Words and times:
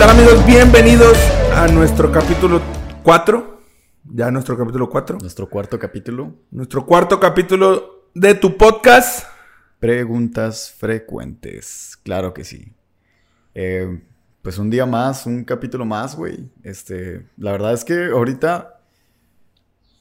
tal 0.00 0.08
amigos? 0.08 0.46
Bienvenidos 0.46 1.18
a 1.54 1.68
nuestro 1.68 2.10
capítulo 2.10 2.62
4. 3.02 3.60
Ya 4.14 4.30
nuestro 4.30 4.56
capítulo 4.56 4.88
4. 4.88 5.18
Nuestro 5.20 5.50
cuarto 5.50 5.78
capítulo. 5.78 6.36
Nuestro 6.50 6.86
cuarto 6.86 7.20
capítulo 7.20 8.06
de 8.14 8.34
tu 8.34 8.56
podcast. 8.56 9.26
Preguntas 9.78 10.74
frecuentes. 10.74 11.98
Claro 12.02 12.32
que 12.32 12.44
sí. 12.44 12.72
Eh, 13.54 14.02
pues 14.40 14.56
un 14.56 14.70
día 14.70 14.86
más, 14.86 15.26
un 15.26 15.44
capítulo 15.44 15.84
más, 15.84 16.16
güey. 16.16 16.48
Este, 16.62 17.26
la 17.36 17.52
verdad 17.52 17.74
es 17.74 17.84
que 17.84 18.06
ahorita 18.06 18.80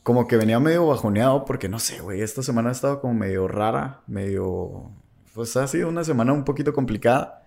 como 0.04 0.30
que 0.30 0.38
venía 0.38 0.62
medio 0.62 0.88
bajoneado 0.88 1.44
porque 1.44 1.68
no 1.68 1.78
sé, 1.78 2.00
güey, 2.00 2.22
esta 2.22 2.42
semana 2.42 2.70
ha 2.70 2.72
estado 2.72 3.02
como 3.02 3.16
medio 3.16 3.50
rara, 3.50 4.00
medio 4.08 4.94
pues 5.34 5.58
ha 5.58 5.68
sido 5.68 5.90
una 5.90 6.06
semana 6.06 6.32
un 6.32 6.46
poquito 6.46 6.72
complicada. 6.72 7.39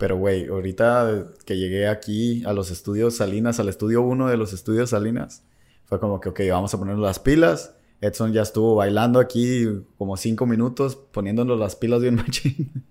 Pero, 0.00 0.16
güey, 0.16 0.46
ahorita 0.46 1.26
que 1.44 1.58
llegué 1.58 1.86
aquí 1.86 2.42
a 2.46 2.54
los 2.54 2.70
estudios 2.70 3.16
Salinas, 3.18 3.60
al 3.60 3.68
estudio 3.68 4.00
1 4.00 4.28
de 4.28 4.38
los 4.38 4.54
estudios 4.54 4.88
Salinas, 4.90 5.42
fue 5.84 6.00
como 6.00 6.20
que, 6.20 6.30
ok, 6.30 6.40
vamos 6.50 6.72
a 6.72 6.78
ponernos 6.78 7.04
las 7.04 7.18
pilas. 7.18 7.74
Edson 8.00 8.32
ya 8.32 8.40
estuvo 8.40 8.74
bailando 8.76 9.20
aquí 9.20 9.68
como 9.98 10.16
cinco 10.16 10.46
minutos, 10.46 10.96
poniéndonos 10.96 11.60
las 11.60 11.76
pilas 11.76 12.00
bien 12.00 12.14
machín 12.16 12.86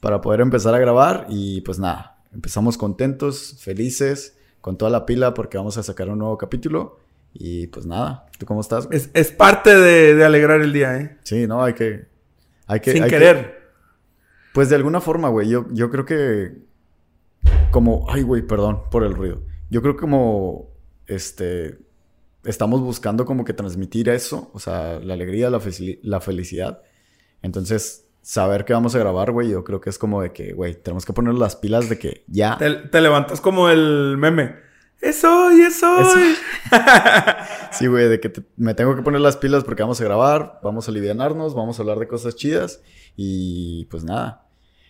para 0.00 0.20
poder 0.20 0.40
empezar 0.40 0.74
a 0.74 0.80
grabar. 0.80 1.26
Y 1.28 1.60
pues 1.60 1.78
nada, 1.78 2.18
empezamos 2.34 2.76
contentos, 2.76 3.54
felices, 3.60 4.36
con 4.60 4.76
toda 4.76 4.90
la 4.90 5.06
pila 5.06 5.34
porque 5.34 5.58
vamos 5.58 5.78
a 5.78 5.84
sacar 5.84 6.08
un 6.08 6.18
nuevo 6.18 6.36
capítulo. 6.38 6.98
Y 7.34 7.68
pues 7.68 7.86
nada, 7.86 8.26
¿tú 8.36 8.46
cómo 8.46 8.62
estás? 8.62 8.88
Es, 8.90 9.10
es 9.14 9.30
parte 9.30 9.76
de, 9.76 10.16
de, 10.16 10.24
alegrar 10.24 10.60
el 10.60 10.72
día, 10.72 10.98
¿eh? 10.98 11.18
Sí, 11.22 11.46
no, 11.46 11.62
hay 11.62 11.74
que... 11.74 12.06
Hay 12.66 12.80
que 12.80 12.92
Sin 12.94 13.04
hay 13.04 13.10
querer. 13.10 13.52
Que, 13.52 13.57
pues 14.52 14.68
de 14.68 14.76
alguna 14.76 15.00
forma, 15.00 15.28
güey, 15.28 15.48
yo, 15.48 15.66
yo 15.72 15.90
creo 15.90 16.04
que 16.04 16.68
como, 17.70 18.06
ay, 18.08 18.22
güey, 18.22 18.42
perdón 18.42 18.82
por 18.90 19.04
el 19.04 19.14
ruido. 19.14 19.42
Yo 19.70 19.82
creo 19.82 19.96
como, 19.96 20.70
este, 21.06 21.78
estamos 22.44 22.80
buscando 22.80 23.24
como 23.24 23.44
que 23.44 23.52
transmitir 23.52 24.08
eso, 24.08 24.50
o 24.54 24.58
sea, 24.58 25.00
la 25.00 25.14
alegría, 25.14 25.50
la, 25.50 25.60
la 26.02 26.20
felicidad. 26.20 26.82
Entonces, 27.42 28.08
saber 28.22 28.64
que 28.64 28.72
vamos 28.72 28.94
a 28.94 28.98
grabar, 28.98 29.32
güey, 29.32 29.50
yo 29.50 29.64
creo 29.64 29.80
que 29.80 29.90
es 29.90 29.98
como 29.98 30.22
de 30.22 30.32
que, 30.32 30.52
güey, 30.52 30.74
tenemos 30.74 31.04
que 31.04 31.12
poner 31.12 31.34
las 31.34 31.56
pilas 31.56 31.88
de 31.88 31.98
que 31.98 32.24
ya. 32.26 32.56
Te, 32.58 32.70
te 32.70 33.00
levantas 33.00 33.40
como 33.40 33.68
el 33.68 34.16
meme. 34.18 34.67
Es 35.00 35.22
hoy, 35.22 35.60
es 35.60 35.80
hoy. 35.82 36.34
sí, 37.72 37.86
güey, 37.86 38.08
de 38.08 38.18
que 38.18 38.28
te, 38.30 38.42
me 38.56 38.74
tengo 38.74 38.96
que 38.96 39.02
poner 39.02 39.20
las 39.20 39.36
pilas 39.36 39.62
porque 39.62 39.82
vamos 39.82 40.00
a 40.00 40.04
grabar, 40.04 40.58
vamos 40.62 40.88
a 40.88 40.90
alivianarnos, 40.90 41.54
vamos 41.54 41.78
a 41.78 41.82
hablar 41.82 41.98
de 41.98 42.08
cosas 42.08 42.34
chidas 42.34 42.82
y 43.16 43.84
pues 43.86 44.02
nada. 44.02 44.48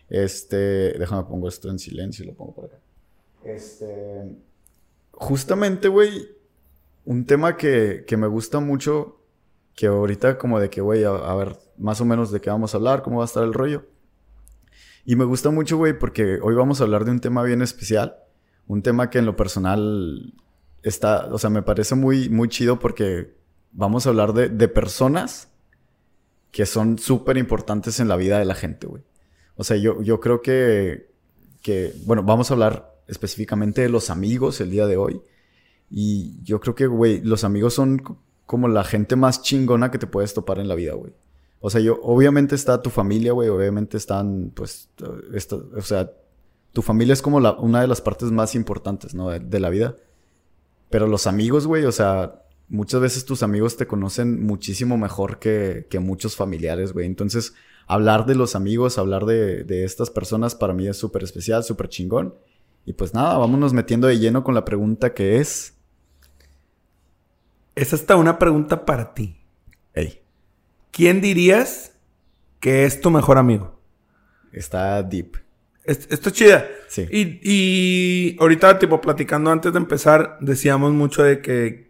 Este, 0.08 0.98
déjame 0.98 1.24
pongo 1.24 1.48
esto 1.48 1.68
en 1.68 1.78
silencio 1.78 2.24
y 2.24 2.28
lo 2.28 2.34
pongo 2.34 2.54
por 2.54 2.64
acá. 2.66 2.78
Este, 3.44 4.24
justamente, 5.12 5.88
güey, 5.88 6.28
un 7.04 7.26
tema 7.26 7.58
que, 7.58 8.04
que, 8.06 8.16
me 8.16 8.26
gusta 8.26 8.60
mucho, 8.60 9.20
que 9.74 9.88
ahorita 9.88 10.38
como 10.38 10.58
de 10.58 10.70
que, 10.70 10.80
güey, 10.80 11.04
a, 11.04 11.10
a, 11.10 11.34
ver 11.36 11.56
más 11.76 12.00
o 12.00 12.06
menos 12.06 12.32
de 12.32 12.40
qué 12.40 12.48
vamos 12.48 12.72
a 12.72 12.78
hablar, 12.78 13.02
cómo 13.02 13.18
va 13.18 13.24
a 13.24 13.26
estar 13.26 13.44
el 13.44 13.52
rollo. 13.52 13.84
Y 15.04 15.16
me 15.16 15.24
gusta 15.24 15.50
mucho, 15.50 15.76
güey, 15.76 15.98
porque 15.98 16.38
hoy 16.42 16.54
vamos 16.54 16.80
a 16.80 16.84
hablar 16.84 17.04
de 17.04 17.10
un 17.10 17.20
tema 17.20 17.42
bien 17.42 17.60
especial, 17.60 18.16
un 18.68 18.82
tema 18.82 19.10
que 19.10 19.18
en 19.18 19.26
lo 19.26 19.34
personal 19.34 20.34
está, 20.82 21.26
o 21.32 21.38
sea, 21.38 21.50
me 21.50 21.62
parece 21.62 21.94
muy, 21.94 22.28
muy 22.28 22.48
chido 22.48 22.78
porque 22.78 23.34
vamos 23.72 24.06
a 24.06 24.10
hablar 24.10 24.32
de, 24.34 24.48
de 24.48 24.68
personas 24.68 25.48
que 26.52 26.66
son 26.66 26.98
súper 26.98 27.36
importantes 27.36 27.98
en 27.98 28.08
la 28.08 28.16
vida 28.16 28.38
de 28.38 28.44
la 28.44 28.54
gente, 28.54 28.86
güey. 28.86 29.02
O 29.56 29.64
sea, 29.64 29.76
yo, 29.76 30.00
yo 30.02 30.20
creo 30.20 30.40
que, 30.40 31.10
que, 31.62 31.92
bueno, 32.04 32.22
vamos 32.22 32.50
a 32.50 32.54
hablar 32.54 32.94
específicamente 33.08 33.82
de 33.82 33.88
los 33.88 34.10
amigos 34.10 34.60
el 34.60 34.70
día 34.70 34.86
de 34.86 34.96
hoy. 34.96 35.20
Y 35.90 36.42
yo 36.42 36.60
creo 36.60 36.74
que, 36.74 36.86
güey, 36.86 37.20
los 37.22 37.44
amigos 37.44 37.74
son 37.74 38.18
como 38.46 38.68
la 38.68 38.84
gente 38.84 39.16
más 39.16 39.42
chingona 39.42 39.90
que 39.90 39.98
te 39.98 40.06
puedes 40.06 40.32
topar 40.34 40.58
en 40.58 40.68
la 40.68 40.74
vida, 40.74 40.94
güey. 40.94 41.12
O 41.60 41.70
sea, 41.70 41.80
yo, 41.80 41.98
obviamente 42.02 42.54
está 42.54 42.80
tu 42.82 42.90
familia, 42.90 43.32
güey, 43.32 43.48
obviamente 43.48 43.96
están, 43.96 44.52
pues, 44.54 44.90
o 45.76 45.80
sea, 45.82 46.12
tu 46.78 46.82
familia 46.82 47.12
es 47.12 47.22
como 47.22 47.40
la, 47.40 47.54
una 47.54 47.80
de 47.80 47.88
las 47.88 48.00
partes 48.00 48.30
más 48.30 48.54
importantes, 48.54 49.12
¿no? 49.12 49.30
De, 49.30 49.40
de 49.40 49.58
la 49.58 49.68
vida. 49.68 49.96
Pero 50.90 51.08
los 51.08 51.26
amigos, 51.26 51.66
güey, 51.66 51.84
o 51.84 51.90
sea, 51.90 52.44
muchas 52.68 53.00
veces 53.00 53.24
tus 53.24 53.42
amigos 53.42 53.76
te 53.76 53.88
conocen 53.88 54.46
muchísimo 54.46 54.96
mejor 54.96 55.40
que, 55.40 55.88
que 55.90 55.98
muchos 55.98 56.36
familiares, 56.36 56.92
güey. 56.92 57.06
Entonces, 57.06 57.52
hablar 57.88 58.26
de 58.26 58.36
los 58.36 58.54
amigos, 58.54 58.96
hablar 58.96 59.26
de, 59.26 59.64
de 59.64 59.82
estas 59.82 60.08
personas 60.08 60.54
para 60.54 60.72
mí 60.72 60.86
es 60.86 60.96
súper 60.96 61.24
especial, 61.24 61.64
súper 61.64 61.88
chingón. 61.88 62.36
Y 62.86 62.92
pues 62.92 63.12
nada, 63.12 63.36
vámonos 63.38 63.72
metiendo 63.72 64.06
de 64.06 64.20
lleno 64.20 64.44
con 64.44 64.54
la 64.54 64.64
pregunta 64.64 65.14
que 65.14 65.38
es... 65.38 65.74
Es 67.74 67.92
hasta 67.92 68.14
una 68.14 68.38
pregunta 68.38 68.84
para 68.84 69.14
ti. 69.14 69.36
Hey. 69.94 70.22
¿Quién 70.92 71.20
dirías 71.20 71.96
que 72.60 72.84
es 72.84 73.00
tu 73.00 73.10
mejor 73.10 73.36
amigo? 73.36 73.80
Está 74.52 75.02
deep. 75.02 75.47
Esto 75.88 76.28
es 76.28 76.34
chida. 76.34 76.66
Sí. 76.88 77.06
Y, 77.10 77.40
y 77.42 78.36
ahorita, 78.40 78.78
tipo, 78.78 79.00
platicando 79.00 79.50
antes 79.50 79.72
de 79.72 79.78
empezar, 79.78 80.36
decíamos 80.40 80.92
mucho 80.92 81.22
de 81.22 81.40
que... 81.40 81.88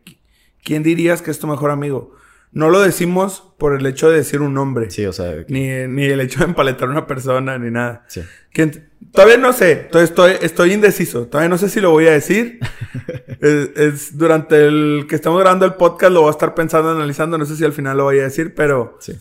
¿Quién 0.63 0.83
dirías 0.83 1.23
que 1.23 1.31
es 1.31 1.39
tu 1.39 1.47
mejor 1.47 1.71
amigo? 1.71 2.15
No 2.53 2.71
lo 2.71 2.81
decimos 2.81 3.53
por 3.59 3.75
el 3.75 3.85
hecho 3.87 4.09
de 4.11 4.17
decir 4.17 4.41
un 4.41 4.55
nombre. 4.55 4.91
Sí, 4.91 5.05
o 5.05 5.13
sea. 5.13 5.45
Ni, 5.49 5.69
ni 5.87 6.05
el 6.05 6.21
hecho 6.21 6.41
de 6.41 6.47
empaletar 6.47 6.89
a 6.89 6.93
una 6.93 7.07
persona, 7.07 7.59
ni 7.59 7.71
nada. 7.71 8.05
Sí. 8.09 8.23
¿Quién? 8.53 8.91
Todavía 9.13 9.37
no 9.37 9.53
sé. 9.53 9.77
Todavía 9.77 10.09
estoy, 10.09 10.33
estoy 10.41 10.73
indeciso. 10.73 11.27
Todavía 11.27 11.49
no 11.49 11.59
sé 11.59 11.69
si 11.69 11.81
lo 11.81 11.91
voy 11.91 12.07
a 12.07 12.13
decir. 12.13 12.59
es, 13.41 13.71
es, 13.77 14.19
durante 14.19 14.67
el 14.67 15.07
que 15.09 15.15
estamos 15.15 15.41
grabando 15.41 15.67
el 15.67 15.75
podcast 15.75 16.13
lo 16.13 16.23
voy 16.23 16.29
a 16.29 16.33
estar 16.33 16.55
pensando, 16.55 16.91
analizando. 16.91 17.37
No 17.37 17.45
sé 17.45 17.57
si 17.57 17.65
al 17.65 17.73
final 17.73 17.97
lo 17.97 18.05
voy 18.05 18.19
a 18.19 18.25
decir, 18.25 18.55
pero. 18.55 18.97
Sí. 19.01 19.13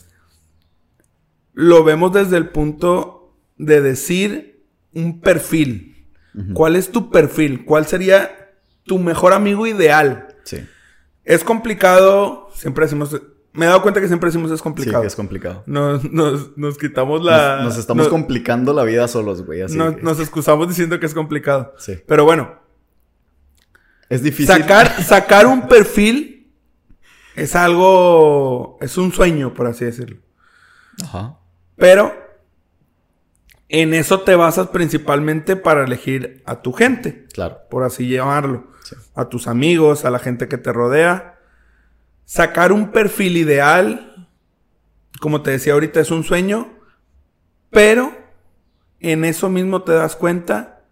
Lo 1.54 1.84
vemos 1.84 2.14
desde 2.14 2.38
el 2.38 2.50
punto 2.50 3.36
de 3.58 3.82
decir 3.82 4.57
un 4.98 5.22
perfil. 5.22 6.08
Uh 6.34 6.40
-huh. 6.40 6.54
¿Cuál 6.54 6.76
es 6.76 6.92
tu 6.92 7.10
perfil? 7.10 7.66
¿Cuál 7.66 7.86
sería 7.86 8.52
tu 8.84 8.98
mejor 9.00 9.34
amigo 9.34 9.68
ideal? 9.68 10.36
Sí. 10.44 10.66
Es 11.24 11.44
complicado, 11.44 12.50
siempre 12.54 12.86
decimos, 12.86 13.22
me 13.54 13.66
he 13.66 13.68
dado 13.68 13.82
cuenta 13.82 14.02
que 14.02 14.08
siempre 14.08 14.28
decimos 14.28 14.52
es 14.52 14.62
complicado. 14.62 15.04
Sí, 15.04 15.08
es 15.08 15.16
complicado. 15.16 15.64
Nos, 15.66 16.04
nos, 16.12 16.58
nos 16.58 16.78
quitamos 16.78 17.24
la... 17.24 17.58
Nos, 17.58 17.66
nos 17.66 17.78
estamos 17.78 18.06
nos, 18.06 18.12
complicando 18.12 18.74
la 18.74 18.84
vida 18.84 19.08
solos, 19.08 19.46
güey. 19.46 19.62
Así 19.62 19.78
nos, 19.78 19.96
que... 19.96 20.02
nos 20.02 20.20
excusamos 20.20 20.68
diciendo 20.68 21.00
que 21.00 21.06
es 21.06 21.14
complicado. 21.14 21.74
Sí. 21.78 22.00
Pero 22.08 22.24
bueno. 22.24 22.60
Es 24.10 24.24
difícil. 24.24 24.48
Sacar, 24.48 25.04
sacar 25.04 25.48
un 25.48 25.68
perfil 25.68 26.54
es 27.36 27.56
algo, 27.56 28.78
es 28.82 28.98
un 28.98 29.12
sueño, 29.12 29.54
por 29.54 29.68
así 29.68 29.86
decirlo. 29.86 30.18
Ajá. 31.04 31.40
Pero 31.76 32.27
en 33.70 33.94
eso 33.94 34.22
te 34.22 34.36
basas 34.36 34.68
principalmente 34.68 35.56
para 35.56 35.84
elegir 35.84 36.42
a 36.46 36.62
tu 36.62 36.74
gente. 36.74 37.26
Claro. 37.34 37.60
Por 37.70 37.84
así 37.84 38.08
llamarlo 38.08 38.68
sí. 38.84 38.96
a 39.14 39.30
tus 39.30 39.48
amigos, 39.48 40.06
a 40.06 40.12
la 40.12 40.20
gente 40.20 40.48
que 40.48 40.58
te 40.58 40.72
rodea. 40.72 41.40
Sacar 42.26 42.72
un 42.72 42.92
perfil 42.92 43.38
ideal, 43.38 44.30
como 45.20 45.42
te 45.42 45.52
decía 45.52 45.74
ahorita, 45.74 46.00
es 46.00 46.12
un 46.12 46.24
sueño, 46.24 46.78
pero 47.70 48.16
en 49.00 49.26
eso 49.26 49.50
mismo 49.50 49.84
te 49.84 49.94
das 49.94 50.16
cuenta 50.16 50.86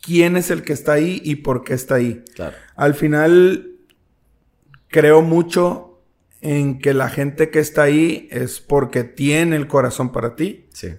quién 0.00 0.36
es 0.36 0.50
el 0.50 0.62
que 0.62 0.72
está 0.72 0.92
ahí 0.92 1.20
y 1.24 1.36
por 1.36 1.64
qué 1.64 1.74
está 1.74 1.96
ahí. 1.96 2.24
Claro. 2.34 2.56
Al 2.76 2.94
final, 2.94 3.76
creo 4.88 5.22
mucho 5.22 6.02
en 6.42 6.78
que 6.78 6.92
la 6.92 7.08
gente 7.08 7.50
que 7.50 7.60
está 7.60 7.84
ahí 7.84 8.28
es 8.30 8.60
porque 8.60 9.04
tiene 9.04 9.56
el 9.56 9.68
corazón 9.68 10.12
para 10.12 10.34
ti. 10.36 10.66
Sí. 10.72 10.94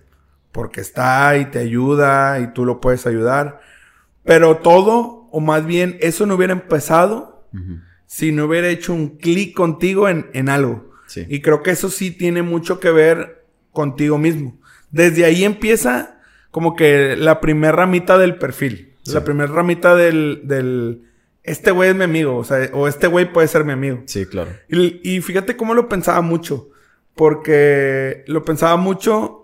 Porque 0.53 0.79
está 0.79 1.37
y 1.37 1.45
te 1.45 1.59
ayuda 1.59 2.39
y 2.39 2.53
tú 2.53 2.63
lo 2.63 2.79
puedes 2.79 3.05
ayudar. 3.05 3.59
Pero 4.23 4.57
todo 4.57 5.27
o 5.31 5.41
más 5.41 5.65
bien 5.65 5.97
eso 5.99 6.25
no 6.25 6.35
hubiera 6.35 6.53
empezado 6.53 7.45
uh 7.51 7.57
-huh. 7.57 7.83
si 8.05 8.31
no 8.31 8.45
hubiera 8.45 8.69
hecho 8.69 8.93
un 8.93 9.17
clic 9.17 9.53
contigo 9.53 10.07
en, 10.07 10.29
en 10.33 10.47
algo. 10.47 10.91
Sí. 11.07 11.25
Y 11.27 11.41
creo 11.41 11.61
que 11.61 11.71
eso 11.71 11.89
sí 11.89 12.11
tiene 12.11 12.41
mucho 12.41 12.79
que 12.79 12.91
ver 12.91 13.43
contigo 13.71 14.17
mismo. 14.17 14.57
Desde 14.91 15.25
ahí 15.25 15.43
empieza 15.43 16.21
como 16.51 16.75
que 16.75 17.17
la 17.17 17.41
primera 17.41 17.73
ramita 17.73 18.17
del 18.17 18.37
perfil. 18.37 18.93
Sí. 19.03 19.13
La 19.13 19.25
primera 19.25 19.51
ramita 19.51 19.95
del, 19.95 20.41
del 20.45 21.01
este 21.43 21.71
güey 21.71 21.89
es 21.89 21.95
mi 21.95 22.05
amigo, 22.05 22.37
o 22.37 22.43
sea, 22.43 22.69
o 22.73 22.87
este 22.87 23.07
güey 23.07 23.31
puede 23.31 23.47
ser 23.47 23.65
mi 23.65 23.73
amigo. 23.73 24.03
Sí, 24.05 24.25
claro. 24.25 24.51
Y, 24.69 25.01
y, 25.03 25.19
fíjate 25.21 25.57
cómo 25.57 25.73
lo 25.73 25.89
pensaba 25.89 26.21
mucho, 26.21 26.69
porque 27.15 28.23
lo 28.27 28.45
pensaba 28.45 28.77
mucho 28.77 29.42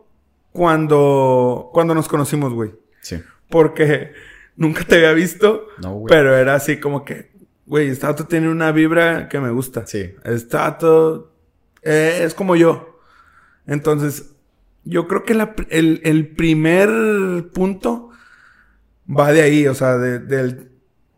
cuando, 0.51 1.69
cuando 1.73 1.93
nos 1.95 2.07
conocimos, 2.07 2.53
güey. 2.53 2.71
Sí. 3.01 3.21
Porque 3.49 4.11
nunca 4.55 4.83
te 4.83 4.95
había 4.95 5.13
visto, 5.13 5.67
no, 5.81 5.93
güey. 5.95 6.09
pero 6.09 6.35
era 6.35 6.55
así 6.55 6.79
como 6.79 7.05
que, 7.05 7.31
güey, 7.65 7.89
este 7.89 8.23
tiene 8.25 8.49
una 8.49 8.71
vibra 8.71 9.29
que 9.29 9.39
me 9.39 9.51
gusta. 9.51 9.85
Sí. 9.87 10.13
Este 10.23 10.57
eh, 11.81 12.21
es 12.23 12.33
como 12.33 12.55
yo. 12.55 12.99
Entonces, 13.67 14.33
yo 14.83 15.07
creo 15.07 15.23
que 15.23 15.33
la, 15.33 15.53
el, 15.69 16.01
el 16.03 16.27
primer 16.35 16.89
punto 17.53 18.09
va 19.09 19.31
de 19.31 19.41
ahí, 19.41 19.67
o 19.67 19.73
sea, 19.75 19.97
de, 19.97 20.19
del- 20.19 20.69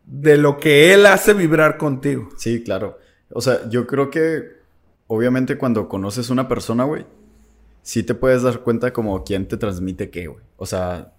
de 0.05 0.37
lo 0.37 0.57
que 0.57 0.93
él 0.93 1.05
hace 1.05 1.33
vibrar 1.33 1.77
contigo. 1.77 2.29
Sí, 2.37 2.63
claro. 2.63 2.99
O 3.33 3.39
sea, 3.39 3.69
yo 3.69 3.87
creo 3.87 4.09
que 4.09 4.59
obviamente 5.07 5.57
cuando 5.57 5.87
conoces 5.87 6.29
una 6.29 6.49
persona, 6.49 6.83
güey, 6.83 7.05
sí 7.81 8.03
te 8.03 8.15
puedes 8.15 8.43
dar 8.43 8.59
cuenta 8.61 8.93
como 8.93 9.23
quién 9.23 9.47
te 9.47 9.57
transmite 9.57 10.09
qué, 10.09 10.27
güey. 10.27 10.43
O 10.57 10.65
sea, 10.65 11.13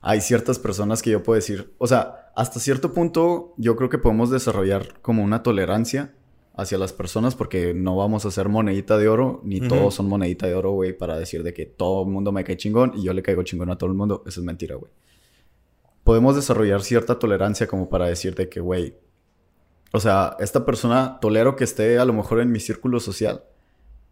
hay 0.00 0.20
ciertas 0.20 0.58
personas 0.58 1.02
que 1.02 1.10
yo 1.10 1.22
puedo 1.22 1.36
decir, 1.36 1.74
o 1.78 1.86
sea, 1.86 2.30
hasta 2.36 2.60
cierto 2.60 2.92
punto 2.92 3.54
yo 3.56 3.76
creo 3.76 3.88
que 3.88 3.98
podemos 3.98 4.30
desarrollar 4.30 5.00
como 5.02 5.22
una 5.22 5.42
tolerancia 5.42 6.14
hacia 6.54 6.78
las 6.78 6.92
personas 6.92 7.34
porque 7.34 7.74
no 7.74 7.96
vamos 7.96 8.24
a 8.24 8.30
ser 8.30 8.48
monedita 8.48 8.96
de 8.96 9.08
oro, 9.08 9.40
ni 9.44 9.58
Ujú. 9.58 9.68
todos 9.68 9.94
son 9.94 10.08
monedita 10.08 10.46
de 10.46 10.54
oro, 10.54 10.70
güey, 10.72 10.96
para 10.96 11.18
decir 11.18 11.42
de 11.42 11.52
que 11.52 11.66
todo 11.66 12.02
el 12.04 12.08
mundo 12.08 12.32
me 12.32 12.44
cae 12.44 12.56
chingón 12.56 12.92
y 12.94 13.02
yo 13.02 13.12
le 13.12 13.22
caigo 13.22 13.42
chingón 13.42 13.70
a 13.70 13.76
todo 13.76 13.90
el 13.90 13.96
mundo. 13.96 14.22
Eso 14.26 14.40
es 14.40 14.46
mentira, 14.46 14.76
güey. 14.76 14.90
Podemos 16.04 16.36
desarrollar 16.36 16.82
cierta 16.82 17.18
tolerancia 17.18 17.66
como 17.66 17.88
para 17.88 18.06
decir 18.06 18.34
de 18.34 18.48
que, 18.48 18.60
güey, 18.60 18.94
o 19.92 20.00
sea, 20.00 20.36
esta 20.40 20.64
persona 20.64 21.18
tolero 21.20 21.56
que 21.56 21.64
esté 21.64 21.98
a 21.98 22.04
lo 22.04 22.12
mejor 22.12 22.40
en 22.40 22.52
mi 22.52 22.60
círculo 22.60 23.00
social, 23.00 23.44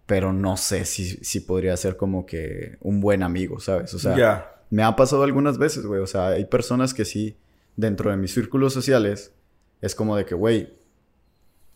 pero 0.06 0.32
no 0.32 0.56
sé 0.56 0.84
si, 0.84 1.04
si 1.24 1.40
podría 1.40 1.76
ser 1.76 1.96
como 1.96 2.26
que 2.26 2.76
un 2.80 3.00
buen 3.00 3.22
amigo, 3.22 3.60
¿sabes? 3.60 3.94
O 3.94 3.98
sea, 3.98 4.16
me 4.70 4.82
ha 4.82 4.96
pasado 4.96 5.22
algunas 5.22 5.56
veces, 5.58 5.86
güey. 5.86 6.00
O 6.00 6.06
sea, 6.06 6.28
hay 6.28 6.44
personas 6.46 6.92
que 6.94 7.04
sí, 7.04 7.36
dentro 7.76 8.10
de 8.10 8.16
mis 8.16 8.32
círculos 8.34 8.72
sociales, 8.74 9.32
es 9.80 9.94
como 9.94 10.16
de 10.16 10.24
que, 10.26 10.34
güey, 10.34 10.74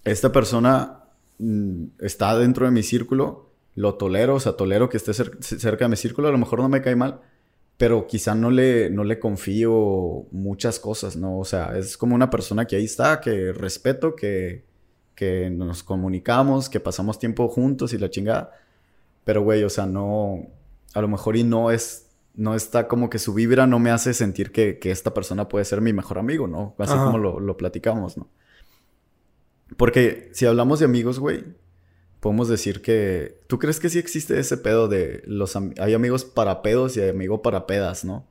esta 0.04 0.32
persona 0.32 1.04
mm, 1.38 1.84
está 2.00 2.36
dentro 2.38 2.66
de 2.66 2.72
mi 2.72 2.82
círculo, 2.82 3.50
lo 3.74 3.94
tolero, 3.94 4.34
o 4.36 4.40
sea, 4.40 4.52
tolero 4.52 4.88
que 4.88 4.96
esté 4.96 5.12
cer- 5.12 5.40
cerca 5.42 5.84
de 5.84 5.90
mi 5.90 5.96
círculo, 5.96 6.28
a 6.28 6.32
lo 6.32 6.38
mejor 6.38 6.60
no 6.60 6.68
me 6.68 6.82
cae 6.82 6.96
mal, 6.96 7.20
pero 7.76 8.06
quizá 8.06 8.34
no 8.34 8.50
le, 8.50 8.90
no 8.90 9.04
le 9.04 9.18
confío 9.20 10.26
muchas 10.32 10.80
cosas, 10.80 11.16
¿no? 11.16 11.38
O 11.38 11.44
sea, 11.44 11.78
es 11.78 11.96
como 11.96 12.14
una 12.14 12.28
persona 12.30 12.66
que 12.66 12.76
ahí 12.76 12.84
está, 12.84 13.20
que 13.20 13.52
respeto, 13.52 14.16
que, 14.16 14.64
que 15.18 15.50
nos 15.50 15.82
comunicamos, 15.82 16.68
que 16.68 16.78
pasamos 16.78 17.18
tiempo 17.18 17.48
juntos 17.48 17.92
y 17.92 17.98
la 17.98 18.08
chingada. 18.08 18.52
Pero, 19.24 19.42
güey, 19.42 19.64
o 19.64 19.68
sea, 19.68 19.84
no, 19.84 20.46
a 20.94 21.00
lo 21.00 21.08
mejor 21.08 21.36
y 21.36 21.42
no 21.42 21.72
es, 21.72 22.06
no 22.36 22.54
está 22.54 22.86
como 22.86 23.10
que 23.10 23.18
su 23.18 23.34
vibra 23.34 23.66
no 23.66 23.80
me 23.80 23.90
hace 23.90 24.14
sentir 24.14 24.52
que, 24.52 24.78
que 24.78 24.92
esta 24.92 25.12
persona 25.12 25.48
puede 25.48 25.64
ser 25.64 25.80
mi 25.80 25.92
mejor 25.92 26.18
amigo, 26.20 26.46
¿no? 26.46 26.76
Así 26.78 26.92
Ajá. 26.92 27.06
como 27.06 27.18
lo, 27.18 27.40
lo 27.40 27.56
platicamos, 27.56 28.16
¿no? 28.16 28.28
Porque 29.76 30.30
si 30.32 30.46
hablamos 30.46 30.78
de 30.78 30.84
amigos, 30.84 31.18
güey, 31.18 31.44
podemos 32.20 32.48
decir 32.48 32.80
que... 32.80 33.40
¿Tú 33.48 33.58
crees 33.58 33.80
que 33.80 33.88
sí 33.88 33.98
existe 33.98 34.38
ese 34.38 34.56
pedo 34.56 34.86
de 34.86 35.22
los... 35.26 35.56
am- 35.56 35.74
Hay 35.78 35.94
amigos 35.94 36.24
para 36.24 36.62
pedos 36.62 36.96
y 36.96 37.00
hay 37.00 37.10
amigos 37.10 37.40
para 37.42 37.66
pedas, 37.66 38.04
¿no? 38.04 38.24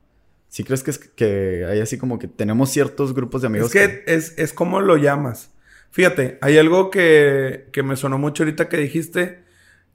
¿Sí 0.48 0.64
crees 0.64 0.82
que, 0.82 0.90
es, 0.92 0.98
que 0.98 1.66
hay 1.68 1.80
así 1.80 1.98
como 1.98 2.18
que 2.18 2.28
tenemos 2.28 2.70
ciertos 2.70 3.12
grupos 3.14 3.42
de 3.42 3.48
amigos 3.48 3.66
Es 3.66 3.72
que 3.72 4.04
es, 4.06 4.34
es 4.38 4.54
como 4.54 4.80
lo 4.80 4.96
llamas. 4.96 5.50
Fíjate, 5.90 6.38
hay 6.40 6.58
algo 6.58 6.90
que, 6.90 7.68
que 7.72 7.82
me 7.82 7.96
sonó 7.96 8.18
mucho 8.18 8.42
ahorita 8.42 8.68
que 8.68 8.76
dijiste. 8.76 9.44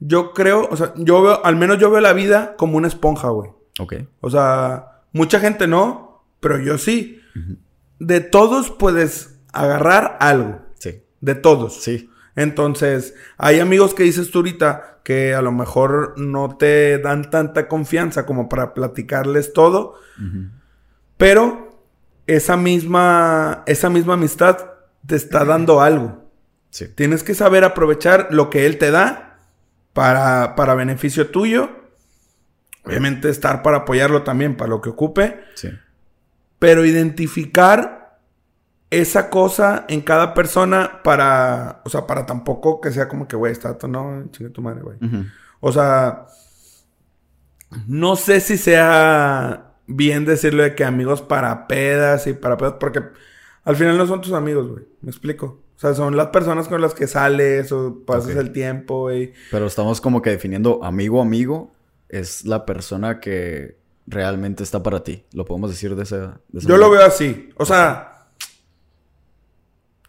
Yo 0.00 0.32
creo, 0.32 0.68
o 0.70 0.76
sea, 0.76 0.92
yo 0.96 1.22
veo, 1.22 1.44
al 1.44 1.56
menos 1.56 1.78
yo 1.78 1.90
veo 1.90 2.00
la 2.00 2.12
vida 2.12 2.56
como 2.56 2.76
una 2.76 2.88
esponja, 2.88 3.28
güey. 3.28 3.50
Ok. 3.78 3.94
O 4.20 4.30
sea, 4.30 5.02
mucha 5.12 5.40
gente 5.40 5.66
no, 5.66 6.24
pero 6.40 6.58
yo 6.58 6.78
sí. 6.78 7.20
De 7.98 8.20
todos 8.20 8.70
puedes 8.70 9.40
agarrar 9.52 10.16
algo. 10.20 10.60
Sí. 10.74 11.02
De 11.20 11.34
todos. 11.34 11.82
Sí. 11.82 12.10
Entonces, 12.36 13.14
hay 13.38 13.60
amigos 13.60 13.94
que 13.94 14.02
dices 14.02 14.30
tú 14.30 14.38
ahorita 14.38 15.00
que 15.04 15.34
a 15.34 15.42
lo 15.42 15.52
mejor 15.52 16.14
no 16.16 16.56
te 16.56 16.98
dan 16.98 17.30
tanta 17.30 17.68
confianza 17.68 18.26
como 18.26 18.48
para 18.48 18.74
platicarles 18.74 19.52
todo, 19.52 19.94
pero 21.16 21.82
esa 22.26 22.56
misma, 22.56 23.62
esa 23.66 23.90
misma 23.90 24.14
amistad 24.14 24.73
te 25.06 25.16
está 25.16 25.44
dando 25.44 25.80
algo. 25.80 26.30
Sí. 26.70 26.88
Tienes 26.88 27.22
que 27.22 27.34
saber 27.34 27.64
aprovechar 27.64 28.28
lo 28.30 28.50
que 28.50 28.66
él 28.66 28.78
te 28.78 28.90
da 28.90 29.38
para, 29.92 30.54
para 30.56 30.74
beneficio 30.74 31.30
tuyo. 31.30 31.70
Obviamente 32.84 33.30
estar 33.30 33.62
para 33.62 33.78
apoyarlo 33.78 34.22
también, 34.22 34.56
para 34.56 34.70
lo 34.70 34.80
que 34.80 34.90
ocupe. 34.90 35.40
Sí. 35.54 35.70
Pero 36.58 36.84
identificar 36.84 38.18
esa 38.90 39.30
cosa 39.30 39.84
en 39.88 40.02
cada 40.02 40.34
persona 40.34 41.02
para, 41.02 41.80
o 41.84 41.90
sea, 41.90 42.06
para 42.06 42.26
tampoco 42.26 42.80
que 42.80 42.92
sea 42.92 43.08
como 43.08 43.26
que, 43.26 43.36
güey, 43.36 43.52
está, 43.52 43.76
no, 43.88 44.24
chinga 44.30 44.50
tu 44.50 44.62
madre, 44.62 44.82
güey. 44.82 44.98
O 45.60 45.72
sea, 45.72 46.26
no 47.86 48.16
sé 48.16 48.40
si 48.40 48.56
sea 48.56 49.72
bien 49.86 50.24
decirlo 50.24 50.62
de 50.62 50.74
que 50.74 50.84
amigos 50.84 51.22
para 51.22 51.66
pedas 51.66 52.26
y 52.26 52.34
para 52.34 52.56
pedas, 52.56 52.74
porque 52.78 53.02
al 53.64 53.76
final 53.76 53.96
no 53.96 54.06
son 54.06 54.20
tus 54.20 54.32
amigos, 54.32 54.68
güey. 54.68 54.84
Me 55.00 55.10
explico. 55.10 55.60
O 55.76 55.80
sea, 55.80 55.94
son 55.94 56.16
las 56.16 56.28
personas 56.28 56.68
con 56.68 56.80
las 56.80 56.94
que 56.94 57.06
sales 57.06 57.72
o 57.72 58.02
pasas 58.06 58.36
el 58.36 58.52
tiempo, 58.52 59.02
güey. 59.02 59.32
Pero 59.50 59.66
estamos 59.66 60.00
como 60.00 60.22
que 60.22 60.30
definiendo 60.30 60.84
amigo, 60.84 61.20
amigo, 61.20 61.72
es 62.08 62.44
la 62.44 62.64
persona 62.64 63.20
que 63.20 63.76
realmente 64.06 64.62
está 64.62 64.82
para 64.82 65.02
ti. 65.02 65.24
Lo 65.32 65.44
podemos 65.44 65.70
decir 65.70 65.96
de 65.96 66.04
esa... 66.04 66.40
de 66.48 66.60
esa 66.60 66.68
Yo 66.68 66.76
lo 66.76 66.90
veo 66.90 67.04
así. 67.04 67.50
O 67.56 67.64
sea, 67.64 68.28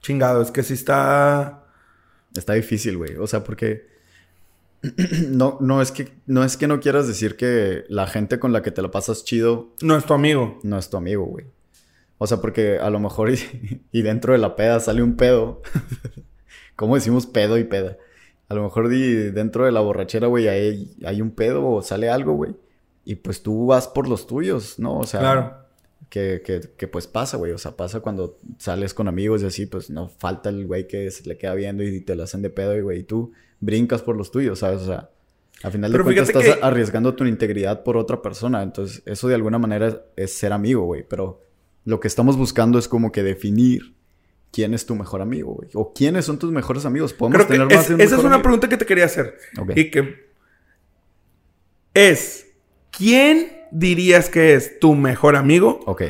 chingado, 0.01 0.41
es 0.41 0.51
que 0.51 0.61
si 0.61 0.73
está... 0.73 1.63
Está 2.35 2.53
difícil, 2.53 2.97
güey. 2.97 3.15
O 3.15 3.25
sea, 3.25 3.43
porque... 3.43 3.87
no, 5.29 5.57
no, 5.61 5.81
es 5.81 5.91
que, 5.91 6.13
no 6.27 6.43
es 6.43 6.57
que 6.57 6.67
no 6.67 6.79
quieras 6.79 7.07
decir 7.07 7.37
que 7.37 7.85
la 7.87 8.05
gente 8.05 8.37
con 8.37 8.53
la 8.53 8.61
que 8.61 8.69
te 8.69 8.83
la 8.83 8.91
pasas 8.91 9.23
chido 9.23 9.73
No 9.81 9.97
es 9.97 10.05
tu 10.05 10.13
amigo. 10.13 10.59
no 10.61 10.77
es 10.77 10.89
tu 10.89 10.97
amigo, 10.97 11.25
güey. 11.25 11.47
O 12.17 12.27
sea, 12.27 12.39
porque 12.41 12.77
a 12.79 12.89
lo 12.89 13.00
mejor 13.00 13.29
y, 13.31 13.81
y 13.91 14.01
dentro 14.01 14.33
de 14.33 14.39
la 14.39 14.56
peda 14.56 14.79
sale 14.79 15.03
un 15.03 15.15
pedo. 15.17 15.62
¿Cómo 16.75 16.95
decimos 16.95 17.25
pedo 17.25 17.57
y 17.57 17.63
peda? 17.63 17.97
A 18.50 18.53
lo 18.53 18.63
mejor 18.63 18.89
di- 18.89 19.31
dentro 19.31 19.65
de 19.65 19.71
la 19.71 19.79
borrachera, 19.81 20.27
güey, 20.27 20.47
hay, 20.47 20.95
hay 21.06 21.21
un 21.21 21.31
pedo 21.31 21.65
o 21.67 21.81
sale 21.81 22.09
algo, 22.09 22.33
güey. 22.33 22.56
Y 23.06 23.15
pues 23.15 23.41
tú 23.44 23.67
vas 23.67 23.88
por 23.88 24.07
los 24.07 24.27
tuyos, 24.27 24.77
¿no? 24.79 25.00
O 25.00 25.06
sea, 25.06 25.19
Claro. 25.19 25.53
que, 26.09 26.41
que, 26.45 26.62
que 26.77 26.88
pues 26.88 27.07
pasa, 27.07 27.38
güey. 27.38 27.51
O 27.53 27.57
sea, 27.57 27.75
pasa 27.75 28.00
cuando 28.01 28.39
sales 28.57 28.94
con 28.94 29.07
amigos 29.07 29.41
y 29.41 29.45
así, 29.45 29.65
pues 29.65 29.89
no 29.89 30.09
falta 30.09 30.50
el 30.50 30.65
güey 30.67 30.88
que 30.88 31.09
se 31.12 31.27
le 31.27 31.38
queda 31.38 31.53
viendo 31.53 31.83
y 31.83 32.01
te 32.01 32.15
lo 32.15 32.23
hacen 32.23 32.41
de 32.41 32.50
pedo, 32.50 32.75
y 32.77 32.81
güey, 32.81 33.00
y 33.00 33.03
tú 33.03 33.31
brincas 33.59 34.01
por 34.01 34.15
los 34.15 34.31
tuyos, 34.31 34.59
¿sabes? 34.59 34.81
O 34.81 34.85
sea, 34.85 35.09
al 35.63 35.71
final 35.71 35.91
de 35.91 36.00
cuentas 36.03 36.27
estás 36.29 36.44
que- 36.44 36.59
arriesgando 36.62 37.15
tu 37.15 37.25
integridad 37.25 37.83
por 37.83 37.97
otra 37.97 38.21
persona. 38.21 38.62
Entonces, 38.63 39.01
eso 39.06 39.27
de 39.27 39.36
alguna 39.36 39.57
manera 39.57 39.88
es, 39.88 39.98
es 40.15 40.34
ser 40.34 40.51
amigo, 40.53 40.84
güey. 40.84 41.03
Pero 41.07 41.41
lo 41.86 42.00
que 42.00 42.08
estamos 42.08 42.36
buscando 42.38 42.77
es 42.80 42.88
como 42.88 43.12
que 43.12 43.24
definir 43.24 43.96
quién 44.51 44.74
es 44.74 44.86
tu 44.86 44.96
mejor 44.96 45.22
amigo, 45.22 45.54
güey. 45.54 45.70
O 45.74 45.94
quiénes 45.94 46.25
son 46.25 46.39
tus 46.39 46.51
mejores 46.51 46.86
amigos. 46.86 47.13
Podemos 47.13 47.46
Creo 47.46 47.48
que 47.48 47.54
tener 47.54 47.72
es- 47.72 47.77
más 47.77 47.88
de 47.89 47.96
un 47.96 48.01
esa 48.01 48.15
es 48.15 48.20
una 48.22 48.30
amigo? 48.36 48.44
pregunta 48.44 48.70
que 48.70 48.77
te 48.77 48.86
quería 48.86 49.06
hacer. 49.06 49.38
Ok. 49.60 49.72
Y 49.75 49.92
que 49.92 50.25
es, 51.94 52.48
¿quién 52.92 53.51
dirías 53.72 54.30
que 54.30 54.54
es 54.56 54.80
tu 54.80 54.96
mejor 54.96 55.36
amigo? 55.36 55.80
Ok. 55.86 56.04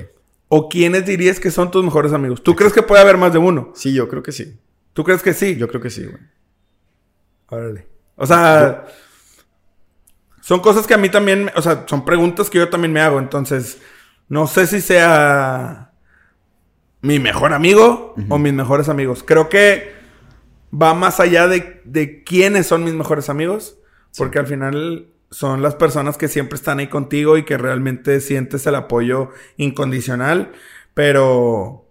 ¿O 0.48 0.70
quiénes 0.70 1.06
dirías 1.06 1.40
que 1.40 1.52
son 1.52 1.72
tus 1.72 1.84
mejores 1.84 2.14
amigos? 2.14 2.44
¿Tú 2.44 2.56
crees 2.56 2.72
que 2.74 2.84
puede 2.84 3.02
haber 3.02 3.18
más 3.18 3.34
de 3.34 3.40
uno? 3.40 3.72
Sí, 3.76 3.94
yo 3.94 4.08
creo 4.08 4.24
que 4.24 4.32
sí. 4.32 4.58
¿Tú 4.94 5.04
crees 5.04 5.22
que 5.22 5.34
sí? 5.34 5.56
Yo 5.58 5.68
creo 5.68 5.82
que 5.82 5.90
sí, 5.90 6.04
güey. 6.06 6.18
Órale. 7.48 7.88
O 8.16 8.26
sea, 8.26 8.86
son 10.42 10.60
cosas 10.62 10.88
que 10.88 10.94
a 10.94 10.98
mí 10.98 11.10
también, 11.10 11.52
o 11.56 11.62
sea, 11.62 11.86
son 11.88 12.06
preguntas 12.06 12.50
que 12.50 12.60
yo 12.60 12.70
también 12.70 12.94
me 12.94 13.02
hago. 13.02 13.20
Entonces, 13.20 13.80
no 14.28 14.48
sé 14.48 14.68
si 14.68 14.82
sea 14.82 15.92
mi 17.02 17.20
mejor 17.20 17.54
amigo 17.54 18.16
o 18.30 18.38
mis 18.38 18.54
mejores 18.54 18.90
amigos. 18.90 19.24
Creo 19.24 19.50
que 19.50 19.94
va 20.74 20.94
más 20.94 21.20
allá 21.20 21.48
de, 21.48 21.82
de 21.86 22.24
quiénes 22.24 22.68
son 22.68 22.84
mis 22.84 22.94
mejores 22.94 23.30
amigos. 23.30 23.78
Porque 24.18 24.40
al 24.40 24.48
final 24.48 25.10
son 25.30 25.62
las 25.62 25.76
personas 25.76 26.18
que 26.18 26.28
siempre 26.28 26.56
están 26.56 26.80
ahí 26.80 26.88
contigo 26.88 27.38
y 27.38 27.44
que 27.44 27.58
realmente 27.58 28.22
sientes 28.22 28.66
el 28.68 28.76
apoyo 28.76 29.30
incondicional. 29.58 30.54
Pero, 30.94 31.90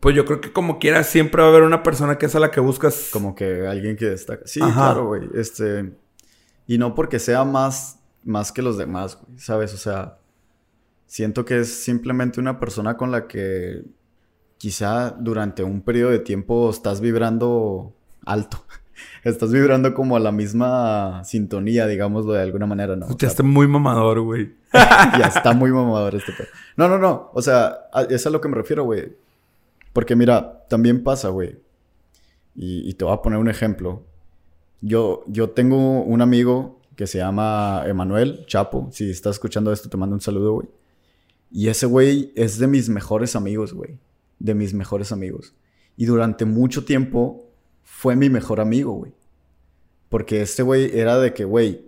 pues 0.00 0.16
yo 0.16 0.24
creo 0.24 0.40
que 0.40 0.52
como 0.52 0.78
quieras, 0.78 1.06
siempre 1.08 1.42
va 1.42 1.48
a 1.48 1.50
haber 1.50 1.62
una 1.62 1.82
persona 1.82 2.16
que 2.16 2.26
es 2.26 2.34
a 2.34 2.40
la 2.40 2.50
que 2.50 2.60
buscas. 2.60 3.10
Como 3.12 3.34
que 3.34 3.66
alguien 3.66 3.96
que 3.96 4.06
destaca. 4.06 4.42
Sí, 4.46 4.60
Ajá. 4.62 4.72
claro, 4.72 5.06
güey. 5.08 5.28
Este. 5.34 5.92
Y 6.66 6.78
no 6.78 6.94
porque 6.94 7.18
sea 7.18 7.44
más, 7.44 7.98
más 8.24 8.52
que 8.52 8.62
los 8.62 8.78
demás, 8.78 9.18
güey. 9.20 9.38
¿Sabes? 9.38 9.74
O 9.74 9.76
sea, 9.76 10.19
siento 11.10 11.44
que 11.44 11.58
es 11.58 11.82
simplemente 11.82 12.38
una 12.38 12.60
persona 12.60 12.96
con 12.96 13.10
la 13.10 13.26
que 13.26 13.82
quizá 14.58 15.10
durante 15.18 15.64
un 15.64 15.82
periodo 15.82 16.12
de 16.12 16.20
tiempo 16.20 16.70
estás 16.70 17.00
vibrando 17.00 17.92
alto. 18.24 18.64
Estás 19.24 19.50
vibrando 19.50 19.92
como 19.94 20.14
a 20.16 20.20
la 20.20 20.30
misma 20.30 21.24
sintonía, 21.24 21.86
digámoslo 21.86 22.34
de 22.34 22.42
alguna 22.42 22.66
manera, 22.66 22.96
¿no? 22.96 23.06
O 23.06 23.08
sea, 23.08 23.12
Escuchaste 23.14 23.42
muy 23.42 23.66
mamador, 23.66 24.20
güey. 24.20 24.54
ya 24.72 25.26
está 25.26 25.52
muy 25.54 25.72
mamador 25.72 26.14
este 26.14 26.32
pedo. 26.34 26.46
No, 26.76 26.86
no, 26.86 26.98
no. 26.98 27.30
O 27.32 27.40
sea, 27.40 27.78
a- 27.94 28.02
es 28.02 28.26
a 28.26 28.30
lo 28.30 28.40
que 28.42 28.48
me 28.48 28.56
refiero, 28.56 28.84
güey. 28.84 29.16
Porque 29.94 30.14
mira, 30.16 30.64
también 30.68 31.02
pasa, 31.02 31.30
güey. 31.30 31.58
Y, 32.54 32.88
y 32.88 32.92
te 32.94 33.04
voy 33.06 33.14
a 33.14 33.22
poner 33.22 33.38
un 33.38 33.48
ejemplo. 33.48 34.02
Yo, 34.82 35.24
yo 35.26 35.48
tengo 35.50 36.02
un 36.02 36.20
amigo 36.20 36.78
que 36.94 37.06
se 37.06 37.16
llama 37.18 37.82
Emanuel 37.86 38.44
Chapo. 38.46 38.88
Si 38.92 39.10
estás 39.10 39.36
escuchando 39.36 39.72
esto, 39.72 39.88
te 39.88 39.96
mando 39.96 40.14
un 40.14 40.20
saludo, 40.20 40.52
güey. 40.52 40.68
Y 41.50 41.68
ese 41.68 41.86
güey 41.86 42.32
es 42.36 42.58
de 42.58 42.66
mis 42.66 42.88
mejores 42.88 43.34
amigos, 43.36 43.72
güey. 43.72 43.98
De 44.38 44.54
mis 44.54 44.72
mejores 44.74 45.12
amigos. 45.12 45.54
Y 45.96 46.06
durante 46.06 46.44
mucho 46.44 46.84
tiempo 46.84 47.46
fue 47.82 48.16
mi 48.16 48.30
mejor 48.30 48.60
amigo, 48.60 48.92
güey. 48.92 49.12
Porque 50.08 50.42
este 50.42 50.62
güey 50.62 50.98
era 50.98 51.18
de 51.18 51.34
que, 51.34 51.44
güey, 51.44 51.84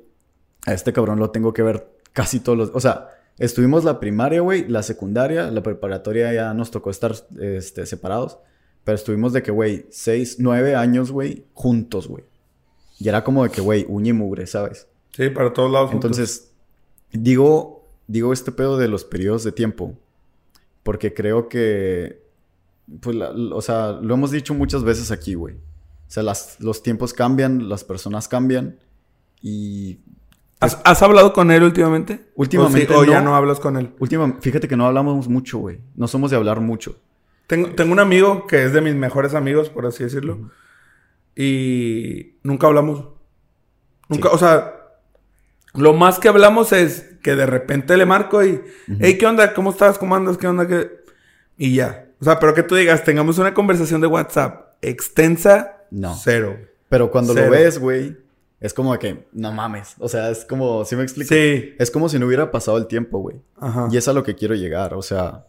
a 0.67 0.73
este 0.73 0.93
cabrón 0.93 1.19
lo 1.19 1.31
tengo 1.31 1.53
que 1.53 1.63
ver 1.63 1.89
casi 2.13 2.41
todos 2.41 2.59
los... 2.59 2.71
O 2.75 2.81
sea, 2.81 3.09
estuvimos 3.39 3.85
la 3.85 4.01
primaria, 4.01 4.41
güey, 4.41 4.69
la 4.69 4.83
secundaria, 4.83 5.51
la 5.51 5.63
preparatoria 5.63 6.33
ya 6.33 6.55
nos 6.55 6.71
tocó 6.71 6.91
estar 6.91 7.15
este, 7.41 7.87
separados. 7.87 8.39
Pero 8.85 8.97
estuvimos 8.97 9.33
de 9.33 9.43
que, 9.43 9.51
güey, 9.51 9.87
seis, 9.91 10.37
nueve 10.39 10.75
años, 10.75 11.13
güey, 11.13 11.47
juntos, 11.55 12.09
güey. 12.09 12.25
Y 12.99 13.09
era 13.09 13.25
como 13.25 13.45
de 13.45 13.51
que, 13.51 13.61
güey, 13.61 13.87
uña 13.89 14.11
y 14.11 14.13
mugre, 14.13 14.47
¿sabes? 14.47 14.87
Sí, 15.13 15.29
para 15.31 15.53
todos 15.53 15.71
lados. 15.71 15.93
Entonces, 15.93 16.53
digo, 17.13 17.82
digo 18.07 18.33
este 18.33 18.53
pedo 18.53 18.77
de 18.79 18.89
los 18.89 19.05
periodos 19.05 19.45
de 19.45 19.53
tiempo. 19.53 19.99
Porque 20.83 21.15
creo 21.15 21.49
que, 21.49 22.23
pues, 23.01 23.17
o 23.17 23.61
sea, 23.61 23.93
lo 23.93 24.15
hemos 24.15 24.31
dicho 24.31 24.55
muchas 24.55 24.83
veces 24.85 25.11
aquí, 25.11 25.35
güey. 25.35 25.55
O 25.55 26.11
sea, 26.15 26.23
las, 26.23 26.61
los 26.61 26.83
tiempos 26.83 27.15
cambian, 27.15 27.69
las 27.69 27.85
personas 27.85 28.29
cambian. 28.29 28.79
Y 29.41 30.01
¿Has, 30.63 31.03
hablado 31.03 31.33
con 31.33 31.51
él 31.51 31.63
últimamente? 31.65 32.31
Últimamente. 32.37 32.95
¿O, 32.95 33.05
ya 33.05 33.21
no 33.21 33.35
hablas 33.35 33.59
con 33.59 33.77
él? 33.77 33.93
Últimamente, 33.99 34.41
fíjate 34.43 34.69
que 34.69 34.77
no 34.77 34.87
hablamos 34.87 35.29
mucho, 35.29 35.59
güey. 35.59 35.81
No 35.97 36.07
somos 36.07 36.31
de 36.31 36.37
hablar 36.37 36.61
mucho. 36.61 36.97
Tengo, 37.49 37.71
tengo 37.71 37.93
un 37.93 37.99
amigo 37.99 38.47
que 38.47 38.65
es 38.65 38.73
de 38.73 38.81
mis 38.81 38.95
mejores 38.95 39.35
amigos, 39.35 39.71
por 39.71 39.87
así 39.87 40.05
decirlo. 40.05 40.51
Y 41.35 42.37
nunca 42.45 42.69
hablamos. 42.69 43.07
Nunca, 44.09 44.29
o 44.29 44.39
sea, 44.39 44.82
lo 45.75 45.95
más 45.95 46.19
que 46.19 46.29
hablamos 46.29 46.73
es 46.73 47.11
que 47.23 47.35
de 47.35 47.47
repente 47.47 47.97
le 47.97 48.07
marco 48.07 48.45
y, 48.45 48.61
hey, 49.01 49.17
¿qué 49.19 49.27
onda? 49.27 49.55
¿Cómo 49.55 49.71
estás? 49.71 49.99
¿Cómo 49.99 50.15
andas? 50.15 50.37
¿Qué 50.37 50.47
onda? 50.47 50.67
¿Qué? 50.67 51.03
Y 51.57 51.75
ya. 51.75 52.09
O 52.21 52.25
sea, 52.25 52.39
pero 52.39 52.55
que 52.55 52.63
tú 52.63 52.75
digas, 52.75 53.05
tengamos 53.05 53.39
una 53.39 53.55
conversación 53.55 54.01
de 54.01 54.07
WhatsApp 54.07 54.75
extensa, 54.83 55.85
no. 55.91 56.15
Cero. 56.15 56.59
Pero 56.89 57.11
cuando 57.11 57.33
lo 57.33 57.51
ves, 57.51 57.79
güey, 57.79 58.17
es 58.61 58.75
como 58.75 58.97
que, 58.99 59.27
no 59.33 59.53
mames. 59.53 59.95
O 59.99 60.09
sea, 60.09 60.31
es 60.31 60.45
como, 60.45 60.85
¿sí 60.85 60.95
me 60.95 61.03
explico? 61.03 61.29
Sí. 61.35 61.75
Es 61.79 61.91
como 61.91 62.09
si 62.09 62.19
no 62.19 62.27
hubiera 62.27 62.51
pasado 62.51 62.77
el 62.79 62.87
tiempo, 62.87 63.19
güey. 63.19 63.41
Ajá. 63.59 63.89
Y 63.91 63.97
es 63.97 64.09
a 64.09 64.13
lo 64.13 64.23
que 64.23 64.35
quiero 64.35 64.55
llegar. 64.55 64.95
O 64.95 65.03
sea, 65.03 65.47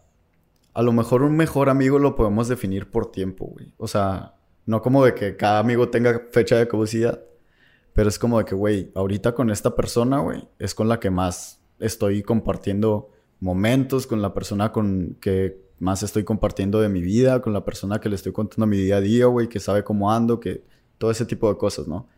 a 0.72 0.82
lo 0.82 0.92
mejor 0.92 1.22
un 1.22 1.36
mejor 1.36 1.68
amigo 1.68 1.98
lo 1.98 2.16
podemos 2.16 2.48
definir 2.48 2.90
por 2.90 3.12
tiempo, 3.12 3.46
güey. 3.46 3.72
O 3.76 3.86
sea, 3.86 4.34
no 4.66 4.82
como 4.82 5.04
de 5.04 5.14
que 5.14 5.36
cada 5.36 5.58
amigo 5.58 5.90
tenga 5.90 6.22
fecha 6.30 6.56
de 6.56 6.66
caducidad. 6.66 7.22
Pero 7.94 8.08
es 8.08 8.18
como 8.18 8.38
de 8.38 8.44
que, 8.44 8.54
güey, 8.54 8.90
ahorita 8.94 9.34
con 9.34 9.50
esta 9.50 9.74
persona, 9.74 10.18
güey, 10.18 10.46
es 10.58 10.74
con 10.74 10.88
la 10.88 11.00
que 11.00 11.10
más 11.10 11.60
estoy 11.78 12.22
compartiendo 12.22 13.10
momentos, 13.40 14.06
con 14.06 14.20
la 14.20 14.34
persona 14.34 14.72
con 14.72 15.16
que 15.20 15.62
más 15.78 16.02
estoy 16.02 16.24
compartiendo 16.24 16.80
de 16.80 16.88
mi 16.88 17.02
vida, 17.02 17.40
con 17.40 17.52
la 17.52 17.64
persona 17.64 18.00
que 18.00 18.08
le 18.08 18.16
estoy 18.16 18.32
contando 18.32 18.66
mi 18.66 18.78
día 18.78 18.96
a 18.96 19.00
día, 19.00 19.26
güey, 19.26 19.48
que 19.48 19.60
sabe 19.60 19.84
cómo 19.84 20.12
ando, 20.12 20.40
que 20.40 20.64
todo 20.98 21.10
ese 21.10 21.24
tipo 21.26 21.48
de 21.48 21.56
cosas, 21.56 21.86
¿no? 21.86 22.08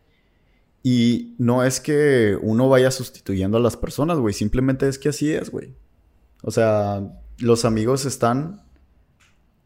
Y 0.83 1.35
no 1.37 1.63
es 1.63 1.79
que 1.81 2.37
uno 2.41 2.69
vaya 2.69 2.91
sustituyendo 2.91 3.57
a 3.57 3.61
las 3.61 3.75
personas, 3.75 4.19
güey, 4.19 4.33
simplemente 4.33 4.87
es 4.87 4.97
que 4.97 5.09
así 5.09 5.31
es, 5.31 5.49
güey. 5.49 5.75
O 6.43 6.51
sea, 6.51 7.21
los 7.39 7.65
amigos 7.65 8.05
están, 8.05 8.61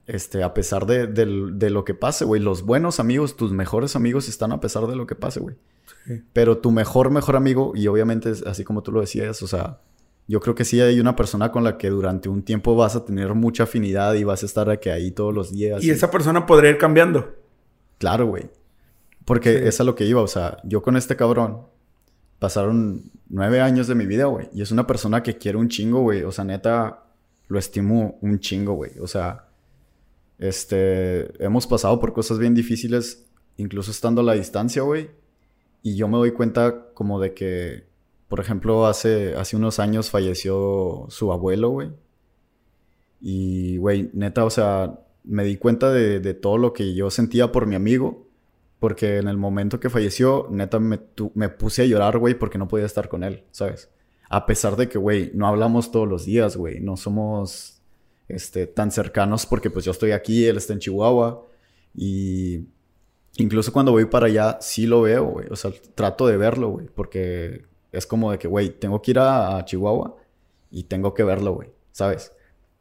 este, 0.07 0.43
a 0.43 0.53
pesar 0.53 0.85
de, 0.85 1.07
de 1.07 1.69
lo 1.69 1.85
que 1.85 1.93
pase, 1.93 2.25
güey. 2.25 2.41
Los 2.41 2.63
buenos 2.63 2.99
amigos, 2.99 3.35
tus 3.35 3.51
mejores 3.51 3.95
amigos 3.95 4.27
están 4.29 4.51
a 4.51 4.59
pesar 4.59 4.87
de 4.87 4.95
lo 4.95 5.07
que 5.07 5.15
pase, 5.15 5.39
güey. 5.39 5.55
Pero 6.33 6.57
tu 6.57 6.71
mejor, 6.71 7.11
mejor 7.11 7.35
amigo, 7.35 7.73
y 7.75 7.87
obviamente 7.87 8.31
así 8.45 8.63
como 8.63 8.81
tú 8.81 8.91
lo 8.91 9.01
decías, 9.01 9.41
o 9.43 9.47
sea, 9.47 9.79
yo 10.27 10.39
creo 10.39 10.55
que 10.55 10.65
sí 10.65 10.79
hay 10.81 10.99
una 10.99 11.15
persona 11.15 11.51
con 11.51 11.63
la 11.63 11.77
que 11.77 11.89
durante 11.89 12.29
un 12.29 12.43
tiempo 12.43 12.75
vas 12.75 12.95
a 12.95 13.05
tener 13.05 13.33
mucha 13.33 13.63
afinidad 13.63 14.13
y 14.15 14.23
vas 14.23 14.43
a 14.43 14.45
estar 14.45 14.69
aquí 14.69 14.89
ahí 14.89 15.11
todos 15.11 15.33
los 15.33 15.51
días. 15.51 15.83
Y, 15.83 15.91
esa 15.91 16.09
persona 16.09 16.45
podría 16.45 16.71
ir 16.71 16.77
cambiando. 16.77 17.35
Claro, 17.97 18.27
güey. 18.27 18.49
Porque 19.25 19.67
es 19.67 19.79
a 19.79 19.83
lo 19.83 19.95
que 19.95 20.05
iba, 20.05 20.21
o 20.21 20.27
sea, 20.27 20.57
yo 20.63 20.81
con 20.81 20.97
este 20.97 21.15
cabrón 21.15 21.67
pasaron 22.39 23.11
nueve 23.29 23.61
años 23.61 23.87
de 23.87 23.95
mi 23.95 24.07
vida, 24.07 24.25
güey. 24.25 24.49
Y 24.53 24.61
es 24.63 24.71
una 24.71 24.87
persona 24.87 25.21
que 25.21 25.37
quiere 25.37 25.57
un 25.57 25.69
chingo, 25.69 26.01
güey. 26.01 26.23
O 26.23 26.31
sea, 26.31 26.43
neta, 26.43 27.03
lo 27.47 27.59
estimo 27.59 28.17
un 28.21 28.39
chingo, 28.39 28.73
güey. 28.73 28.97
O 28.99 29.07
sea, 29.07 29.50
este, 30.41 31.43
hemos 31.43 31.67
pasado 31.67 31.99
por 31.99 32.13
cosas 32.13 32.39
bien 32.39 32.55
difíciles, 32.55 33.27
incluso 33.57 33.91
estando 33.91 34.21
a 34.21 34.23
la 34.23 34.33
distancia, 34.33 34.81
güey. 34.81 35.11
Y 35.83 35.95
yo 35.95 36.07
me 36.07 36.17
doy 36.17 36.31
cuenta 36.31 36.91
como 36.95 37.19
de 37.19 37.35
que, 37.35 37.83
por 38.27 38.39
ejemplo, 38.39 38.87
hace, 38.87 39.35
hace 39.35 39.55
unos 39.55 39.79
años 39.79 40.09
falleció 40.09 41.05
su 41.09 41.31
abuelo, 41.31 41.69
güey. 41.69 41.91
Y, 43.21 43.77
güey, 43.77 44.09
neta, 44.13 44.43
o 44.43 44.49
sea, 44.49 44.99
me 45.23 45.43
di 45.43 45.57
cuenta 45.57 45.91
de, 45.91 46.19
de, 46.19 46.33
todo 46.33 46.57
lo 46.57 46.73
que 46.73 46.95
yo 46.95 47.11
sentía 47.11 47.51
por 47.51 47.67
mi 47.67 47.75
amigo. 47.75 48.27
Porque 48.79 49.17
en 49.17 49.27
el 49.27 49.37
momento 49.37 49.79
que 49.79 49.91
falleció, 49.91 50.47
neta, 50.49 50.79
me, 50.79 50.99
me 51.35 51.49
puse 51.49 51.83
a 51.83 51.85
llorar, 51.85 52.17
güey, 52.17 52.33
porque 52.33 52.57
no 52.57 52.67
podía 52.67 52.87
estar 52.87 53.09
con 53.09 53.23
él, 53.23 53.43
¿sabes? 53.51 53.91
A 54.27 54.47
pesar 54.47 54.75
de 54.75 54.89
que, 54.89 54.97
güey, 54.97 55.29
no 55.35 55.45
hablamos 55.45 55.91
todos 55.91 56.07
los 56.07 56.25
días, 56.25 56.57
güey. 56.57 56.79
No 56.79 56.97
somos 56.97 57.80
este, 58.35 58.67
tan 58.67 58.91
cercanos 58.91 59.45
porque 59.45 59.69
pues 59.69 59.85
yo 59.85 59.91
estoy 59.91 60.11
aquí, 60.11 60.45
él 60.45 60.57
está 60.57 60.73
en 60.73 60.79
Chihuahua. 60.79 61.45
Y 61.95 62.65
Incluso 63.37 63.71
cuando 63.71 63.91
voy 63.91 64.05
para 64.05 64.27
allá, 64.27 64.57
sí 64.61 64.85
lo 64.85 65.03
veo, 65.03 65.25
güey. 65.25 65.47
O 65.49 65.55
sea, 65.55 65.71
trato 65.95 66.27
de 66.27 66.37
verlo, 66.37 66.69
güey. 66.69 66.87
Porque 66.93 67.65
es 67.91 68.05
como 68.05 68.31
de 68.31 68.37
que, 68.37 68.47
güey, 68.47 68.69
tengo 68.69 69.01
que 69.01 69.11
ir 69.11 69.19
a, 69.19 69.63
Chihuahua 69.65 70.17
y 70.69 70.83
tengo 70.83 71.13
que 71.13 71.23
verlo, 71.23 71.53
güey. 71.53 71.69
¿Sabes? 71.91 72.33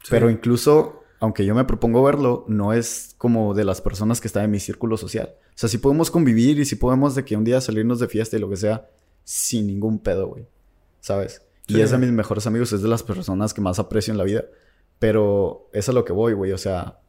Pero 0.08 0.28
incluso, 0.28 1.02
aunque 1.20 1.44
yo 1.44 1.54
me 1.54 1.64
propongo 1.64 2.02
verlo, 2.02 2.44
no 2.48 2.72
es 2.72 3.14
como 3.18 3.54
de 3.54 3.64
las 3.64 3.80
personas 3.80 4.20
que 4.20 4.26
están 4.26 4.44
en 4.44 4.50
mi 4.50 4.60
círculo 4.60 4.96
social. 4.96 5.34
O 5.50 5.58
sea, 5.60 5.68
si 5.68 5.78
podemos 5.78 6.10
convivir 6.10 6.58
y 6.58 6.64
si 6.64 6.76
podemos 6.76 7.14
de 7.14 7.24
que 7.24 7.36
un 7.36 7.44
día 7.44 7.60
salirnos 7.60 8.00
de 8.00 8.08
fiesta 8.08 8.36
y 8.36 8.40
lo 8.40 8.48
que 8.48 8.56
sea, 8.56 8.88
sin 9.24 9.66
ningún 9.66 9.98
pedo, 10.00 10.28
güey. 10.28 10.46
¿Sabes? 11.00 11.42
Y 11.68 11.80
es 11.80 11.92
de 11.92 11.98
mis 11.98 12.10
mejores 12.10 12.46
amigos, 12.48 12.72
es 12.72 12.82
de 12.82 12.88
las 12.88 13.04
personas 13.04 13.54
que 13.54 13.60
más 13.60 13.78
aprecio 13.78 14.10
en 14.10 14.18
la 14.18 14.24
vida. 14.24 14.44
Pero 15.00 15.68
es 15.72 15.88
a 15.88 15.92
lo 15.92 16.04
que 16.04 16.12
voy, 16.12 16.34
güey. 16.34 16.52
O 16.52 16.58
sea, 16.58 17.00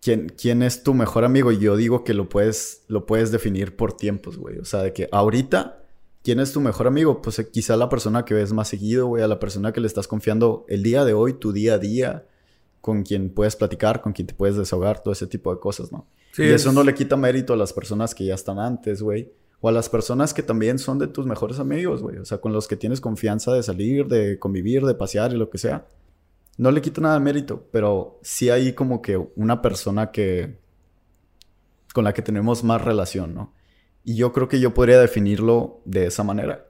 ¿quién, 0.00 0.30
quién 0.30 0.62
es 0.62 0.82
tu 0.82 0.94
mejor 0.94 1.24
amigo? 1.24 1.52
Y 1.52 1.58
yo 1.58 1.76
digo 1.76 2.02
que 2.02 2.14
lo 2.14 2.28
puedes, 2.28 2.82
lo 2.88 3.06
puedes 3.06 3.30
definir 3.30 3.76
por 3.76 3.92
tiempos, 3.92 4.38
güey. 4.38 4.58
O 4.58 4.64
sea, 4.64 4.82
de 4.82 4.94
que 4.94 5.08
ahorita, 5.12 5.84
¿quién 6.24 6.40
es 6.40 6.52
tu 6.52 6.62
mejor 6.62 6.86
amigo? 6.86 7.20
Pues 7.20 7.38
eh, 7.38 7.48
quizá 7.50 7.76
la 7.76 7.90
persona 7.90 8.24
que 8.24 8.32
ves 8.32 8.52
más 8.54 8.66
seguido, 8.66 9.06
güey, 9.06 9.22
a 9.22 9.28
la 9.28 9.38
persona 9.38 9.72
que 9.72 9.80
le 9.82 9.86
estás 9.86 10.08
confiando 10.08 10.64
el 10.68 10.82
día 10.82 11.04
de 11.04 11.12
hoy, 11.12 11.34
tu 11.34 11.52
día 11.52 11.74
a 11.74 11.78
día, 11.78 12.26
con 12.80 13.02
quien 13.02 13.28
puedes 13.28 13.54
platicar, 13.54 14.00
con 14.00 14.14
quien 14.14 14.26
te 14.26 14.32
puedes 14.34 14.56
desahogar, 14.56 15.02
todo 15.02 15.12
ese 15.12 15.26
tipo 15.26 15.54
de 15.54 15.60
cosas, 15.60 15.92
¿no? 15.92 16.06
y 16.38 16.44
eso 16.44 16.72
no 16.72 16.84
le 16.84 16.94
quita 16.94 17.16
mérito 17.16 17.52
a 17.52 17.56
las 17.56 17.72
personas 17.72 18.14
que 18.14 18.24
ya 18.24 18.34
están 18.34 18.58
antes, 18.58 19.02
güey. 19.02 19.32
O 19.60 19.68
a 19.68 19.72
las 19.72 19.88
personas 19.88 20.32
que 20.32 20.44
también 20.44 20.78
son 20.78 21.00
de 21.00 21.08
tus 21.08 21.26
mejores 21.26 21.58
amigos, 21.58 22.00
güey. 22.00 22.18
O 22.18 22.24
sea, 22.24 22.38
con 22.38 22.52
los 22.52 22.68
que 22.68 22.76
tienes 22.76 23.00
confianza 23.00 23.52
de 23.52 23.62
salir, 23.64 24.06
de 24.06 24.38
convivir, 24.38 24.84
de 24.86 24.94
pasear 24.94 25.32
y 25.32 25.36
lo 25.36 25.50
que 25.50 25.58
sea 25.58 25.84
no 26.58 26.72
le 26.72 26.82
quito 26.82 27.00
nada 27.00 27.14
de 27.14 27.20
mérito, 27.20 27.66
pero 27.70 28.18
sí 28.22 28.50
hay 28.50 28.72
como 28.72 29.00
que 29.00 29.16
una 29.36 29.62
persona 29.62 30.10
que 30.10 30.58
con 31.94 32.04
la 32.04 32.12
que 32.12 32.20
tenemos 32.22 32.64
más 32.64 32.82
relación, 32.82 33.34
¿no? 33.34 33.54
Y 34.04 34.16
yo 34.16 34.32
creo 34.32 34.48
que 34.48 34.60
yo 34.60 34.74
podría 34.74 35.00
definirlo 35.00 35.80
de 35.84 36.06
esa 36.06 36.24
manera. 36.24 36.66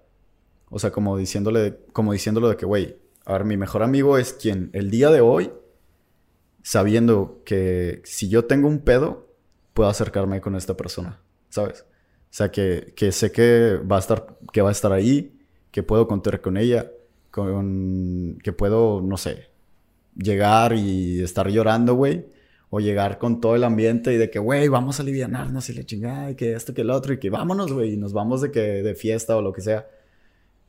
O 0.71 0.79
sea, 0.79 0.91
como 0.91 1.17
diciéndole, 1.17 1.79
como 1.93 2.13
diciéndolo 2.13 2.49
de 2.49 2.57
que, 2.57 2.67
güey, 2.67 2.99
a 3.25 3.33
ver, 3.33 3.45
mi 3.45 3.57
mejor 3.57 3.83
amigo 3.83 4.19
es 4.19 4.33
quien 4.35 4.71
el 4.75 4.91
día 4.91 5.11
de 5.11 5.21
hoy, 5.21 5.53
sabiendo 6.63 7.43
que 7.45 8.03
si 8.05 8.29
yo 8.29 8.45
tengo 8.45 8.69
un 8.69 8.81
pedo, 8.81 9.29
puedo 9.73 9.89
acercarme 9.89 10.41
con 10.41 10.55
esta 10.55 10.77
persona, 10.77 11.21
¿sabes? 11.49 11.83
O 11.83 11.85
sea, 12.31 12.51
que, 12.51 12.93
que 12.95 13.11
sé 13.13 13.33
que 13.33 13.81
va 13.91 13.97
a 13.97 14.01
estar, 14.01 14.39
que 14.53 14.61
va 14.61 14.69
a 14.69 14.73
estar 14.73 14.93
ahí, 14.93 15.39
que 15.71 15.83
puedo 15.83 16.07
contar 16.07 16.41
con 16.43 16.59
ella, 16.59 16.91
con, 17.31 18.39
que 18.43 18.53
puedo, 18.53 19.01
no 19.01 19.17
sé, 19.17 19.49
llegar 20.19 20.75
y 20.75 21.23
estar 21.23 21.49
llorando, 21.49 21.95
güey. 21.95 22.27
O 22.71 22.81
llegar 22.81 23.17
con 23.17 23.41
todo 23.41 23.57
el 23.57 23.65
ambiente 23.65 24.13
y 24.13 24.19
de 24.19 24.29
que, 24.29 24.39
güey, 24.39 24.69
vamos 24.69 24.99
a 24.99 25.03
aliviarnos 25.03 25.71
y 25.71 25.73
la 25.73 25.85
chingada, 25.85 26.31
y 26.33 26.35
que 26.35 26.53
esto, 26.53 26.75
que 26.75 26.83
el 26.83 26.91
otro, 26.91 27.15
y 27.15 27.19
que 27.19 27.31
vámonos, 27.31 27.73
güey, 27.73 27.95
y 27.95 27.97
nos 27.97 28.13
vamos 28.13 28.43
de 28.43 28.51
que 28.51 28.61
de 28.61 28.95
fiesta 28.95 29.37
o 29.37 29.41
lo 29.41 29.55
que 29.55 29.63
sea. 29.63 29.89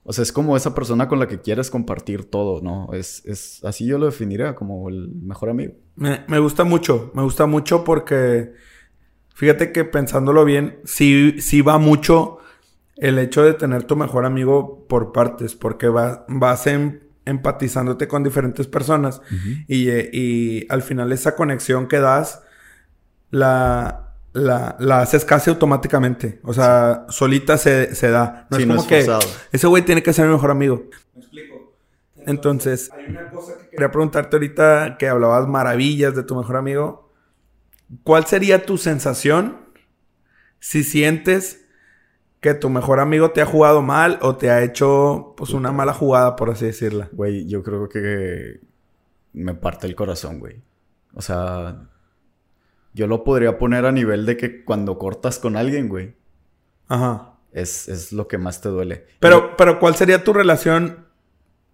O 0.03 0.13
sea, 0.13 0.21
es 0.23 0.31
como 0.31 0.55
esa 0.55 0.73
persona 0.73 1.09
con 1.09 1.19
la 1.19 1.27
que 1.27 1.41
quieres 1.41 1.69
compartir 1.69 2.23
todo, 2.23 2.61
¿no? 2.61 2.93
Es, 2.93 3.25
es 3.25 3.63
así 3.65 3.85
yo 3.85 3.97
lo 3.97 4.05
definiría 4.05 4.55
como 4.55 4.87
el 4.87 5.09
mejor 5.09 5.49
amigo. 5.49 5.73
Me, 5.95 6.23
me 6.27 6.39
gusta 6.39 6.63
mucho, 6.63 7.11
me 7.13 7.21
gusta 7.21 7.47
mucho 7.47 7.83
porque 7.83 8.53
fíjate 9.35 9.73
que 9.73 9.83
pensándolo 9.83 10.45
bien, 10.45 10.79
sí, 10.85 11.41
sí 11.41 11.61
va 11.61 11.79
mucho 11.79 12.37
el 12.95 13.19
hecho 13.19 13.43
de 13.43 13.53
tener 13.53 13.83
tu 13.83 13.95
mejor 13.95 14.25
amigo 14.25 14.85
por 14.87 15.11
partes, 15.11 15.55
porque 15.55 15.87
va, 15.87 16.25
vas 16.27 16.67
en 16.67 17.08
empatizándote 17.29 18.07
con 18.07 18.23
diferentes 18.23 18.67
personas 18.67 19.21
eh, 19.67 20.09
y, 20.11 20.65
al 20.71 20.81
final 20.81 21.11
esa 21.11 21.35
conexión 21.35 21.87
que 21.87 21.99
das 21.99 22.41
la, 23.29 24.15
la, 24.33 25.01
haces 25.01 25.25
casi 25.25 25.49
automáticamente. 25.49 26.39
O 26.43 26.53
sea, 26.53 27.05
solita 27.09 27.57
se, 27.57 27.87
da. 28.09 28.47
No 28.49 28.57
es 28.57 28.65
como 28.65 28.87
que 28.87 29.05
ese 29.51 29.67
güey 29.67 29.83
tiene 29.83 30.03
que 30.03 30.13
ser 30.13 30.25
mi 30.25 30.33
mejor 30.33 30.51
amigo. 30.51 30.89
Me 31.13 31.21
explico. 31.21 31.75
Entonces, 32.25 32.91
hay 32.91 33.11
una 33.11 33.29
cosa 33.29 33.53
que 33.57 33.69
quería 33.69 33.91
preguntarte 33.91 34.35
ahorita 34.35 34.97
que 34.97 35.07
hablabas 35.07 35.47
maravillas 35.47 36.15
de 36.15 36.23
tu 36.23 36.35
mejor 36.35 36.57
amigo. 36.57 37.13
¿Cuál 38.03 38.25
sería 38.25 38.65
tu 38.65 38.77
sensación 38.77 39.57
si 40.59 40.83
sientes 40.83 41.65
que 42.41 42.53
tu 42.53 42.69
mejor 42.69 42.99
amigo 42.99 43.31
te 43.31 43.41
ha 43.41 43.45
jugado 43.45 43.81
mal 43.81 44.17
o 44.21 44.35
te 44.37 44.49
ha 44.49 44.63
hecho 44.63 45.33
pues 45.37 45.51
una 45.51 45.71
mala 45.71 45.93
jugada, 45.93 46.35
por 46.35 46.49
así 46.49 46.65
decirla? 46.65 47.09
Güey, 47.11 47.47
yo 47.47 47.63
creo 47.63 47.89
que 47.89 48.61
me 49.33 49.53
parte 49.53 49.87
el 49.87 49.95
corazón, 49.95 50.39
güey. 50.39 50.61
O 51.13 51.21
sea, 51.21 51.89
yo 52.93 53.07
lo 53.07 53.23
podría 53.23 53.57
poner 53.57 53.85
a 53.85 53.91
nivel 53.91 54.25
de 54.25 54.37
que 54.37 54.63
cuando 54.63 54.97
cortas 54.97 55.37
con 55.39 55.57
alguien, 55.57 55.89
güey. 55.89 56.15
Ajá. 56.87 57.33
Es, 57.51 57.87
es 57.89 58.13
lo 58.13 58.27
que 58.27 58.37
más 58.37 58.61
te 58.61 58.69
duele. 58.69 59.05
Pero, 59.19 59.57
pero 59.57 59.79
¿cuál 59.79 59.95
sería 59.95 60.23
tu 60.23 60.33
relación 60.33 61.07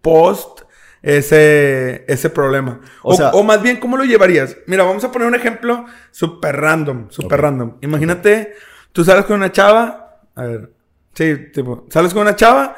post 0.02 0.62
ese, 1.02 2.06
ese 2.08 2.30
problema? 2.30 2.80
O, 3.04 3.14
O 3.14 3.16
sea- 3.18 3.32
o 3.32 3.44
más 3.44 3.62
bien, 3.62 3.80
¿cómo 3.80 3.98
lo 3.98 4.04
llevarías? 4.04 4.58
Mira, 4.68 4.84
vamos 4.84 5.04
a 5.04 5.12
poner 5.12 5.28
un 5.28 5.36
ejemplo 5.36 5.86
súper 6.12 6.56
random, 6.58 7.08
súper 7.10 7.42
random. 7.42 7.78
Imagínate, 7.82 8.54
tú 8.92 9.04
sales 9.04 9.26
con 9.26 9.36
una 9.38 9.52
chava, 9.52 10.05
a 10.36 10.44
ver, 10.46 10.72
sí, 11.13 11.36
tipo, 11.54 11.88
sales 11.89 12.13
con 12.13 12.24
una 12.24 12.36
chava, 12.36 12.75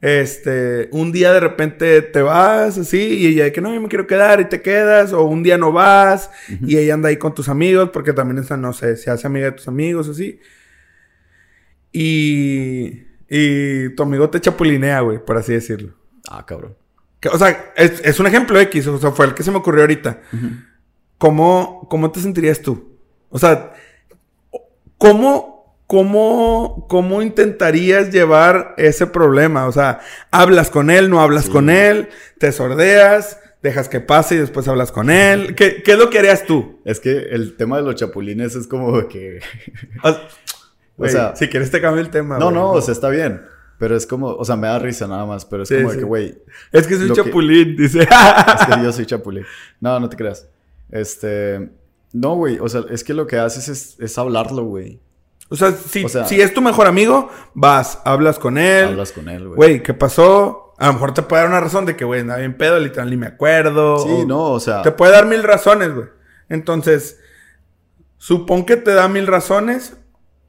este, 0.00 0.88
un 0.92 1.10
día 1.10 1.32
de 1.32 1.40
repente 1.40 2.02
te 2.02 2.22
vas 2.22 2.76
así 2.78 2.98
y 2.98 3.26
ella 3.26 3.44
de 3.44 3.52
que 3.52 3.60
no, 3.60 3.72
yo 3.72 3.80
me 3.80 3.88
quiero 3.88 4.06
quedar 4.06 4.40
y 4.40 4.44
te 4.44 4.60
quedas, 4.60 5.12
o 5.12 5.24
un 5.24 5.42
día 5.42 5.58
no 5.58 5.72
vas 5.72 6.30
y 6.48 6.76
ella 6.76 6.94
anda 6.94 7.08
ahí 7.08 7.16
con 7.16 7.34
tus 7.34 7.48
amigos 7.48 7.90
porque 7.92 8.12
también 8.12 8.38
esa, 8.38 8.56
no 8.56 8.72
sé, 8.72 8.96
se 8.96 9.10
hace 9.10 9.26
amiga 9.26 9.46
de 9.46 9.52
tus 9.52 9.68
amigos 9.68 10.08
así. 10.08 10.40
Y, 11.92 13.06
y 13.28 13.88
tu 13.94 14.02
amigo 14.02 14.28
te 14.28 14.40
chapulinea, 14.40 15.00
güey, 15.00 15.24
por 15.24 15.38
así 15.38 15.54
decirlo. 15.54 15.94
Ah, 16.28 16.44
cabrón. 16.44 16.76
Que, 17.20 17.28
o 17.30 17.38
sea, 17.38 17.72
es, 17.74 18.00
es 18.04 18.20
un 18.20 18.26
ejemplo 18.26 18.60
X, 18.60 18.86
o 18.86 18.98
sea, 18.98 19.12
fue 19.12 19.26
el 19.26 19.34
que 19.34 19.42
se 19.42 19.50
me 19.50 19.56
ocurrió 19.56 19.82
ahorita. 19.82 20.20
¿Cómo, 21.16 21.86
¿Cómo 21.88 22.10
te 22.10 22.20
sentirías 22.20 22.60
tú? 22.60 22.98
O 23.30 23.38
sea, 23.38 23.72
¿cómo, 24.98 25.55
cómo, 25.86 26.86
¿cómo 26.88 27.22
intentarías 27.22 28.10
llevar 28.12 28.74
ese 28.76 29.06
problema? 29.06 29.66
O 29.66 29.72
sea, 29.72 30.00
hablas 30.30 30.70
con 30.70 30.90
él, 30.90 31.08
no 31.10 31.20
hablas 31.20 31.44
Sí. 31.46 31.50
con 31.50 31.70
él, 31.70 32.08
te 32.38 32.52
sordeas, 32.52 33.38
dejas 33.62 33.88
que 33.88 34.00
pase 34.00 34.34
y 34.36 34.38
después 34.38 34.66
hablas 34.68 34.92
con 34.92 35.10
él. 35.10 35.54
¿Qué, 35.54 35.82
qué 35.82 35.92
es 35.92 35.98
lo 35.98 36.10
que 36.10 36.18
harías 36.18 36.44
tú? 36.44 36.80
Es 36.84 37.00
que 37.00 37.10
el 37.30 37.56
tema 37.56 37.76
de 37.78 37.82
los 37.82 37.94
chapulines 37.96 38.54
es 38.54 38.66
como 38.66 39.06
que... 39.08 39.40
O, 40.98 41.06
sea- 41.08 41.36
si 41.36 41.48
quieres 41.48 41.70
te 41.70 41.80
cambio 41.82 42.00
el 42.00 42.08
tema. 42.08 42.38
no, 42.38 42.50
no, 42.50 42.70
o 42.72 42.80
sea, 42.80 42.92
está 42.92 43.10
bien. 43.10 43.42
Pero 43.78 43.94
es 43.94 44.06
como... 44.06 44.28
O 44.28 44.44
sea, 44.46 44.56
me 44.56 44.66
da 44.66 44.78
risa 44.78 45.06
nada 45.06 45.26
más. 45.26 45.44
Pero 45.44 45.64
es 45.64 45.68
Sí, 45.68 45.74
como 45.76 45.90
sí. 45.90 45.98
que, 45.98 46.04
güey... 46.04 46.38
Es 46.72 46.86
que 46.86 46.96
soy 46.96 47.08
que- 47.08 47.14
chapulín, 47.16 47.76
dice. 47.76 48.00
Es 48.58 48.66
que 48.76 48.82
yo 48.82 48.90
soy 48.92 49.04
chapulín. 49.04 49.44
No, 49.80 50.00
no 50.00 50.08
te 50.08 50.16
creas. 50.16 50.48
Este... 50.90 51.68
No, 52.14 52.36
güey. 52.36 52.58
O 52.60 52.68
sea, 52.70 52.84
es 52.90 53.04
que 53.04 53.12
lo 53.12 53.26
que 53.26 53.36
haces 53.36 53.68
es, 53.68 54.00
es 54.00 54.16
hablarlo, 54.16 54.64
güey. 54.64 54.98
O 55.48 55.56
sea, 55.56 55.72
si, 55.72 56.04
O 56.04 56.08
sea- 56.08 56.24
si 56.26 56.40
es 56.40 56.52
tu 56.54 56.60
mejor 56.60 56.86
amigo, 56.86 57.30
vas, 57.54 58.00
hablas 58.04 58.38
con 58.38 58.58
él. 58.58 58.86
Hablas 58.86 59.12
con 59.12 59.28
él, 59.28 59.44
güey. 59.46 59.56
Güey, 59.56 59.82
¿qué 59.82 59.94
pasó? 59.94 60.74
A 60.78 60.88
lo 60.88 60.94
mejor 60.94 61.14
te 61.14 61.22
puede 61.22 61.42
dar 61.42 61.50
una 61.50 61.60
razón 61.60 61.86
de 61.86 61.96
que, 61.96 62.04
güey, 62.04 62.20
andaba 62.20 62.40
bien 62.40 62.56
pedo, 62.56 62.78
literal, 62.78 63.08
ni 63.10 63.16
me 63.16 63.26
acuerdo. 63.26 63.98
Sí, 63.98 64.08
o- 64.10 64.26
no, 64.26 64.42
o 64.50 64.60
sea... 64.60 64.82
Te 64.82 64.90
puede 64.92 65.12
dar 65.12 65.26
mil 65.26 65.42
razones, 65.42 65.94
güey. 65.94 66.08
Entonces, 66.48 67.18
supón 68.18 68.64
que 68.66 68.76
te 68.76 68.92
da 68.92 69.08
mil 69.08 69.26
razones. 69.26 69.96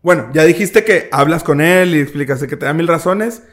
Bueno, 0.01 0.29
ya 0.33 0.43
dijiste 0.43 0.83
que 0.83 1.09
hablas 1.11 1.43
con 1.43 1.61
él 1.61 1.95
y 1.95 1.99
explicaste 1.99 2.47
que 2.47 2.57
te 2.57 2.65
da 2.65 2.73
mil 2.73 2.87
razones. 2.87 3.43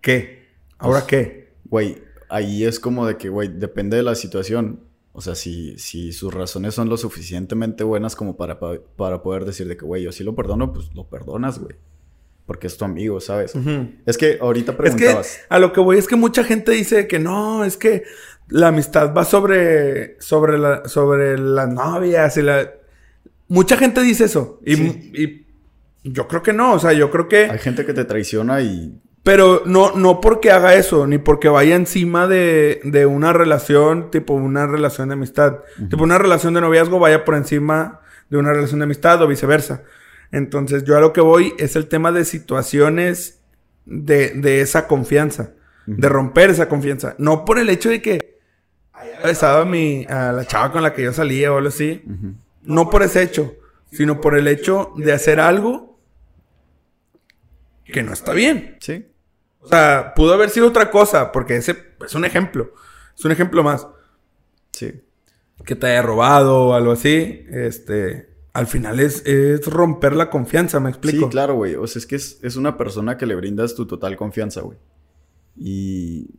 ¿Qué? 0.00 0.48
¿Ahora 0.78 1.00
Pues- 1.00 1.08
qué? 1.08 1.52
Güey, 1.64 2.02
ahí 2.28 2.64
es 2.64 2.80
como 2.80 3.06
de 3.06 3.16
que, 3.16 3.28
güey, 3.28 3.48
depende 3.48 3.96
de 3.96 4.02
la 4.02 4.14
situación. 4.14 4.80
O 5.12 5.20
sea, 5.20 5.34
si, 5.34 5.76
si 5.78 6.12
sus 6.12 6.32
razones 6.32 6.74
son 6.74 6.88
lo 6.88 6.96
suficientemente 6.96 7.82
buenas 7.84 8.14
como 8.14 8.36
para, 8.36 8.58
pa- 8.60 8.78
para 8.96 9.22
poder 9.22 9.44
decir 9.44 9.66
de 9.66 9.76
que, 9.76 9.84
güey, 9.84 10.04
yo 10.04 10.12
sí 10.12 10.22
lo 10.24 10.34
perdono, 10.36 10.72
pues 10.72 10.94
lo 10.94 11.04
perdonas, 11.08 11.58
güey. 11.58 11.74
Porque 12.46 12.66
es 12.68 12.76
tu 12.76 12.84
amigo, 12.84 13.20
¿sabes? 13.20 13.52
Es 14.06 14.16
que 14.18 14.38
ahorita 14.40 14.72
Es 14.72 14.76
que 14.76 14.82
preguntabas. 14.82 15.38
a 15.48 15.58
lo 15.58 15.72
que 15.72 15.80
voy 15.80 15.98
es 15.98 16.06
que 16.08 16.16
mucha 16.16 16.42
gente 16.44 16.72
dice 16.72 17.06
que 17.06 17.18
no, 17.18 17.64
es 17.64 17.76
que 17.76 18.02
la 18.48 18.68
amistad 18.68 19.14
va 19.14 19.24
sobre, 19.24 20.20
sobre, 20.20 20.58
la, 20.58 20.88
sobre 20.88 21.38
las 21.38 21.68
novias 21.68 22.36
y 22.36 22.42
la... 22.42 22.72
Mucha 23.48 23.76
gente 23.76 24.02
dice 24.02 24.24
eso. 24.24 24.60
Y, 24.64 24.74
Sí. 24.76 25.12
y 26.04 26.10
yo 26.12 26.26
creo 26.28 26.42
que 26.42 26.52
no. 26.52 26.74
O 26.74 26.78
sea, 26.78 26.92
yo 26.92 27.10
creo 27.10 27.28
que... 27.28 27.44
Hay 27.50 27.58
gente 27.58 27.84
que 27.84 27.94
te 27.94 28.04
traiciona 28.04 28.60
y... 28.62 28.96
Pero 29.22 29.62
no, 29.66 29.94
no 29.96 30.20
porque 30.20 30.50
haga 30.50 30.74
eso, 30.74 31.06
ni 31.06 31.18
porque 31.18 31.48
vaya 31.48 31.76
encima 31.76 32.26
de, 32.26 32.80
de 32.84 33.04
una 33.04 33.32
relación, 33.32 34.10
tipo 34.10 34.32
una 34.32 34.66
relación 34.66 35.08
de 35.08 35.14
amistad. 35.14 35.58
Tipo 35.90 36.02
una 36.02 36.16
relación 36.16 36.54
de 36.54 36.62
noviazgo 36.62 36.98
vaya 36.98 37.24
por 37.24 37.34
encima 37.34 38.00
de 38.30 38.38
una 38.38 38.52
relación 38.52 38.80
de 38.80 38.84
amistad 38.84 39.20
o 39.20 39.26
viceversa. 39.26 39.82
Entonces, 40.32 40.84
yo 40.84 40.96
a 40.96 41.00
lo 41.00 41.12
que 41.12 41.20
voy 41.20 41.52
es 41.58 41.76
el 41.76 41.86
tema 41.86 42.12
de 42.12 42.24
situaciones 42.24 43.40
de, 43.84 44.30
de 44.30 44.60
esa 44.62 44.86
confianza. 44.86 45.52
De 45.86 46.08
romper 46.08 46.50
esa 46.50 46.68
confianza. 46.68 47.16
No 47.18 47.44
por 47.44 47.58
el 47.58 47.68
hecho 47.68 47.88
de 47.88 48.00
que 48.00 48.38
haya 48.92 49.20
besado 49.22 49.62
a, 49.62 49.64
mi, 49.64 50.06
a 50.08 50.30
la 50.30 50.46
chava 50.46 50.70
con 50.70 50.82
la 50.82 50.94
que 50.94 51.02
yo 51.02 51.12
salía 51.12 51.52
o 51.52 51.56
algo 51.56 51.68
así. 51.68 52.04
No 52.62 52.88
por 52.90 53.02
ese 53.02 53.22
hecho, 53.22 53.54
sino 53.90 54.20
por 54.20 54.36
el 54.36 54.46
hecho 54.46 54.92
de 54.96 55.12
hacer 55.12 55.40
algo 55.40 55.98
que 57.84 58.02
no 58.04 58.12
está 58.12 58.32
bien. 58.32 58.76
Sí. 58.80 59.09
O 59.60 59.68
sea, 59.68 60.14
pudo 60.14 60.32
haber 60.32 60.50
sido 60.50 60.68
otra 60.68 60.90
cosa, 60.90 61.32
porque 61.32 61.56
ese 61.56 61.94
es 62.04 62.14
un 62.14 62.24
ejemplo. 62.24 62.72
Es 63.16 63.24
un 63.24 63.32
ejemplo 63.32 63.62
más. 63.62 63.86
Sí. 64.72 65.02
Que 65.64 65.76
te 65.76 65.86
haya 65.86 66.02
robado 66.02 66.68
o 66.68 66.74
algo 66.74 66.92
así. 66.92 67.44
Este. 67.50 68.30
Al 68.52 68.66
final 68.66 68.98
es, 68.98 69.24
es 69.26 69.66
romper 69.66 70.16
la 70.16 70.28
confianza, 70.28 70.80
¿me 70.80 70.90
explico? 70.90 71.26
Sí, 71.26 71.30
claro, 71.30 71.54
güey. 71.54 71.76
O 71.76 71.86
sea, 71.86 72.00
es 72.00 72.06
que 72.06 72.16
es, 72.16 72.38
es 72.42 72.56
una 72.56 72.76
persona 72.76 73.16
que 73.16 73.26
le 73.26 73.36
brindas 73.36 73.74
tu 73.74 73.86
total 73.86 74.16
confianza, 74.16 74.62
güey. 74.62 74.78
Y... 75.56 76.30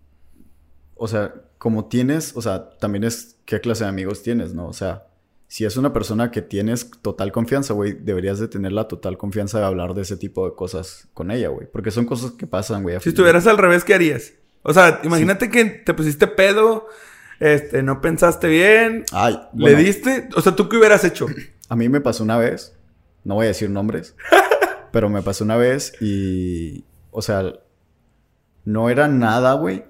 O 0.95 1.07
sea, 1.07 1.33
como 1.57 1.85
tienes, 1.85 2.35
o 2.35 2.41
sea, 2.41 2.77
también 2.77 3.03
es 3.03 3.37
qué 3.45 3.61
clase 3.61 3.85
de 3.85 3.89
amigos 3.89 4.23
tienes, 4.23 4.53
¿no? 4.53 4.67
O 4.67 4.73
sea, 4.73 5.07
si 5.51 5.65
es 5.65 5.75
una 5.75 5.91
persona 5.91 6.31
que 6.31 6.41
tienes 6.41 6.89
total 7.01 7.33
confianza, 7.33 7.73
güey, 7.73 7.91
deberías 7.91 8.39
de 8.39 8.47
tener 8.47 8.71
la 8.71 8.87
total 8.87 9.17
confianza 9.17 9.59
de 9.59 9.65
hablar 9.65 9.93
de 9.93 10.03
ese 10.03 10.15
tipo 10.15 10.49
de 10.49 10.55
cosas 10.55 11.09
con 11.13 11.29
ella, 11.29 11.49
güey. 11.49 11.67
Porque 11.69 11.91
son 11.91 12.05
cosas 12.05 12.31
que 12.31 12.47
pasan, 12.47 12.83
güey. 12.83 12.97
Si 13.01 13.09
estuvieras 13.09 13.45
al 13.47 13.57
revés, 13.57 13.83
¿qué 13.83 13.93
harías? 13.93 14.31
O 14.61 14.73
sea, 14.73 15.01
imagínate 15.03 15.49
que 15.49 15.65
te 15.65 15.93
pusiste 15.93 16.27
pedo, 16.27 16.87
este, 17.41 17.83
no 17.83 17.99
pensaste 17.99 18.47
bien, 18.47 19.03
Ay, 19.11 19.41
le 19.53 19.75
diste. 19.75 20.29
O 20.37 20.41
sea, 20.41 20.55
¿tú 20.55 20.69
qué 20.69 20.77
hubieras 20.77 21.03
hecho? 21.03 21.25
A 21.67 21.75
mí 21.75 21.89
me 21.89 21.99
pasó 21.99 22.23
una 22.23 22.37
vez, 22.37 22.73
no 23.25 23.35
voy 23.35 23.43
a 23.43 23.49
decir 23.49 23.69
nombres, 23.69 24.15
pero 24.93 25.09
me 25.09 25.21
pasó 25.21 25.43
una 25.43 25.57
vez 25.57 26.01
y, 26.01 26.85
o 27.11 27.21
sea, 27.21 27.55
no 28.63 28.89
era 28.89 29.09
nada, 29.09 29.55
güey, 29.55 29.83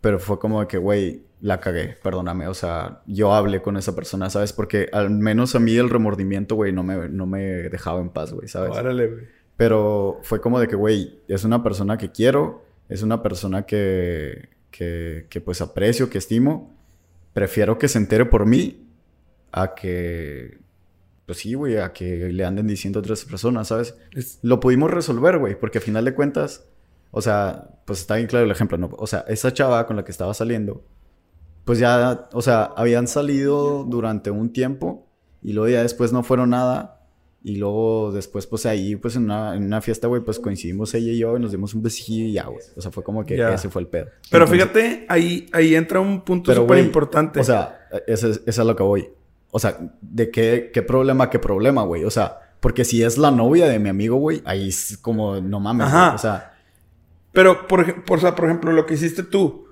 pero 0.00 0.18
fue 0.18 0.38
como 0.38 0.62
de 0.62 0.68
que, 0.68 0.78
güey, 0.78 1.22
la 1.40 1.58
cagué, 1.60 1.96
perdóname, 2.02 2.46
o 2.48 2.54
sea, 2.54 3.00
yo 3.06 3.32
hablé 3.32 3.62
con 3.62 3.76
esa 3.76 3.94
persona, 3.96 4.28
¿sabes? 4.30 4.52
Porque 4.52 4.88
al 4.92 5.10
menos 5.10 5.54
a 5.54 5.58
mí 5.60 5.74
el 5.76 5.88
remordimiento, 5.90 6.54
güey, 6.54 6.72
no 6.72 6.82
me, 6.82 7.08
no 7.08 7.26
me 7.26 7.40
dejaba 7.70 8.00
en 8.00 8.10
paz, 8.10 8.32
güey, 8.32 8.46
¿sabes? 8.48 8.76
Órale, 8.76 9.06
güey. 9.06 9.24
Pero 9.56 10.20
fue 10.22 10.40
como 10.40 10.58
de 10.60 10.68
que, 10.68 10.76
güey, 10.76 11.20
es 11.28 11.44
una 11.44 11.62
persona 11.62 11.96
que 11.98 12.10
quiero, 12.10 12.64
es 12.88 13.02
una 13.02 13.22
persona 13.22 13.62
que, 13.64 14.48
que, 14.70 15.26
que 15.30 15.40
pues 15.40 15.60
aprecio, 15.60 16.08
que 16.10 16.18
estimo. 16.18 16.74
Prefiero 17.32 17.78
que 17.78 17.88
se 17.88 17.98
entere 17.98 18.24
por 18.26 18.44
mí 18.46 18.86
a 19.52 19.74
que, 19.74 20.58
pues 21.26 21.38
sí, 21.38 21.54
güey, 21.54 21.76
a 21.78 21.92
que 21.92 22.32
le 22.32 22.44
anden 22.44 22.66
diciendo 22.66 22.98
a 22.98 23.02
otras 23.02 23.24
personas, 23.24 23.68
¿sabes? 23.68 23.94
Es- 24.14 24.38
Lo 24.42 24.60
pudimos 24.60 24.90
resolver, 24.90 25.38
güey, 25.38 25.58
porque 25.58 25.78
a 25.78 25.80
final 25.80 26.04
de 26.04 26.14
cuentas, 26.14 26.66
o 27.10 27.20
sea, 27.22 27.68
pues 27.86 28.00
está 28.00 28.16
bien 28.16 28.26
claro 28.28 28.44
el 28.46 28.50
ejemplo, 28.50 28.76
¿no? 28.78 28.90
O 28.98 29.06
sea, 29.06 29.24
esa 29.28 29.52
chava 29.52 29.86
con 29.86 29.96
la 29.96 30.04
que 30.04 30.10
estaba 30.12 30.32
saliendo, 30.34 30.82
pues 31.64 31.78
ya, 31.78 32.28
o 32.32 32.42
sea, 32.42 32.64
habían 32.76 33.06
salido 33.08 33.84
durante 33.84 34.30
un 34.30 34.52
tiempo 34.52 35.06
y 35.42 35.52
luego 35.52 35.68
ya 35.68 35.82
después 35.82 36.12
no 36.12 36.22
fueron 36.22 36.50
nada. 36.50 36.96
Y 37.42 37.56
luego 37.56 38.12
después, 38.12 38.46
pues 38.46 38.66
ahí, 38.66 38.96
pues 38.96 39.16
en 39.16 39.24
una, 39.24 39.56
en 39.56 39.64
una 39.64 39.80
fiesta, 39.80 40.06
güey, 40.08 40.20
pues 40.22 40.38
coincidimos 40.38 40.92
ella 40.92 41.10
y 41.12 41.18
yo 41.18 41.38
y 41.38 41.40
nos 41.40 41.50
dimos 41.52 41.72
un 41.72 41.82
besillo 41.82 42.26
y 42.26 42.32
ya, 42.32 42.44
güey. 42.44 42.58
O 42.76 42.82
sea, 42.82 42.90
fue 42.90 43.02
como 43.02 43.24
que 43.24 43.38
Ya. 43.38 43.54
ese 43.54 43.70
fue 43.70 43.80
el 43.80 43.88
pedo. 43.88 44.08
Pero 44.30 44.44
Entonces, 44.44 44.66
fíjate, 44.68 45.06
ahí, 45.08 45.46
ahí 45.54 45.74
entra 45.74 46.00
un 46.00 46.20
punto 46.20 46.54
súper 46.54 46.78
importante. 46.84 47.40
O 47.40 47.44
sea, 47.44 47.88
eso 48.06 48.28
es, 48.28 48.36
eso 48.38 48.42
es 48.46 48.58
a 48.58 48.64
lo 48.64 48.76
que 48.76 48.82
voy. 48.82 49.08
O 49.52 49.58
sea, 49.58 49.78
¿de 50.02 50.30
qué, 50.30 50.70
qué 50.72 50.82
problema, 50.82 51.30
qué 51.30 51.38
problema, 51.38 51.82
güey? 51.82 52.04
O 52.04 52.10
sea, 52.10 52.36
porque 52.60 52.84
si 52.84 53.02
es 53.02 53.16
la 53.16 53.30
novia 53.30 53.66
de 53.68 53.78
mi 53.78 53.88
amigo, 53.88 54.16
güey, 54.16 54.42
ahí 54.44 54.68
es 54.68 54.98
como, 55.00 55.40
no 55.40 55.60
mames, 55.60 55.86
Ajá. 55.86 56.04
güey. 56.08 56.14
O 56.16 56.18
sea, 56.18 56.52
Pero, 57.32 57.66
por, 57.66 58.04
por, 58.04 58.18
o 58.18 58.20
sea, 58.20 58.34
por 58.34 58.44
ejemplo, 58.44 58.70
lo 58.72 58.84
que 58.84 58.92
hiciste 58.94 59.22
tú. 59.22 59.64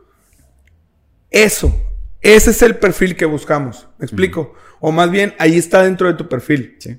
Eso. 1.30 1.74
Ese 2.20 2.50
es 2.50 2.62
el 2.62 2.76
perfil 2.76 3.16
que 3.16 3.24
buscamos. 3.24 3.88
¿Me 3.98 4.04
explico? 4.04 4.54
O 4.80 4.92
más 4.92 5.10
bien, 5.10 5.34
ahí 5.38 5.56
está 5.56 5.82
dentro 5.82 6.08
de 6.08 6.14
tu 6.14 6.28
perfil. 6.28 6.76
sí. 6.78 6.98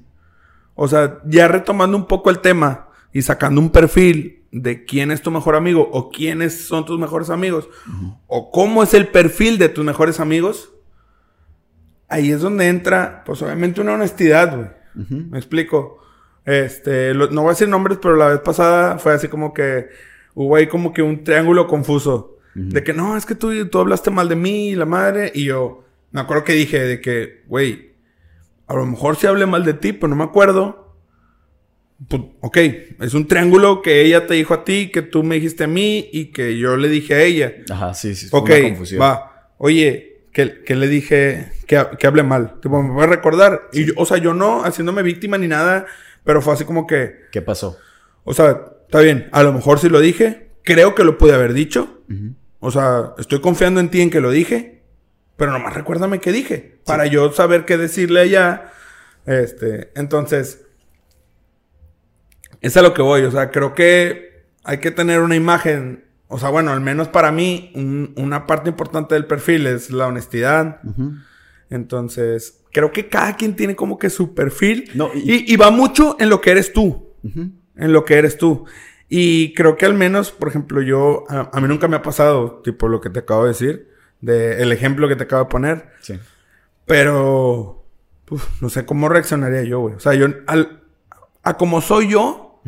O 0.82 0.88
sea, 0.88 1.20
ya 1.26 1.50
retomando 1.50 1.98
un 1.98 2.08
poco 2.08 2.30
el 2.30 2.40
tema 2.40 2.88
y 3.12 3.22
sacando 3.22 3.60
un 3.60 3.70
perfil 3.70 4.46
de 4.50 4.86
quién 4.86 5.12
es 5.12 5.22
tu 5.22 5.30
mejor 5.30 5.56
amigo 5.56 5.90
o 5.92 6.10
quiénes 6.10 6.68
son 6.68 6.86
tus 6.86 6.98
mejores 6.98 7.30
amigos 7.30 7.68
o 8.28 8.50
cómo 8.50 8.82
es 8.82 8.94
el 8.94 9.10
perfil 9.10 9.58
de 9.58 9.68
tus 9.68 9.84
mejores 9.84 10.22
amigos, 10.22 10.72
ahí 12.08 12.32
es 12.32 12.40
donde 12.40 12.70
entra, 12.70 13.24
pues 13.26 13.42
obviamente 13.42 13.82
una 13.82 13.94
honestidad, 13.94 14.56
güey. 14.56 14.70
Me 15.30 15.38
explico. 15.38 16.00
Este, 16.46 17.14
no 17.14 17.42
voy 17.42 17.48
a 17.48 17.50
decir 17.50 17.68
nombres, 17.68 18.00
pero 18.02 18.16
la 18.16 18.30
vez 18.30 18.40
pasada 18.40 18.98
fue 19.00 19.14
así 19.14 19.28
como 19.28 19.54
que 19.54 19.90
hubo 20.34 20.56
ahí 20.56 20.68
como 20.68 20.94
que 20.94 21.02
un 21.02 21.26
triángulo 21.26 21.68
confuso. 21.68 22.38
De 22.56 22.84
que 22.84 22.94
no, 22.94 23.16
es 23.16 23.26
que 23.26 23.36
tú, 23.36 23.68
tú 23.68 23.80
hablaste 23.80 24.10
mal 24.10 24.28
de 24.28 24.36
mí, 24.36 24.76
la 24.76 24.86
madre, 24.86 25.32
y 25.34 25.46
yo 25.46 25.86
me 26.12 26.22
acuerdo 26.22 26.44
que 26.44 26.54
dije 26.54 26.80
de 26.80 27.00
que, 27.00 27.44
güey, 27.48 27.94
a 28.68 28.74
lo 28.74 28.86
mejor 28.86 29.16
sí 29.16 29.28
hablé 29.28 29.46
mal 29.46 29.64
de 29.64 29.74
ti, 29.74 29.94
pero 29.94 30.08
no 30.08 30.16
me 30.16 30.24
acuerdo. 30.24 30.96
Pues, 32.08 32.22
ok, 32.42 32.58
es 33.02 33.14
un 33.14 33.28
triángulo 33.28 33.82
que 33.82 34.02
ella 34.02 34.26
te 34.26 34.36
dijo 34.36 34.54
a 34.54 34.64
ti, 34.64 34.90
que 34.92 35.02
tú 35.02 35.24
me 35.24 35.36
dijiste 35.36 35.66
a 35.66 35.68
mí 35.68 36.10
y 36.12 36.28
que 36.28 36.58
yo 36.58 36.78
le 36.78 36.88
dije 36.88 37.14
a 37.14 37.22
ella. 37.22 37.54
Ajá, 37.70 37.94
sí, 37.94 38.16
sí. 38.16 38.28
Ok, 38.32 38.50
va. 39.00 39.52
Oye, 39.58 40.10
que, 40.32 40.76
le 40.76 40.88
dije 40.88 41.52
que, 41.68 41.86
que 41.98 42.08
hable 42.08 42.24
mal. 42.24 42.60
Tipo, 42.62 42.82
me 42.82 42.92
voy 42.92 43.04
a 43.04 43.08
recordar. 43.08 43.70
Y 43.74 43.88
o 43.98 44.06
sea, 44.06 44.18
yo 44.18 44.34
no 44.34 44.64
haciéndome 44.64 45.04
víctima 45.04 45.38
ni 45.38 45.48
nada, 45.48 45.86
pero 46.24 46.42
fue 46.42 46.54
así 46.54 46.64
como 46.64 46.88
que. 46.88 47.16
¿Qué 47.32 47.42
pasó? 47.42 47.78
O 48.24 48.34
sea, 48.34 48.66
está 48.86 49.02
bien, 49.02 49.30
a 49.32 49.44
lo 49.44 49.54
mejor 49.54 49.80
sí 49.80 49.90
lo 49.90 50.00
dije. 50.00 50.49
Creo 50.64 50.96
que 50.96 51.04
lo 51.04 51.18
pude 51.18 51.34
haber 51.34 51.54
dicho. 51.54 52.02
O 52.60 52.72
sea, 52.72 53.14
estoy 53.18 53.42
confiando 53.42 53.80
en 53.80 53.90
ti 53.90 54.02
en 54.02 54.10
que 54.10 54.22
lo 54.22 54.32
dije. 54.32 54.84
Pero 55.38 55.52
nomás 55.52 55.74
recuérdame 55.74 56.20
qué 56.20 56.32
dije. 56.32 56.80
Para 56.86 57.06
yo 57.06 57.32
saber 57.32 57.66
qué 57.66 57.78
decirle 57.78 58.20
allá. 58.22 58.72
Este, 59.26 59.92
entonces. 59.96 60.66
Es 62.62 62.76
a 62.76 62.82
lo 62.82 62.94
que 62.94 63.02
voy. 63.02 63.22
O 63.24 63.32
sea, 63.32 63.50
creo 63.52 63.74
que 63.74 64.44
hay 64.64 64.80
que 64.80 64.92
tener 64.92 65.22
una 65.22 65.36
imagen. 65.36 66.06
O 66.28 66.38
sea, 66.38 66.50
bueno, 66.50 66.72
al 66.72 66.82
menos 66.82 67.08
para 67.08 67.32
mí, 67.32 67.72
una 68.18 68.46
parte 68.46 68.70
importante 68.70 69.16
del 69.16 69.26
perfil 69.26 69.66
es 69.66 69.90
la 69.90 70.08
honestidad. 70.08 70.82
Entonces, 71.70 72.62
creo 72.72 72.92
que 72.92 73.08
cada 73.08 73.36
quien 73.36 73.56
tiene 73.56 73.76
como 73.76 73.98
que 73.98 74.10
su 74.10 74.36
perfil. 74.36 74.92
y... 75.16 75.56
va 75.56 75.72
mucho 75.72 76.18
en 76.20 76.30
lo 76.30 76.42
que 76.42 76.52
eres 76.52 76.74
tú. 76.74 77.14
En 77.24 77.94
lo 77.94 78.04
que 78.06 78.16
eres 78.16 78.38
tú. 78.38 78.66
Y 79.10 79.56
creo 79.56 79.76
que 79.76 79.88
al 79.88 79.96
menos, 79.96 80.32
por 80.32 80.50
ejemplo, 80.50 80.82
yo, 80.84 81.24
a, 81.30 81.60
mí 81.60 81.68
nunca 81.68 81.88
me 81.88 81.96
ha 81.96 82.04
pasado, 82.04 82.62
tipo 82.64 82.88
lo 82.88 83.02
que 83.02 83.10
te 83.10 83.20
acabo 83.20 83.44
de 83.44 83.50
decir, 83.50 83.90
de 84.22 84.62
el 84.62 84.72
ejemplo 84.72 85.08
que 85.08 85.16
te 85.16 85.24
acabo 85.24 85.46
de 85.46 85.50
poner. 85.50 85.90
Sí. 86.02 86.20
Pero, 86.86 87.84
no 88.62 88.70
sé 88.70 88.86
cómo 88.86 89.10
reaccionaría 89.10 89.64
yo, 89.64 89.80
güey. 89.80 89.96
O 89.96 90.00
sea, 90.00 90.14
yo, 90.14 90.28
al, 90.46 90.84
a 91.42 91.58
como 91.58 91.82
soy 91.82 92.10
yo, 92.10 92.62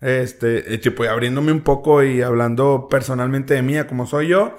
este, 0.00 0.74
eh, 0.74 0.78
tipo, 0.78 1.04
abriéndome 1.04 1.52
un 1.52 1.60
poco 1.60 2.02
y 2.02 2.22
hablando 2.22 2.88
personalmente 2.88 3.52
de 3.52 3.62
mí, 3.62 3.76
a 3.76 3.86
como 3.86 4.06
soy 4.06 4.28
yo, 4.28 4.56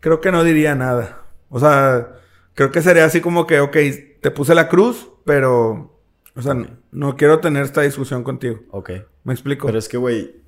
creo 0.00 0.20
que 0.20 0.30
no 0.30 0.44
diría 0.44 0.74
nada. 0.74 1.22
O 1.48 1.58
sea, 1.58 2.16
creo 2.52 2.70
que 2.70 2.82
sería 2.82 3.06
así 3.06 3.22
como 3.22 3.46
que, 3.46 3.60
ok, 3.60 3.76
te 4.20 4.30
puse 4.30 4.54
la 4.54 4.68
cruz, 4.68 5.08
pero 5.24 5.93
o 6.36 6.42
sea, 6.42 6.56
no, 6.90 7.16
quiero 7.16 7.40
tener 7.40 7.62
esta 7.62 7.82
discusión 7.82 8.24
contigo. 8.24 8.60
Ok. 8.70 8.90
¿Me 9.22 9.32
explico? 9.32 9.66
Pero 9.66 9.78
es 9.78 9.88
que, 9.88 9.96
güey, 9.96 10.42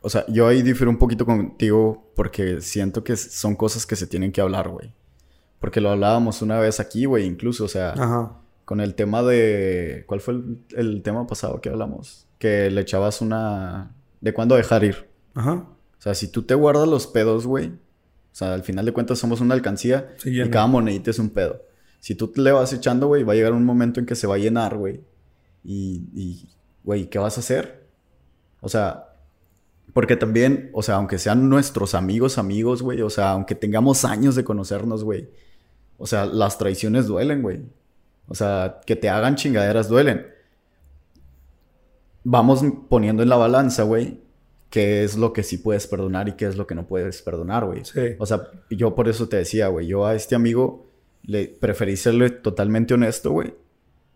o 0.00 0.08
sea, 0.08 0.24
yo 0.28 0.46
ahí 0.46 0.62
difiero 0.62 0.90
un 0.90 0.98
poquito 0.98 1.26
contigo 1.26 2.10
porque 2.14 2.60
siento 2.60 3.02
que 3.02 3.16
son 3.16 3.56
cosas 3.56 3.86
que 3.86 3.96
se 3.96 4.06
tienen 4.06 4.32
que 4.32 4.40
hablar, 4.40 4.68
güey. 4.68 4.94
Porque 5.58 5.80
lo 5.80 5.90
hablábamos 5.90 6.42
una 6.42 6.58
vez 6.58 6.80
aquí, 6.80 7.04
güey, 7.04 7.26
incluso, 7.26 7.64
o 7.64 7.68
sea, 7.68 7.92
Ajá. 7.92 8.36
con 8.64 8.80
el 8.80 8.94
tema 8.94 9.22
de... 9.22 10.04
¿Cuál 10.06 10.20
fue 10.20 10.40
el, 10.70 11.02
tema 11.02 11.26
pasado 11.26 11.60
que 11.60 11.68
hablamos? 11.68 12.26
Que 12.38 12.70
le 12.70 12.80
echabas 12.80 13.20
una... 13.20 13.94
¿De 14.20 14.32
cuándo 14.32 14.54
dejar 14.54 14.84
ir? 14.84 15.08
Ajá. 15.34 15.52
O 15.52 16.02
sea, 16.02 16.14
si 16.14 16.28
tú 16.28 16.42
te 16.42 16.54
guardas 16.54 16.88
los 16.88 17.06
pedos, 17.06 17.46
güey, 17.46 17.68
o 17.68 18.34
sea, 18.34 18.54
al 18.54 18.62
final 18.62 18.86
de 18.86 18.92
cuentas 18.92 19.18
somos 19.18 19.40
una 19.40 19.54
alcancía 19.54 20.14
y 20.24 20.48
cada 20.48 20.66
monedita 20.66 21.10
es 21.10 21.18
un 21.18 21.30
pedo. 21.30 21.62
Si 22.00 22.14
tú 22.14 22.28
te 22.28 22.40
le 22.40 22.50
vas 22.50 22.72
echando, 22.72 23.06
güey, 23.06 23.22
va 23.22 23.34
a 23.34 23.36
llegar 23.36 23.52
un 23.52 23.64
momento 23.64 24.00
en 24.00 24.06
que 24.06 24.16
se 24.16 24.26
va 24.26 24.34
a 24.34 24.38
llenar, 24.38 24.76
güey. 24.76 25.02
Y, 25.62 26.48
güey, 26.82 27.08
¿qué 27.08 27.18
vas 27.18 27.36
a 27.36 27.40
hacer? 27.40 27.86
O 28.60 28.68
sea, 28.68 29.14
porque 29.92 30.16
también, 30.16 30.70
o 30.72 30.82
sea, 30.82 30.96
aunque 30.96 31.18
sean 31.18 31.48
nuestros 31.48 31.94
amigos, 31.94 32.38
amigos, 32.38 32.82
güey, 32.82 33.02
o 33.02 33.10
sea, 33.10 33.32
aunque 33.32 33.54
tengamos 33.54 34.04
años 34.04 34.34
de 34.34 34.44
conocernos, 34.44 35.04
güey, 35.04 35.28
o 35.98 36.06
sea, 36.06 36.24
las 36.24 36.56
traiciones 36.56 37.06
duelen, 37.06 37.42
güey. 37.42 37.60
O 38.28 38.34
sea, 38.34 38.80
que 38.86 38.96
te 38.96 39.10
hagan 39.10 39.34
chingaderas 39.34 39.88
duelen. 39.88 40.26
Vamos 42.24 42.62
poniendo 42.88 43.22
en 43.22 43.28
la 43.28 43.36
balanza, 43.36 43.82
güey, 43.82 44.20
qué 44.70 45.04
es 45.04 45.18
lo 45.18 45.34
que 45.34 45.42
sí 45.42 45.58
puedes 45.58 45.86
perdonar 45.86 46.28
y 46.28 46.32
qué 46.32 46.46
es 46.46 46.56
lo 46.56 46.66
que 46.66 46.74
no 46.74 46.86
puedes 46.86 47.20
perdonar, 47.20 47.66
güey. 47.66 47.84
Sí. 47.84 48.00
O 48.18 48.24
sea, 48.24 48.48
yo 48.70 48.94
por 48.94 49.08
eso 49.08 49.28
te 49.28 49.36
decía, 49.36 49.68
güey, 49.68 49.86
yo 49.86 50.06
a 50.06 50.14
este 50.14 50.34
amigo 50.34 50.89
le 51.22 51.46
preferí 51.46 51.96
serle 51.96 52.30
totalmente 52.30 52.94
honesto, 52.94 53.30
güey. 53.30 53.54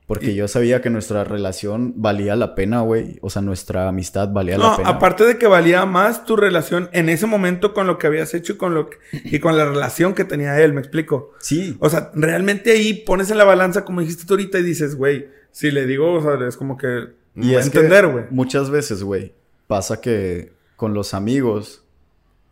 Porque 0.06 0.34
yo 0.34 0.48
sabía 0.48 0.82
que 0.82 0.90
nuestra 0.90 1.24
relación 1.24 1.94
valía 1.96 2.36
la 2.36 2.54
pena, 2.54 2.82
güey. 2.82 3.18
O 3.22 3.30
sea, 3.30 3.40
nuestra 3.40 3.88
amistad 3.88 4.28
valía 4.28 4.58
la 4.58 4.76
pena. 4.76 4.88
Aparte 4.90 5.24
de 5.24 5.38
que 5.38 5.46
valía 5.46 5.86
más 5.86 6.26
tu 6.26 6.36
relación 6.36 6.90
en 6.92 7.08
ese 7.08 7.24
momento 7.26 7.72
con 7.72 7.86
lo 7.86 7.96
que 7.96 8.06
habías 8.06 8.34
hecho 8.34 8.52
y 8.52 8.56
con 8.56 8.74
lo 8.74 8.90
y 9.12 9.38
con 9.38 9.56
la 9.56 9.64
relación 9.64 10.12
que 10.12 10.26
tenía 10.26 10.60
él, 10.60 10.74
¿me 10.74 10.80
explico? 10.80 11.32
Sí. 11.38 11.78
O 11.80 11.88
sea, 11.88 12.10
realmente 12.14 12.72
ahí 12.72 12.92
pones 12.92 13.30
en 13.30 13.38
la 13.38 13.44
balanza, 13.44 13.86
como 13.86 14.02
dijiste 14.02 14.26
tú 14.26 14.34
ahorita, 14.34 14.58
y 14.58 14.62
dices, 14.62 14.94
güey, 14.94 15.28
si 15.52 15.70
le 15.70 15.86
digo, 15.86 16.12
o 16.12 16.20
sea, 16.20 16.46
es 16.46 16.58
como 16.58 16.76
que. 16.76 17.06
Y 17.34 17.54
es 17.54 17.64
entender, 17.64 18.06
güey. 18.06 18.24
Muchas 18.28 18.68
veces, 18.68 19.02
güey, 19.02 19.32
pasa 19.66 20.02
que 20.02 20.52
con 20.76 20.92
los 20.92 21.14
amigos 21.14 21.82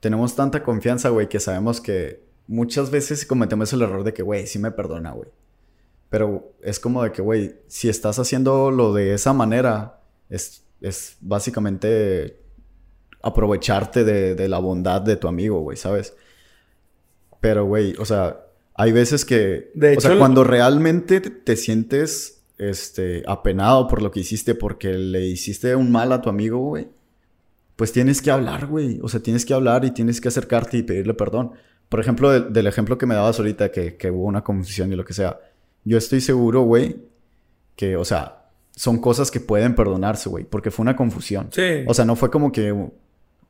tenemos 0.00 0.34
tanta 0.34 0.62
confianza, 0.62 1.10
güey, 1.10 1.28
que 1.28 1.38
sabemos 1.38 1.82
que 1.82 2.22
muchas 2.46 2.90
veces 2.90 3.26
cometemos 3.26 3.72
el 3.72 3.82
error 3.82 4.04
de 4.04 4.12
que, 4.12 4.22
güey, 4.22 4.46
sí 4.46 4.58
me 4.58 4.70
perdona, 4.70 5.12
güey. 5.12 5.28
Pero 6.10 6.52
es 6.62 6.78
como 6.78 7.02
de 7.02 7.12
que, 7.12 7.22
güey, 7.22 7.56
si 7.68 7.88
estás 7.88 8.18
haciendo 8.18 8.70
lo 8.70 8.92
de 8.92 9.14
esa 9.14 9.32
manera, 9.32 10.00
es, 10.28 10.64
es 10.80 11.16
básicamente 11.20 12.38
aprovecharte 13.22 14.04
de, 14.04 14.48
la 14.48 14.58
bondad 14.58 15.00
de 15.00 15.16
tu 15.16 15.28
amigo, 15.28 15.60
güey, 15.60 15.76
¿sabes? 15.76 16.14
Pero, 17.40 17.64
güey, 17.64 17.94
o 17.98 18.04
sea, 18.04 18.44
hay 18.74 18.92
veces 18.92 19.24
que... 19.24 19.70
De 19.74 19.94
hecho, 19.94 20.08
o 20.08 20.10
sea, 20.10 20.18
cuando 20.18 20.44
realmente 20.44 21.20
te 21.20 21.56
sientes 21.56 22.42
este, 22.58 23.22
apenado 23.26 23.88
por 23.88 24.02
lo 24.02 24.10
que 24.10 24.20
hiciste 24.20 24.54
porque 24.54 24.92
le 24.92 25.26
hiciste 25.26 25.74
un 25.76 25.90
mal 25.90 26.12
a 26.12 26.20
tu 26.20 26.28
amigo, 26.28 26.58
güey, 26.58 26.88
pues 27.76 27.92
tienes 27.92 28.20
que 28.20 28.30
hablar, 28.30 28.66
güey. 28.66 29.00
O 29.02 29.08
sea, 29.08 29.20
tienes 29.20 29.46
que 29.46 29.54
hablar 29.54 29.84
y 29.84 29.92
tienes 29.92 30.20
que 30.20 30.28
acercarte 30.28 30.76
y 30.76 30.82
pedirle 30.82 31.14
perdón 31.14 31.52
por 31.92 32.00
ejemplo, 32.00 32.40
del 32.40 32.66
ejemplo 32.66 32.96
que 32.96 33.04
me 33.04 33.14
dabas 33.14 33.38
ahorita, 33.38 33.70
que, 33.70 33.98
que 33.98 34.10
hubo 34.10 34.24
una 34.24 34.42
confusión 34.42 34.90
y 34.90 34.96
lo 34.96 35.04
que 35.04 35.12
sea, 35.12 35.38
yo 35.84 35.98
estoy 35.98 36.22
seguro, 36.22 36.62
güey, 36.62 36.96
que, 37.76 37.98
o 37.98 38.04
sea, 38.06 38.46
son 38.70 38.98
cosas 38.98 39.30
que 39.30 39.40
pueden 39.40 39.74
perdonarse, 39.74 40.30
güey, 40.30 40.44
porque 40.44 40.70
fue 40.70 40.84
una 40.84 40.96
confusión. 40.96 41.48
Sí. 41.52 41.84
O 41.86 41.92
sea, 41.92 42.06
no 42.06 42.16
fue 42.16 42.30
como 42.30 42.50
que 42.50 42.74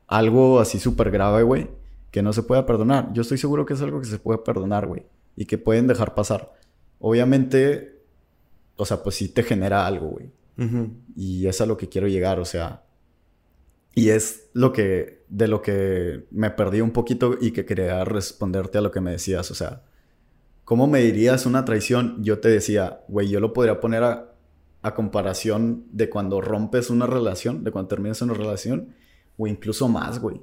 algo 0.07 0.59
así 0.59 0.77
súper 0.77 1.09
grave, 1.09 1.43
güey, 1.43 1.69
que 2.11 2.21
no 2.21 2.33
se 2.33 2.43
pueda 2.43 2.65
perdonar. 2.65 3.13
Yo 3.13 3.21
estoy 3.21 3.37
seguro 3.37 3.65
que 3.65 3.75
es 3.75 3.81
algo 3.81 4.01
que 4.01 4.07
se 4.07 4.19
puede 4.19 4.39
perdonar, 4.39 4.87
güey, 4.87 5.03
y 5.37 5.45
que 5.45 5.57
pueden 5.57 5.87
dejar 5.87 6.13
pasar. 6.13 6.51
Obviamente, 6.99 8.01
o 8.75 8.85
sea, 8.85 9.01
pues 9.03 9.15
sí 9.15 9.29
te 9.29 9.43
genera 9.43 9.87
algo, 9.87 10.09
güey. 10.09 10.29
Y 11.15 11.47
es 11.47 11.61
a 11.61 11.65
lo 11.65 11.77
que 11.77 11.87
quiero 11.87 12.09
llegar, 12.09 12.41
o 12.41 12.45
sea, 12.45 12.82
y 13.95 14.09
es 14.09 14.49
lo 14.53 14.73
que, 14.73 15.23
de 15.29 15.47
lo 15.47 15.61
que 15.61 16.25
me 16.31 16.49
perdí 16.49 16.81
un 16.81 16.91
poquito 16.91 17.37
y 17.39 17.51
que 17.51 17.65
quería 17.65 18.03
responderte 18.03 18.77
a 18.79 18.81
lo 18.81 18.91
que 18.91 19.01
me 19.01 19.11
decías. 19.11 19.51
O 19.51 19.55
sea, 19.55 19.83
¿cómo 20.63 20.87
me 20.87 21.01
dirías 21.01 21.45
una 21.45 21.63
traición? 21.63 22.23
Yo 22.23 22.39
te 22.39 22.49
decía, 22.49 23.01
güey, 23.07 23.29
yo 23.29 23.39
lo 23.39 23.53
podría 23.53 23.79
poner 23.79 24.03
a, 24.03 24.29
comparación 24.95 25.85
de 25.91 26.09
cuando 26.09 26.41
rompes 26.41 26.89
una 26.89 27.07
relación, 27.07 27.63
de 27.63 27.71
cuando 27.71 27.87
terminas 27.87 28.21
una 28.21 28.33
relación, 28.33 28.93
o 29.37 29.47
incluso 29.47 29.87
más, 29.87 30.19
güey. 30.19 30.41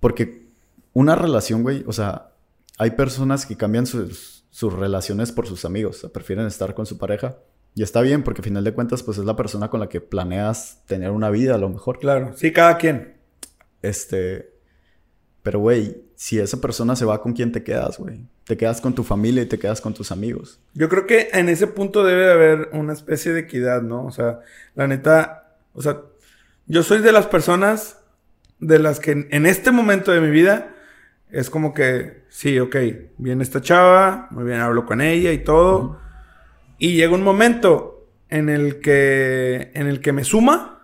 Porque 0.00 0.48
una 0.94 1.14
relación, 1.14 1.62
güey, 1.62 1.84
o 1.86 1.92
sea, 1.92 2.32
hay 2.78 2.92
personas 2.92 3.44
que 3.44 3.58
cambian 3.58 3.84
sus, 3.86 4.46
sus 4.48 4.72
relaciones 4.72 5.32
por 5.32 5.46
sus 5.46 5.66
amigos, 5.66 5.98
o 5.98 6.00
sea, 6.00 6.10
prefieren 6.10 6.46
estar 6.46 6.74
con 6.74 6.86
su 6.86 6.96
pareja 6.96 7.36
y 7.74 7.82
está 7.82 8.00
bien, 8.00 8.22
porque 8.22 8.40
al 8.40 8.44
final 8.44 8.64
de 8.64 8.72
cuentas, 8.72 9.02
pues 9.02 9.18
es 9.18 9.24
la 9.24 9.36
persona 9.36 9.68
con 9.68 9.80
la 9.80 9.88
que 9.88 10.00
planeas 10.00 10.82
tener 10.86 11.10
una 11.10 11.30
vida, 11.30 11.54
a 11.54 11.58
lo 11.58 11.68
mejor. 11.68 11.98
Claro, 11.98 12.32
sí, 12.36 12.52
cada 12.52 12.76
quien. 12.76 13.14
Este. 13.82 14.52
Pero, 15.42 15.60
güey, 15.60 16.02
si 16.16 16.38
esa 16.38 16.60
persona 16.60 16.96
se 16.96 17.04
va, 17.04 17.22
¿con 17.22 17.32
quién 17.32 17.52
te 17.52 17.62
quedas, 17.62 17.98
güey? 17.98 18.26
Te 18.44 18.56
quedas 18.56 18.80
con 18.80 18.94
tu 18.94 19.04
familia 19.04 19.42
y 19.42 19.46
te 19.46 19.58
quedas 19.58 19.80
con 19.80 19.94
tus 19.94 20.10
amigos. 20.10 20.60
Yo 20.74 20.88
creo 20.88 21.06
que 21.06 21.28
en 21.32 21.48
ese 21.48 21.68
punto 21.68 22.04
debe 22.04 22.26
de 22.26 22.32
haber 22.32 22.70
una 22.72 22.92
especie 22.92 23.32
de 23.32 23.40
equidad, 23.40 23.82
¿no? 23.82 24.04
O 24.04 24.10
sea, 24.10 24.40
la 24.74 24.88
neta. 24.88 25.54
O 25.74 25.80
sea, 25.80 26.00
yo 26.66 26.82
soy 26.82 26.98
de 27.00 27.12
las 27.12 27.26
personas 27.26 27.98
de 28.58 28.80
las 28.80 28.98
que 28.98 29.28
en 29.30 29.46
este 29.46 29.70
momento 29.70 30.10
de 30.10 30.20
mi 30.20 30.30
vida 30.30 30.74
es 31.30 31.50
como 31.50 31.74
que, 31.74 32.24
sí, 32.28 32.58
ok, 32.58 32.76
viene 33.18 33.42
esta 33.42 33.60
chava, 33.60 34.26
muy 34.30 34.44
bien, 34.44 34.60
hablo 34.60 34.86
con 34.86 35.00
ella 35.00 35.32
y 35.32 35.38
todo. 35.38 36.00
Y 36.78 36.94
llega 36.94 37.14
un 37.14 37.22
momento 37.22 38.06
en 38.28 38.48
el 38.48 38.80
que, 38.80 39.70
en 39.74 39.86
el 39.86 40.00
que 40.00 40.12
me 40.12 40.24
suma 40.24 40.82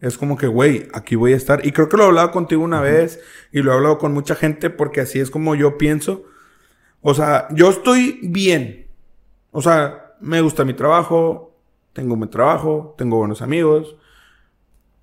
Es 0.00 0.18
como 0.18 0.36
que, 0.36 0.46
güey, 0.46 0.88
aquí 0.92 1.14
voy 1.14 1.32
a 1.32 1.36
estar. 1.36 1.64
Y 1.64 1.72
creo 1.72 1.88
que 1.88 1.96
lo 1.96 2.04
he 2.04 2.06
hablado 2.06 2.30
contigo 2.30 2.62
una 2.62 2.80
vez 2.80 3.20
y 3.52 3.62
lo 3.62 3.72
he 3.72 3.74
hablado 3.74 3.98
con 3.98 4.12
mucha 4.12 4.34
gente 4.34 4.70
porque 4.70 5.00
así 5.00 5.20
es 5.20 5.30
como 5.30 5.54
yo 5.54 5.78
pienso. 5.78 6.24
O 7.00 7.14
sea, 7.14 7.48
yo 7.54 7.70
estoy 7.70 8.18
bien. 8.22 8.88
O 9.52 9.62
sea, 9.62 10.14
me 10.20 10.40
gusta 10.40 10.64
mi 10.64 10.74
trabajo, 10.74 11.54
tengo 11.92 12.16
mi 12.16 12.26
trabajo, 12.26 12.94
tengo 12.98 13.16
buenos 13.16 13.40
amigos, 13.40 13.96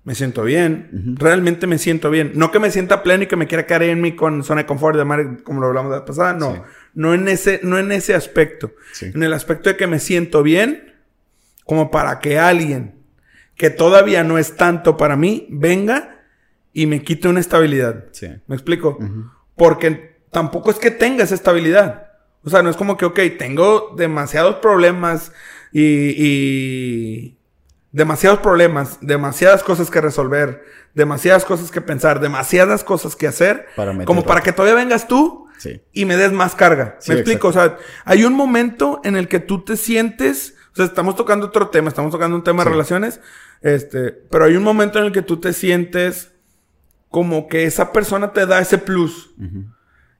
me 0.04 0.14
siento 0.14 0.42
bien, 0.44 1.16
realmente 1.18 1.66
me 1.66 1.78
siento 1.78 2.10
bien. 2.10 2.32
No 2.34 2.50
que 2.50 2.58
me 2.58 2.70
sienta 2.70 3.02
pleno 3.02 3.24
y 3.24 3.26
que 3.26 3.36
me 3.36 3.46
quiera 3.46 3.66
quedar 3.66 3.84
en 3.84 4.02
mi 4.02 4.14
con 4.14 4.44
zona 4.44 4.62
de 4.62 4.66
confort 4.66 4.98
de 4.98 5.04
mar, 5.06 5.42
como 5.42 5.60
lo 5.60 5.68
hablamos 5.68 5.90
la 5.90 6.04
pasada, 6.04 6.34
no. 6.34 6.62
No 6.92 7.14
en 7.14 7.26
ese, 7.26 7.60
no 7.62 7.78
en 7.78 7.90
ese 7.90 8.14
aspecto. 8.14 8.72
En 9.00 9.22
el 9.22 9.32
aspecto 9.32 9.70
de 9.70 9.76
que 9.76 9.86
me 9.86 9.98
siento 9.98 10.42
bien, 10.42 10.94
como 11.64 11.90
para 11.90 12.20
que 12.20 12.38
alguien 12.38 12.96
que 13.56 13.70
todavía 13.70 14.24
no 14.24 14.36
es 14.36 14.56
tanto 14.56 14.98
para 14.98 15.16
mí 15.16 15.46
venga 15.48 16.22
y 16.74 16.86
me 16.86 17.02
quite 17.02 17.28
una 17.28 17.40
estabilidad. 17.40 18.04
¿Me 18.46 18.56
explico? 18.56 18.98
Porque 19.56 20.18
tampoco 20.30 20.70
es 20.70 20.78
que 20.78 20.90
tenga 20.90 21.24
esa 21.24 21.34
estabilidad. 21.34 22.10
O 22.42 22.50
sea, 22.50 22.62
no 22.62 22.68
es 22.68 22.76
como 22.76 22.98
que, 22.98 23.06
ok, 23.06 23.18
tengo 23.38 23.94
demasiados 23.96 24.56
problemas 24.56 25.32
y 25.72 27.38
demasiados 27.94 28.40
problemas, 28.40 28.98
demasiadas 29.02 29.62
cosas 29.62 29.88
que 29.88 30.00
resolver, 30.00 30.64
demasiadas 30.94 31.44
cosas 31.44 31.70
que 31.70 31.80
pensar, 31.80 32.18
demasiadas 32.18 32.82
cosas 32.82 33.14
que 33.14 33.28
hacer, 33.28 33.66
como 34.04 34.24
para 34.24 34.40
que 34.40 34.52
todavía 34.52 34.74
vengas 34.74 35.06
tú 35.06 35.46
y 35.92 36.04
me 36.04 36.16
des 36.16 36.32
más 36.32 36.56
carga. 36.56 36.98
¿Me 37.06 37.14
explico? 37.14 37.48
O 37.48 37.52
sea, 37.52 37.78
hay 38.04 38.24
un 38.24 38.34
momento 38.34 39.00
en 39.04 39.14
el 39.14 39.28
que 39.28 39.38
tú 39.38 39.62
te 39.62 39.76
sientes, 39.76 40.56
o 40.72 40.76
sea, 40.76 40.86
estamos 40.86 41.14
tocando 41.14 41.46
otro 41.46 41.68
tema, 41.68 41.88
estamos 41.88 42.10
tocando 42.10 42.36
un 42.36 42.42
tema 42.42 42.64
de 42.64 42.70
relaciones, 42.70 43.20
este, 43.60 44.10
pero 44.10 44.46
hay 44.46 44.56
un 44.56 44.64
momento 44.64 44.98
en 44.98 45.04
el 45.04 45.12
que 45.12 45.22
tú 45.22 45.38
te 45.38 45.52
sientes 45.52 46.32
como 47.10 47.46
que 47.46 47.62
esa 47.62 47.92
persona 47.92 48.32
te 48.32 48.44
da 48.44 48.58
ese 48.58 48.78
plus. 48.78 49.32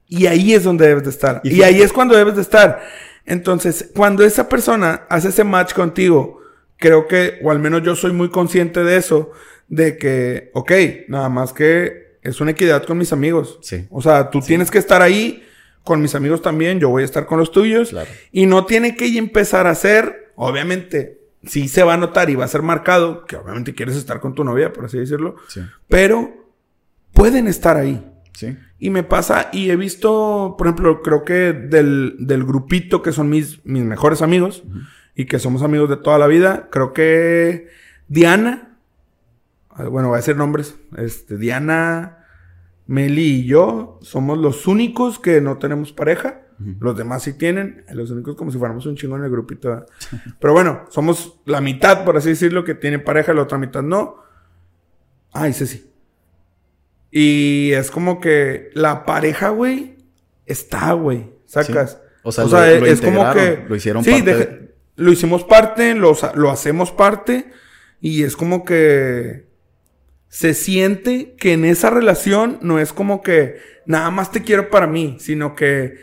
Y 0.07 0.27
ahí 0.27 0.53
es 0.53 0.63
donde 0.63 0.87
debes 0.87 1.03
de 1.03 1.09
estar. 1.09 1.41
y 1.43 1.61
ahí 1.61 1.81
es 1.81 1.91
cuando 1.91 2.15
debes 2.15 2.37
de 2.37 2.41
estar. 2.41 2.81
Entonces, 3.25 3.91
cuando 3.93 4.23
esa 4.23 4.47
persona 4.47 5.01
hace 5.09 5.27
ese 5.27 5.43
match 5.43 5.73
contigo, 5.73 6.34
creo 6.77 7.07
que, 7.07 7.39
o 7.43 7.51
al 7.51 7.59
menos 7.59 7.83
yo 7.83 7.95
soy 7.95 8.11
muy 8.11 8.29
consciente 8.29 8.83
de 8.83 8.97
eso, 8.97 9.31
de 9.67 9.97
que, 9.97 10.51
ok, 10.53 10.71
nada 11.07 11.29
más 11.29 11.53
que 11.53 12.17
es 12.21 12.41
una 12.41 12.51
equidad 12.51 12.83
con 12.83 12.97
mis 12.97 13.13
amigos. 13.13 13.59
Sí. 13.61 13.85
O 13.89 14.01
sea, 14.01 14.29
tú 14.29 14.41
tienes 14.41 14.71
que 14.71 14.77
estar 14.77 15.01
ahí 15.01 15.43
con 15.83 16.01
mis 16.01 16.15
amigos 16.15 16.41
también, 16.41 16.79
yo 16.79 16.89
voy 16.89 17.03
a 17.03 17.05
estar 17.05 17.25
con 17.27 17.39
los 17.39 17.51
tuyos. 17.51 17.89
Claro. 17.89 18.09
Y 18.31 18.47
no 18.47 18.65
tiene 18.65 18.95
que 18.95 19.05
empezar 19.17 19.67
a 19.67 19.75
ser, 19.75 20.31
obviamente, 20.35 21.21
sí 21.43 21.67
se 21.67 21.83
va 21.83 21.93
a 21.93 21.97
notar 21.97 22.29
y 22.29 22.35
va 22.35 22.45
a 22.45 22.49
ser 22.49 22.63
marcado, 22.63 23.25
que 23.25 23.35
obviamente 23.35 23.75
quieres 23.75 23.95
estar 23.95 24.19
con 24.19 24.33
tu 24.33 24.43
novia, 24.43 24.73
por 24.73 24.85
así 24.85 24.97
decirlo. 24.97 25.35
Sí. 25.47 25.61
Pero 25.87 26.51
pueden 27.13 27.47
estar 27.47 27.77
ahí. 27.77 28.03
Sí. 28.33 28.57
Y 28.79 28.89
me 28.89 29.03
pasa, 29.03 29.49
y 29.53 29.69
he 29.69 29.75
visto, 29.75 30.55
por 30.57 30.67
ejemplo, 30.67 31.01
creo 31.01 31.23
que 31.23 31.53
del, 31.53 32.15
del 32.19 32.43
grupito 32.43 33.01
que 33.01 33.11
son 33.11 33.29
mis, 33.29 33.63
mis 33.65 33.83
mejores 33.83 34.21
amigos, 34.21 34.63
y 35.15 35.25
que 35.25 35.39
somos 35.39 35.63
amigos 35.63 35.89
de 35.89 35.97
toda 35.97 36.19
la 36.19 36.27
vida. 36.27 36.67
Creo 36.69 36.93
que 36.93 37.69
Diana, 38.07 38.77
ah, 39.69 39.85
bueno, 39.85 40.09
voy 40.09 40.15
a 40.15 40.17
decir 40.17 40.35
nombres, 40.35 40.75
este, 40.97 41.37
Diana, 41.37 42.25
Meli 42.87 43.39
y 43.39 43.45
yo 43.45 43.99
somos 44.01 44.37
los 44.37 44.67
únicos 44.67 45.17
que 45.19 45.41
no 45.41 45.57
tenemos 45.57 45.91
pareja. 45.91 46.41
Los 46.79 46.95
demás 46.95 47.23
sí 47.23 47.33
tienen, 47.33 47.83
los 47.89 48.11
únicos 48.11 48.35
como 48.35 48.49
si 48.49 48.57
fuéramos 48.57 48.85
un 48.85 48.95
chingón 48.95 49.19
en 49.19 49.25
el 49.25 49.31
grupito. 49.31 49.85
Pero 50.39 50.53
bueno, 50.53 50.85
somos 50.89 51.41
la 51.45 51.59
mitad, 51.59 52.05
por 52.05 52.15
así 52.15 52.29
decirlo, 52.29 52.63
que 52.63 52.75
tiene 52.75 52.99
pareja, 52.99 53.33
la 53.33 53.41
otra 53.41 53.57
mitad 53.57 53.81
no. 53.81 54.17
Ah, 55.33 55.49
ese 55.49 55.67
sí. 55.67 55.91
Y 57.11 57.71
es 57.73 57.91
como 57.91 58.21
que 58.21 58.69
la 58.73 59.05
pareja, 59.05 59.49
güey, 59.49 59.97
está, 60.45 60.93
güey. 60.93 61.33
Sacas. 61.45 62.01
O 62.23 62.31
sea, 62.31 62.71
es 62.71 63.01
como 63.01 63.33
que. 63.33 63.65
Lo 63.67 63.75
hicieron 63.75 64.03
sí, 64.03 64.23
lo 64.95 65.11
hicimos 65.11 65.43
parte, 65.43 65.93
lo, 65.95 66.17
lo 66.35 66.51
hacemos 66.51 66.91
parte 66.91 67.45
y 68.01 68.23
es 68.23 68.35
como 68.35 68.65
que 68.65 69.45
se 70.29 70.53
siente 70.53 71.35
que 71.37 71.53
en 71.53 71.65
esa 71.65 71.89
relación 71.89 72.59
no 72.61 72.79
es 72.79 72.93
como 72.93 73.21
que 73.21 73.57
nada 73.85 74.11
más 74.11 74.31
te 74.31 74.43
quiero 74.43 74.69
para 74.69 74.87
mí, 74.87 75.17
sino 75.19 75.55
que 75.55 75.95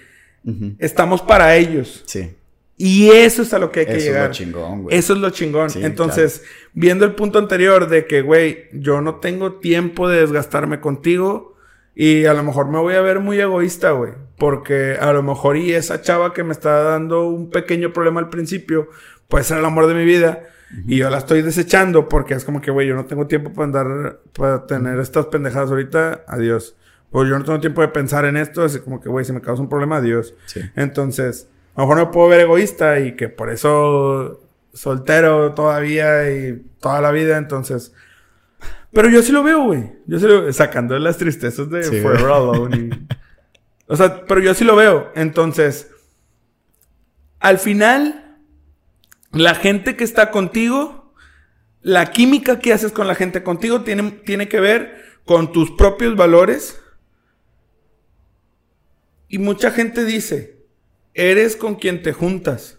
estamos 0.78 1.22
para 1.22 1.56
ellos. 1.56 2.02
Sí. 2.06 2.34
Y 2.76 3.10
eso 3.10 3.42
es 3.42 3.52
a 3.54 3.58
lo 3.58 3.70
que 3.70 3.80
hay 3.80 3.86
que 3.86 4.00
llegar. 4.00 4.30
Eso 4.30 4.42
es 4.42 4.48
lo 4.48 4.52
chingón, 4.52 4.82
güey. 4.82 4.96
Eso 4.96 5.12
es 5.12 5.18
lo 5.20 5.30
chingón. 5.30 5.70
Entonces, 5.76 6.42
viendo 6.72 7.04
el 7.04 7.14
punto 7.14 7.38
anterior 7.38 7.88
de 7.88 8.06
que, 8.06 8.22
güey, 8.22 8.68
yo 8.72 9.00
no 9.00 9.16
tengo 9.16 9.60
tiempo 9.60 10.08
de 10.08 10.20
desgastarme 10.20 10.80
contigo, 10.80 11.51
y 11.94 12.24
a 12.24 12.34
lo 12.34 12.42
mejor 12.42 12.68
me 12.68 12.78
voy 12.78 12.94
a 12.94 13.02
ver 13.02 13.20
muy 13.20 13.40
egoísta, 13.40 13.90
güey. 13.92 14.12
Porque 14.38 14.96
a 15.00 15.12
lo 15.12 15.22
mejor 15.22 15.56
y 15.56 15.72
esa 15.72 16.00
chava 16.00 16.32
que 16.32 16.42
me 16.42 16.52
está 16.52 16.82
dando 16.82 17.26
un 17.26 17.50
pequeño 17.50 17.92
problema 17.92 18.20
al 18.20 18.30
principio 18.30 18.88
puede 19.28 19.44
ser 19.44 19.58
el 19.58 19.64
amor 19.64 19.86
de 19.86 19.94
mi 19.94 20.04
vida. 20.04 20.44
Y 20.86 20.96
yo 20.96 21.10
la 21.10 21.18
estoy 21.18 21.42
desechando 21.42 22.08
porque 22.08 22.32
es 22.32 22.44
como 22.44 22.62
que, 22.62 22.70
güey, 22.70 22.88
yo 22.88 22.94
no 22.94 23.04
tengo 23.04 23.26
tiempo 23.26 23.52
para 23.52 23.64
andar, 23.64 24.20
para 24.32 24.66
tener 24.66 24.98
estas 25.00 25.26
pendejadas 25.26 25.70
ahorita. 25.70 26.24
Adiós. 26.26 26.76
Pues 27.10 27.28
yo 27.28 27.38
no 27.38 27.44
tengo 27.44 27.60
tiempo 27.60 27.82
de 27.82 27.88
pensar 27.88 28.24
en 28.24 28.38
esto. 28.38 28.64
Es 28.64 28.78
como 28.78 29.00
que, 29.00 29.10
güey, 29.10 29.26
si 29.26 29.34
me 29.34 29.42
causa 29.42 29.62
un 29.62 29.68
problema, 29.68 29.98
adiós. 29.98 30.34
Entonces, 30.74 31.50
a 31.74 31.82
lo 31.82 31.88
mejor 31.88 32.06
me 32.06 32.12
puedo 32.12 32.28
ver 32.28 32.40
egoísta 32.40 33.00
y 33.00 33.16
que 33.16 33.28
por 33.28 33.50
eso 33.50 34.40
soltero 34.72 35.52
todavía 35.52 36.30
y 36.30 36.64
toda 36.80 37.02
la 37.02 37.10
vida. 37.10 37.36
Entonces, 37.36 37.92
pero 38.92 39.08
yo 39.08 39.22
sí 39.22 39.32
lo 39.32 39.42
veo, 39.42 39.64
güey. 39.64 39.92
Yo 40.06 40.18
sí 40.18 40.26
lo 40.26 40.42
veo. 40.42 40.52
Sacando 40.52 40.98
las 40.98 41.16
tristezas 41.16 41.70
de 41.70 41.82
Forever 41.82 42.30
Alone. 42.30 43.06
o 43.86 43.96
sea, 43.96 44.24
pero 44.26 44.40
yo 44.40 44.54
sí 44.54 44.64
lo 44.64 44.76
veo. 44.76 45.10
Entonces, 45.14 45.90
al 47.40 47.58
final, 47.58 48.38
la 49.32 49.54
gente 49.54 49.96
que 49.96 50.04
está 50.04 50.30
contigo, 50.30 51.14
la 51.80 52.10
química 52.10 52.58
que 52.58 52.72
haces 52.72 52.92
con 52.92 53.06
la 53.06 53.14
gente 53.14 53.42
contigo 53.42 53.82
tiene, 53.82 54.10
tiene 54.10 54.48
que 54.48 54.60
ver 54.60 55.02
con 55.24 55.52
tus 55.52 55.70
propios 55.70 56.14
valores. 56.14 56.78
Y 59.28 59.38
mucha 59.38 59.70
gente 59.70 60.04
dice, 60.04 60.66
eres 61.14 61.56
con 61.56 61.76
quien 61.76 62.02
te 62.02 62.12
juntas. 62.12 62.78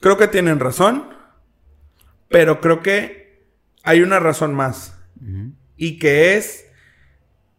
Creo 0.00 0.18
que 0.18 0.26
tienen 0.26 0.58
razón, 0.58 1.08
pero 2.28 2.60
creo 2.60 2.82
que 2.82 3.23
hay 3.84 4.00
una 4.00 4.18
razón 4.18 4.54
más. 4.54 4.98
Y 5.76 5.98
que 5.98 6.36
es 6.36 6.66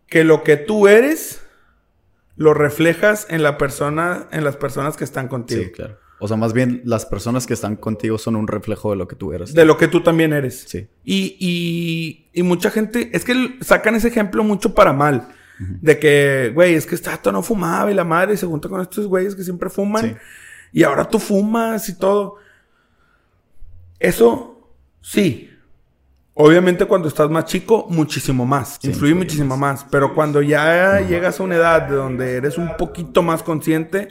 que 0.08 0.24
lo 0.24 0.44
que 0.44 0.58
tú 0.58 0.88
eres 0.88 1.42
lo 2.36 2.54
reflejas 2.54 3.28
en 3.30 3.44
la 3.44 3.58
persona, 3.58 4.28
en 4.32 4.44
las 4.44 4.58
personas 4.58 4.98
que 4.98 5.04
están 5.06 5.28
contigo. 5.28 5.64
Sí, 5.64 5.72
claro. 5.72 5.98
O 6.20 6.28
sea, 6.28 6.38
más 6.38 6.54
bien 6.54 6.82
las 6.86 7.06
personas 7.06 7.46
que 7.46 7.54
están 7.54 7.76
contigo 7.76 8.18
son 8.18 8.36
un 8.36 8.48
reflejo 8.48 8.92
de 8.92 8.98
lo 8.98 9.08
que 9.08 9.16
tú 9.16 9.34
eres. 9.34 9.54
De 9.54 9.66
lo 9.66 9.78
que 9.78 9.88
tú 9.88 10.02
también 10.02 10.34
eres. 10.34 10.66
Sí. 10.68 10.88
Y, 11.04 11.38
y, 11.40 12.30
y 12.34 12.44
mucha 12.44 12.72
gente, 12.72 13.10
es 13.14 13.24
que 13.24 13.58
sacan 13.62 13.96
ese 13.96 14.08
ejemplo 14.08 14.44
mucho 14.44 14.74
para 14.74 14.94
mal. 14.94 15.30
De 15.58 15.98
que, 16.00 16.52
güey, 16.54 16.74
es 16.74 16.86
que 16.86 16.98
todo 16.98 17.32
no 17.32 17.42
fumaba 17.42 17.90
y 17.90 17.94
la 17.94 18.04
madre 18.04 18.36
se 18.36 18.46
junta 18.46 18.68
con 18.68 18.82
estos 18.82 19.08
güeyes 19.08 19.36
que 19.36 19.44
siempre 19.44 19.70
fuman. 19.70 20.18
Y 20.74 20.84
ahora 20.84 21.08
tú 21.08 21.18
fumas 21.18 21.88
y 21.88 21.98
todo. 21.98 22.36
Eso, 24.00 24.70
sí. 25.02 25.50
Obviamente 26.38 26.86
cuando 26.86 27.08
estás 27.08 27.30
más 27.30 27.46
chico, 27.46 27.88
muchísimo 27.90 28.46
más. 28.46 28.78
influye 28.84 29.14
muchísimo 29.14 29.56
más. 29.56 29.86
Pero 29.90 30.14
cuando 30.14 30.42
ya 30.42 31.00
llegas 31.00 31.40
a 31.40 31.44
una 31.44 31.56
edad 31.56 31.84
de 31.84 31.96
donde 31.96 32.36
eres 32.36 32.58
un 32.58 32.76
poquito 32.76 33.24
más 33.24 33.42
consciente, 33.42 34.10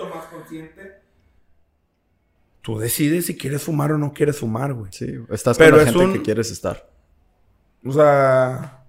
tú 2.62 2.78
decides 2.78 3.26
si 3.26 3.36
quieres 3.36 3.62
fumar 3.62 3.92
o 3.92 3.98
no 3.98 4.14
quieres 4.14 4.38
fumar, 4.38 4.72
güey. 4.72 4.90
Sí, 4.90 5.06
estás 5.28 5.58
con 5.58 5.70
la 5.70 5.84
gente 5.84 6.12
que 6.14 6.22
quieres 6.22 6.50
estar. 6.50 6.88
O 7.84 7.92
sea, 7.92 8.86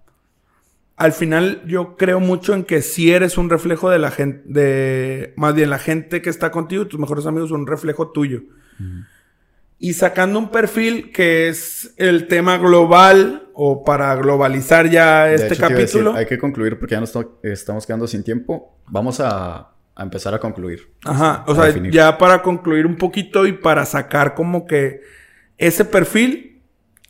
al 0.95 1.11
final 1.11 1.61
yo 1.67 1.97
creo 1.97 2.21
mucho 2.21 2.53
en 2.53 2.63
que 2.63 2.81
si 2.81 3.11
eres 3.11 3.37
un 3.37 3.49
reflejo 3.49 3.89
de 3.89 3.99
la 3.99 4.11
gente, 4.11 4.43
de 4.45 5.33
más 5.35 5.53
bien 5.53 5.69
la 5.69 5.79
gente 5.79 6.21
que 6.21 6.29
está 6.29 6.51
contigo, 6.51 6.87
tus 6.87 7.01
mejores 7.01 7.25
amigos 7.25 7.49
son 7.49 7.61
un 7.61 7.67
reflejo 7.67 8.11
tuyo 8.11 8.43
y 9.77 9.93
sacando 9.93 10.39
un 10.39 10.49
perfil 10.49 11.11
que 11.11 11.49
es 11.49 11.93
el 11.97 12.27
tema 12.27 12.57
global 12.57 13.49
o 13.53 13.83
para 13.83 14.15
globalizar 14.15 14.89
ya 14.89 15.31
este 15.31 15.57
capítulo. 15.57 16.13
hay 16.13 16.25
que 16.25 16.37
concluir 16.37 16.79
porque 16.79 16.95
ya 16.95 17.01
nos 17.01 17.13
estamos 17.43 17.85
quedando 17.85 18.07
sin 18.07 18.23
tiempo. 18.23 18.77
Vamos 18.87 19.19
a, 19.19 19.71
empezar 19.97 20.33
a 20.33 20.39
concluir. 20.39 20.91
Ajá, 21.05 21.43
o 21.47 21.55
sea, 21.55 21.73
ya 21.89 22.17
para 22.17 22.41
concluir 22.41 22.85
un 22.85 22.97
poquito 22.97 23.47
y 23.47 23.53
para 23.53 23.85
sacar 23.85 24.33
como 24.33 24.65
que 24.65 25.01
ese 25.57 25.85
perfil, 25.85 26.61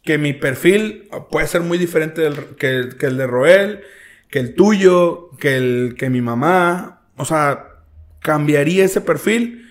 que 0.03 0.17
mi 0.17 0.33
perfil 0.33 1.09
puede 1.31 1.47
ser 1.47 1.61
muy 1.61 1.79
diferente 1.79 2.29
que, 2.57 2.89
que 2.97 3.05
el 3.07 3.17
de 3.17 3.25
Roel, 3.25 3.81
que 4.29 4.39
el 4.39 4.53
tuyo, 4.53 5.31
que 5.39 5.57
el 5.57 5.95
que 5.97 6.09
mi 6.11 6.21
mamá, 6.21 7.01
o 7.15 7.25
sea, 7.25 7.69
cambiaría 8.19 8.85
ese 8.85 9.01
perfil 9.01 9.64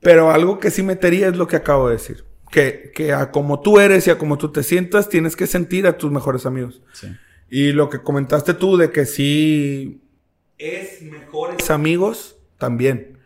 pero 0.00 0.30
algo 0.30 0.58
que 0.58 0.70
sí 0.70 0.82
metería 0.82 1.28
es 1.28 1.36
lo 1.36 1.46
que 1.46 1.56
acabo 1.56 1.88
de 1.88 1.94
decir. 1.94 2.24
que, 2.50 2.92
que 2.94 3.12
a 3.12 3.30
como 3.30 3.60
tú 3.60 3.78
eres 3.78 4.06
y 4.06 4.10
a 4.10 4.18
como 4.18 4.38
tú 4.38 4.50
te 4.50 4.62
sientas, 4.62 5.08
tienes 5.08 5.36
que 5.36 5.46
sentir 5.46 5.86
a 5.86 5.98
tus 5.98 6.10
mejores 6.10 6.46
amigos. 6.46 6.80
Sí. 6.92 7.08
Y 7.50 7.72
lo 7.72 7.88
que 7.88 8.00
comentaste 8.00 8.54
tú 8.54 8.76
de 8.76 8.90
que 8.90 9.06
sí 9.06 10.02
es 10.58 11.02
mejores 11.02 11.70
amigos, 11.70 12.36
también. 12.58 13.18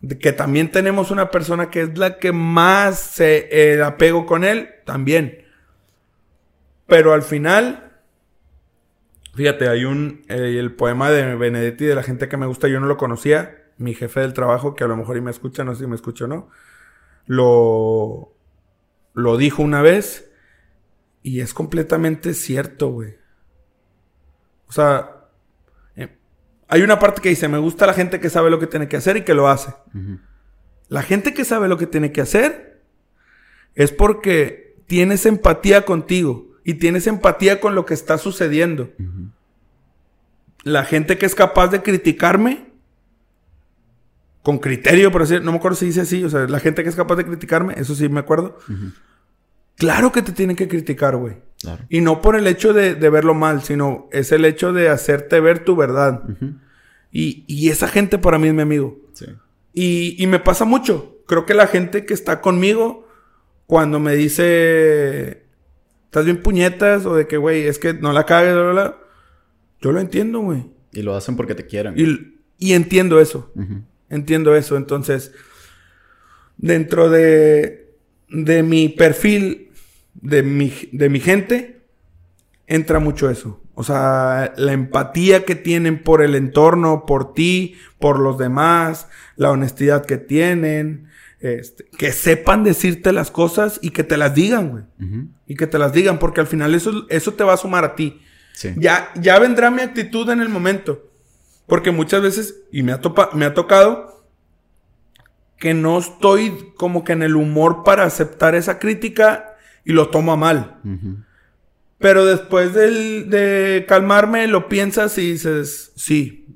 De 0.00 0.18
que 0.18 0.32
también 0.32 0.70
tenemos 0.70 1.10
una 1.10 1.30
persona 1.30 1.70
que 1.70 1.82
es 1.82 1.96
la 1.96 2.18
que 2.18 2.32
más 2.32 2.98
se 2.98 3.48
eh, 3.50 3.82
apego 3.82 4.26
con 4.26 4.44
él, 4.44 4.68
también. 4.84 5.44
Pero 6.86 7.14
al 7.14 7.22
final, 7.22 7.92
fíjate, 9.34 9.68
hay 9.68 9.84
un, 9.84 10.22
eh, 10.28 10.56
el 10.58 10.74
poema 10.74 11.10
de 11.10 11.36
Benedetti 11.36 11.84
de 11.84 11.94
la 11.94 12.02
gente 12.02 12.28
que 12.28 12.36
me 12.36 12.46
gusta, 12.46 12.68
yo 12.68 12.80
no 12.80 12.86
lo 12.86 12.98
conocía, 12.98 13.63
mi 13.78 13.94
jefe 13.94 14.20
del 14.20 14.34
trabajo, 14.34 14.74
que 14.74 14.84
a 14.84 14.86
lo 14.86 14.96
mejor 14.96 15.16
y 15.16 15.20
me 15.20 15.30
escucha, 15.30 15.64
no 15.64 15.74
sé 15.74 15.84
si 15.84 15.86
me 15.86 15.96
escucha 15.96 16.24
o 16.24 16.28
no, 16.28 16.48
lo, 17.26 18.34
lo 19.14 19.36
dijo 19.36 19.62
una 19.62 19.82
vez 19.82 20.30
y 21.22 21.40
es 21.40 21.54
completamente 21.54 22.34
cierto, 22.34 22.90
güey. 22.90 23.16
O 24.68 24.72
sea, 24.72 25.28
eh, 25.96 26.18
hay 26.68 26.82
una 26.82 26.98
parte 26.98 27.22
que 27.22 27.30
dice, 27.30 27.48
me 27.48 27.58
gusta 27.58 27.86
la 27.86 27.94
gente 27.94 28.20
que 28.20 28.30
sabe 28.30 28.50
lo 28.50 28.58
que 28.58 28.66
tiene 28.66 28.88
que 28.88 28.96
hacer 28.96 29.16
y 29.16 29.22
que 29.22 29.34
lo 29.34 29.48
hace. 29.48 29.72
La 30.88 31.02
gente 31.02 31.32
que 31.32 31.44
sabe 31.44 31.68
lo 31.68 31.78
que 31.78 31.86
tiene 31.86 32.12
que 32.12 32.20
hacer 32.20 32.82
es 33.74 33.90
porque 33.90 34.76
tienes 34.86 35.26
empatía 35.26 35.84
contigo 35.84 36.52
y 36.62 36.74
tienes 36.74 37.06
empatía 37.06 37.60
con 37.60 37.74
lo 37.74 37.86
que 37.86 37.94
está 37.94 38.18
sucediendo. 38.18 38.92
La 40.62 40.84
gente 40.84 41.18
que 41.18 41.26
es 41.26 41.34
capaz 41.34 41.68
de 41.68 41.82
criticarme 41.82 42.73
con 44.44 44.58
criterio, 44.58 45.10
por 45.10 45.22
decir, 45.22 45.42
no 45.42 45.52
me 45.52 45.56
acuerdo 45.56 45.74
si 45.76 45.86
dice 45.86 46.02
así, 46.02 46.22
o 46.22 46.28
sea, 46.28 46.46
la 46.46 46.60
gente 46.60 46.82
que 46.82 46.90
es 46.90 46.94
capaz 46.94 47.16
de 47.16 47.24
criticarme, 47.24 47.74
eso 47.78 47.94
sí 47.94 48.10
me 48.10 48.20
acuerdo. 48.20 48.58
Claro 49.76 50.12
que 50.12 50.20
te 50.20 50.32
tienen 50.32 50.54
que 50.54 50.68
criticar, 50.68 51.16
güey. 51.16 51.38
Claro. 51.62 51.82
Y 51.88 52.02
no 52.02 52.20
por 52.20 52.36
el 52.36 52.46
hecho 52.46 52.74
de, 52.74 52.94
de 52.94 53.08
verlo 53.08 53.32
mal, 53.32 53.62
sino 53.62 54.06
es 54.12 54.32
el 54.32 54.44
hecho 54.44 54.74
de 54.74 54.90
hacerte 54.90 55.40
ver 55.40 55.64
tu 55.64 55.76
verdad. 55.76 56.24
Y, 57.10 57.44
y 57.46 57.70
esa 57.70 57.88
gente 57.88 58.18
para 58.18 58.38
mí 58.38 58.48
es 58.48 58.54
mi 58.54 58.60
amigo. 58.60 59.00
Sí. 59.14 59.24
Y, 59.72 60.22
y 60.22 60.26
me 60.26 60.40
pasa 60.40 60.66
mucho. 60.66 61.16
Creo 61.26 61.46
que 61.46 61.54
la 61.54 61.66
gente 61.66 62.04
que 62.04 62.12
está 62.12 62.42
conmigo, 62.42 63.08
cuando 63.66 63.98
me 63.98 64.14
dice, 64.14 65.46
estás 66.04 66.26
bien 66.26 66.42
puñetas, 66.42 67.06
o 67.06 67.14
de 67.14 67.26
que, 67.26 67.38
güey, 67.38 67.66
es 67.66 67.78
que 67.78 67.94
no 67.94 68.12
la 68.12 68.26
cagues, 68.26 68.52
bla, 68.52 68.62
bla, 68.62 68.72
bla", 68.72 68.98
yo 69.80 69.90
lo 69.90 70.00
entiendo, 70.00 70.40
güey. 70.40 70.66
Y 70.92 71.00
lo 71.00 71.16
hacen 71.16 71.34
porque 71.34 71.54
te 71.54 71.64
quieren. 71.66 71.94
Y, 71.96 72.40
y 72.58 72.74
entiendo 72.74 73.18
eso. 73.20 73.50
Ujú. 73.54 73.82
Entiendo 74.14 74.54
eso. 74.54 74.76
Entonces, 74.76 75.32
dentro 76.56 77.10
de, 77.10 77.90
de 78.28 78.62
mi 78.62 78.88
perfil, 78.88 79.72
de 80.14 80.44
mi, 80.44 80.72
de 80.92 81.08
mi 81.08 81.18
gente, 81.18 81.80
entra 82.68 83.00
mucho 83.00 83.28
eso. 83.28 83.60
O 83.74 83.82
sea, 83.82 84.52
la 84.56 84.72
empatía 84.72 85.44
que 85.44 85.56
tienen 85.56 86.00
por 86.00 86.22
el 86.22 86.36
entorno, 86.36 87.06
por 87.06 87.34
ti, 87.34 87.76
por 87.98 88.20
los 88.20 88.38
demás, 88.38 89.08
la 89.34 89.50
honestidad 89.50 90.06
que 90.06 90.16
tienen, 90.16 91.08
este, 91.40 91.84
que 91.98 92.12
sepan 92.12 92.62
decirte 92.62 93.10
las 93.10 93.32
cosas 93.32 93.80
y 93.82 93.90
que 93.90 94.04
te 94.04 94.16
las 94.16 94.32
digan, 94.32 94.70
güey. 94.70 94.84
Y 95.48 95.56
que 95.56 95.66
te 95.66 95.78
las 95.78 95.92
digan, 95.92 96.20
porque 96.20 96.40
al 96.40 96.46
final 96.46 96.72
eso, 96.72 97.04
eso 97.08 97.34
te 97.34 97.42
va 97.42 97.54
a 97.54 97.56
sumar 97.56 97.84
a 97.84 97.96
ti. 97.96 98.22
Sí. 98.52 98.72
Ya, 98.76 99.10
ya 99.20 99.40
vendrá 99.40 99.72
mi 99.72 99.82
actitud 99.82 100.30
en 100.30 100.40
el 100.40 100.48
momento. 100.48 101.10
Porque 101.66 101.90
muchas 101.90 102.22
veces, 102.22 102.62
y 102.70 102.82
me 102.82 102.92
ha, 102.92 103.00
topa- 103.00 103.32
me 103.32 103.44
ha 103.44 103.54
tocado, 103.54 104.24
que 105.58 105.72
no 105.74 105.98
estoy 105.98 106.72
como 106.76 107.04
que 107.04 107.12
en 107.12 107.22
el 107.22 107.36
humor 107.36 107.84
para 107.84 108.04
aceptar 108.04 108.54
esa 108.54 108.78
crítica 108.78 109.56
y 109.84 109.92
lo 109.92 110.10
tomo 110.10 110.32
a 110.32 110.36
mal. 110.36 110.80
Ujú. 110.84 111.16
Pero 111.98 112.26
después 112.26 112.74
del- 112.74 113.30
de 113.30 113.86
calmarme, 113.88 114.46
lo 114.46 114.68
piensas 114.68 115.16
y 115.16 115.32
dices, 115.32 115.92
sí, 115.96 116.46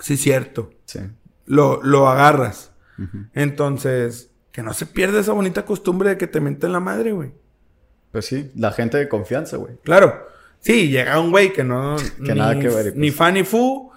sí, 0.00 0.16
cierto. 0.16 0.70
Sí. 0.84 1.00
Lo, 1.46 1.82
lo 1.82 2.08
agarras. 2.08 2.72
Entonces, 3.34 4.30
que 4.52 4.62
no 4.62 4.72
se 4.72 4.86
pierda 4.86 5.20
esa 5.20 5.32
bonita 5.32 5.64
costumbre 5.64 6.10
de 6.10 6.16
que 6.18 6.26
te 6.26 6.40
menten 6.40 6.72
la 6.72 6.80
madre, 6.80 7.12
güey. 7.12 7.32
Pues 8.12 8.24
sí, 8.26 8.50
la 8.54 8.72
gente 8.72 8.96
de 8.96 9.08
confianza, 9.08 9.56
güey. 9.58 9.74
Claro. 9.82 10.26
Sí, 10.60 10.88
llega 10.88 11.20
un 11.20 11.30
güey 11.30 11.52
que 11.52 11.62
no. 11.64 11.96
Que 12.24 12.34
nada 12.34 12.58
que 12.58 12.68
ver, 12.68 12.86
y 12.86 12.90
pues- 12.90 12.96
Ni 12.96 13.10
fan 13.10 13.34
ni 13.34 13.44
fu. 13.44 13.90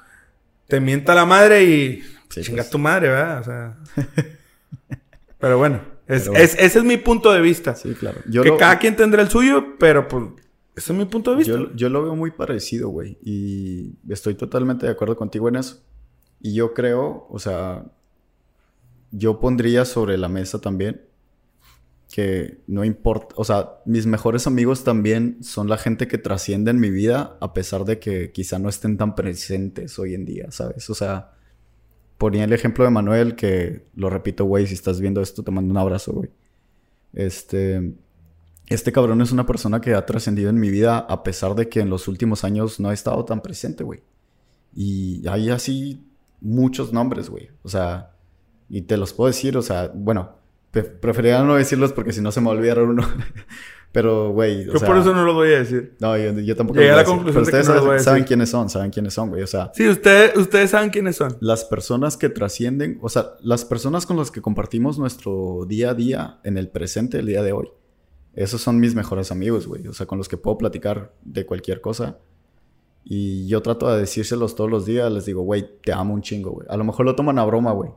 Te 0.69 0.79
mienta 0.79 1.13
la 1.15 1.25
madre 1.25 1.63
y. 1.63 2.01
Sí, 2.29 2.41
pues. 2.51 2.69
tu 2.69 2.77
madre, 2.77 3.09
¿verdad? 3.09 3.39
O 3.41 3.43
sea. 3.43 3.77
pero 5.39 5.57
bueno. 5.57 5.81
Es, 6.07 6.21
Pero 6.23 6.31
bueno. 6.31 6.45
es- 6.45 6.55
ese 6.59 6.79
es 6.79 6.85
mi 6.85 6.97
punto 6.97 7.31
de 7.31 7.41
vista. 7.41 7.75
Sí, 7.75 7.93
claro. 7.93 8.19
Yo 8.29 8.41
que 8.43 8.49
lo, 8.49 8.57
cada 8.57 8.79
quien 8.79 8.95
tendrá 8.95 9.21
el 9.21 9.29
suyo, 9.29 9.75
pero 9.79 10.07
pues. 10.07 10.25
Ese 10.75 10.93
es 10.93 10.97
mi 10.97 11.05
punto 11.05 11.31
de 11.31 11.37
vista. 11.37 11.53
yo, 11.53 11.73
yo 11.75 11.89
lo 11.89 12.03
veo 12.03 12.15
muy 12.15 12.31
parecido, 12.31 12.89
güey. 12.89 13.17
Y 13.21 13.95
estoy 14.09 14.35
totalmente 14.35 14.85
de 14.85 14.91
acuerdo 14.91 15.15
contigo 15.17 15.49
en 15.49 15.57
eso. 15.57 15.81
Y 16.41 16.53
yo 16.53 16.73
creo, 16.73 17.27
o 17.29 17.37
sea, 17.37 17.83
yo 19.11 19.39
pondría 19.39 19.83
sobre 19.85 20.17
la 20.17 20.29
mesa 20.29 20.61
también 20.61 21.01
que 22.11 22.61
no 22.67 22.83
importa, 22.83 23.35
o 23.37 23.43
sea, 23.43 23.81
mis 23.85 24.07
mejores 24.07 24.47
amigos 24.47 24.83
también 24.83 25.37
son 25.43 25.69
la 25.69 25.77
gente 25.77 26.07
que 26.07 26.17
trasciende 26.17 26.71
en 26.71 26.79
mi 26.79 26.89
vida 26.89 27.37
a 27.39 27.53
pesar 27.53 27.85
de 27.85 27.99
que 27.99 28.31
quizá 28.31 28.57
no 28.57 28.67
estén 28.67 28.97
tan 28.97 29.13
presentes 29.15 29.99
hoy 29.99 30.15
en 30.15 30.25
día, 30.25 30.47
¿sabes? 30.49 30.89
O 30.89 30.95
sea, 30.95 31.33
ponía 32.17 32.43
el 32.43 32.53
ejemplo 32.53 32.83
de 32.83 32.89
Manuel 32.89 33.35
que, 33.35 33.85
lo 33.95 34.09
repito, 34.09 34.45
güey, 34.45 34.65
si 34.65 34.73
estás 34.73 34.99
viendo 34.99 35.21
esto 35.21 35.43
te 35.43 35.51
mando 35.51 35.71
un 35.71 35.77
abrazo, 35.77 36.13
güey. 36.13 36.29
Este, 37.13 37.93
este 38.67 38.91
cabrón 38.91 39.21
es 39.21 39.31
una 39.31 39.45
persona 39.45 39.79
que 39.79 39.93
ha 39.93 40.05
trascendido 40.05 40.49
en 40.49 40.59
mi 40.59 40.69
vida 40.71 40.97
a 40.97 41.23
pesar 41.23 41.53
de 41.53 41.69
que 41.69 41.79
en 41.79 41.91
los 41.91 42.07
últimos 42.07 42.43
años 42.43 42.79
no 42.79 42.89
ha 42.89 42.93
estado 42.93 43.23
tan 43.23 43.41
presente, 43.41 43.83
güey. 43.83 44.01
Y 44.73 45.27
hay 45.27 45.49
así 45.49 46.03
muchos 46.41 46.91
nombres, 46.91 47.29
güey. 47.29 47.49
O 47.61 47.69
sea, 47.69 48.15
y 48.67 48.81
te 48.81 48.97
los 48.97 49.13
puedo 49.13 49.27
decir, 49.27 49.57
o 49.57 49.61
sea, 49.61 49.91
bueno, 49.93 50.38
preferiría 50.71 51.43
no 51.43 51.55
decirlos 51.55 51.93
porque 51.93 52.11
si 52.11 52.21
no 52.21 52.31
se 52.31 52.41
me 52.41 52.47
va 52.47 52.53
a 52.53 52.57
olvidar 52.57 52.79
uno. 52.81 53.03
Pero, 53.91 54.31
güey, 54.31 54.65
yo 54.65 54.77
sea... 54.77 54.87
por 54.87 54.97
eso 54.97 55.15
no 55.15 55.25
lo 55.25 55.33
voy 55.33 55.51
a 55.51 55.59
decir. 55.59 55.95
No, 55.99 56.15
yo, 56.15 56.31
yo 56.39 56.55
tampoco 56.55 56.79
Llegué 56.79 56.91
a 56.91 56.97
la 56.97 57.03
conclusión 57.03 57.43
Pero 57.43 57.45
de 57.45 57.51
que 57.51 57.57
ustedes 57.57 57.75
no 57.75 57.83
saben, 57.83 57.99
saben 57.99 58.23
quiénes 58.23 58.49
son, 58.49 58.69
saben 58.69 58.91
quiénes 58.91 59.13
son, 59.15 59.29
güey. 59.29 59.41
O 59.41 59.47
sea, 59.47 59.71
Sí, 59.73 59.87
usted, 59.89 60.37
ustedes 60.37 60.69
saben 60.69 60.91
quiénes 60.91 61.15
son. 61.15 61.35
las 61.39 61.65
personas 61.65 62.15
que 62.15 62.29
trascienden, 62.29 62.99
o 63.01 63.09
sea, 63.09 63.31
las 63.41 63.65
personas 63.65 64.05
con 64.05 64.15
las 64.17 64.29
que 64.29 64.41
compartimos 64.41 64.99
nuestro 64.99 65.65
día 65.67 65.89
a 65.89 65.93
día 65.95 66.39
en 66.43 66.59
el 66.59 66.69
presente, 66.69 67.17
el 67.17 67.25
día 67.25 67.41
de 67.41 67.51
hoy. 67.51 67.69
Esos 68.35 68.61
son 68.61 68.79
mis 68.79 68.93
mejores 68.93 69.31
amigos, 69.31 69.65
güey. 69.65 69.87
O 69.87 69.93
sea, 69.93 70.05
con 70.05 70.19
los 70.19 70.29
que 70.29 70.37
puedo 70.37 70.57
platicar 70.57 71.11
de 71.23 71.47
cualquier 71.47 71.81
cosa. 71.81 72.19
Y 73.03 73.47
yo 73.47 73.61
trato 73.63 73.91
de 73.91 73.99
decírselos 73.99 74.53
todos 74.53 74.69
los 74.69 74.85
días. 74.85 75.11
Les 75.11 75.25
digo, 75.25 75.41
güey, 75.41 75.67
te 75.81 75.91
amo 75.91 76.13
un 76.13 76.21
chingo, 76.21 76.51
güey. 76.51 76.67
A 76.69 76.77
lo 76.77 76.83
mejor 76.83 77.07
lo 77.07 77.15
toman 77.15 77.39
a 77.39 77.45
broma, 77.45 77.71
güey. 77.71 77.89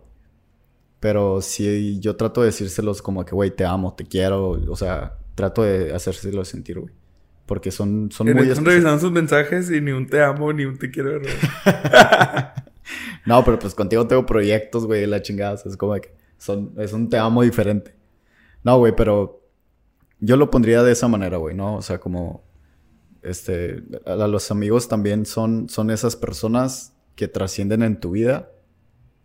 Pero 1.03 1.43
sí, 1.43 1.99
yo 1.99 2.15
trato 2.15 2.43
de 2.43 2.47
decírselos 2.47 3.03
como 3.03 3.25
que, 3.25 3.35
güey, 3.35 3.51
te 3.51 3.65
amo, 3.65 3.93
te 3.93 4.05
quiero. 4.05 4.51
O 4.51 4.77
sea, 4.77 5.19
trato 5.35 5.65
de 5.65 5.93
hacérselos 5.93 6.47
sentir, 6.47 6.79
güey. 6.79 6.95
Porque 7.45 7.73
son, 7.73 8.13
son 8.13 8.33
muy 8.33 8.49
Están 8.49 8.65
revisando 8.65 9.01
sus 9.01 9.11
mensajes 9.11 9.69
y 9.69 9.81
ni 9.81 9.91
un 9.91 10.07
te 10.07 10.23
amo 10.23 10.53
ni 10.53 10.65
un 10.65 10.79
te 10.79 10.93
quiero. 10.93 11.21
No, 13.27 13.45
pero 13.45 13.59
pues 13.59 13.75
contigo 13.75 14.07
tengo 14.07 14.27
proyectos, 14.27 14.87
güey, 14.87 15.07
la 15.07 15.23
chingada. 15.23 15.55
o 15.55 15.57
sea, 15.57 15.71
Es 15.71 15.77
como 15.77 15.95
que 15.95 16.15
son, 16.39 16.73
es 16.79 16.93
un 16.93 17.09
te 17.09 17.19
amo 17.19 17.43
diferente. 17.43 17.97
No, 18.63 18.79
güey, 18.79 18.95
pero 18.95 19.43
yo 20.21 20.37
lo 20.37 20.51
pondría 20.51 20.85
de 20.85 20.93
esa 20.93 21.09
manera, 21.09 21.37
güey, 21.37 21.55
¿no? 21.57 21.77
O 21.77 21.83
sea, 21.83 21.99
como, 21.99 22.45
este, 23.23 23.83
a, 24.07 24.13
a 24.13 24.29
los 24.29 24.53
amigos 24.53 24.89
también 24.89 25.27
son, 25.27 25.69
son 25.69 25.91
esas 25.91 26.15
personas 26.15 26.95
que 27.17 27.27
trascienden 27.27 27.83
en 27.83 27.99
tu 27.99 28.13
vida 28.13 28.52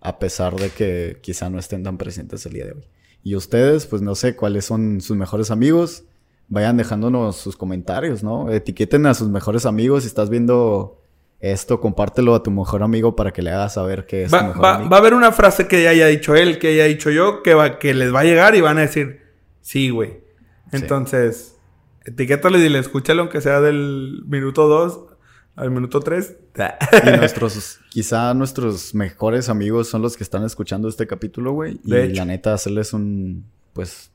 a 0.08 0.20
pesar 0.20 0.56
de 0.56 0.70
que 0.70 1.18
quizá 1.22 1.50
no 1.50 1.60
estén 1.60 1.84
tan 1.84 1.98
presentes 1.98 2.46
el 2.46 2.54
día 2.54 2.66
de 2.66 2.72
hoy. 2.74 2.88
Y 3.24 3.36
ustedes, 3.36 3.86
pues 3.88 4.02
no 4.02 4.16
sé 4.16 4.36
cuáles 4.36 4.66
son 4.66 5.02
sus 5.02 5.18
mejores 5.18 5.52
amigos. 5.52 6.04
Vayan 6.48 6.78
dejándonos 6.78 7.36
sus 7.36 7.58
comentarios, 7.58 8.24
¿no? 8.24 8.50
Etiqueten 8.52 9.06
a 9.06 9.14
sus 9.14 9.28
mejores 9.28 9.66
amigos. 9.66 10.04
Si 10.04 10.08
estás 10.08 10.30
viendo 10.30 11.02
esto, 11.42 11.82
compártelo 11.82 12.34
a 12.36 12.42
tu 12.42 12.52
mejor 12.52 12.84
amigo 12.84 13.16
para 13.18 13.32
que 13.34 13.42
le 13.42 13.52
hagas 13.52 13.74
saber 13.74 14.06
que 14.06 14.24
es 14.24 14.32
tu 14.32 14.38
Va, 14.38 14.44
mejor 14.44 14.64
va- 14.64 14.76
amigo. 14.76 14.90
va 14.90 14.96
a 14.98 15.00
haber 15.02 15.14
una 15.14 15.32
frase 15.34 15.68
que 15.68 15.84
ya 15.84 15.90
haya 15.90 16.08
dicho 16.08 16.36
él, 16.36 16.58
que 16.58 16.70
haya 16.70 16.86
dicho 16.86 17.12
yo, 17.12 17.44
que, 17.44 17.54
va, 17.54 17.78
que 17.80 17.94
les 17.94 18.14
va 18.16 18.22
a 18.22 18.24
llegar 18.24 18.56
y 18.56 18.62
van 18.62 18.78
a 18.78 18.82
decir, 18.82 19.20
sí, 19.62 19.90
güey. 19.90 20.20
Entonces, 20.72 21.58
etiquétalo 22.06 22.58
y 22.58 22.62
dile, 22.62 22.80
escúchalo 22.80 23.24
aunque 23.24 23.42
sea 23.42 23.60
del 23.62 24.24
minuto 24.26 24.68
2 24.68 25.00
al 25.58 25.72
minuto 25.72 26.00
3. 26.00 26.38
Y 27.06 27.18
nuestros, 27.18 27.80
quizá 27.90 28.34
nuestros 28.34 28.96
mejores 28.96 29.50
amigos 29.50 29.90
son 29.90 30.02
los 30.02 30.16
que 30.16 30.24
están 30.24 30.44
escuchando 30.46 30.88
este 30.88 31.06
capítulo, 31.06 31.52
güey. 31.52 31.80
Y 31.84 31.96
hecho. 31.96 32.16
la 32.16 32.26
neta, 32.26 32.54
hacerles 32.54 32.94
un, 32.94 33.46
pues, 33.74 34.12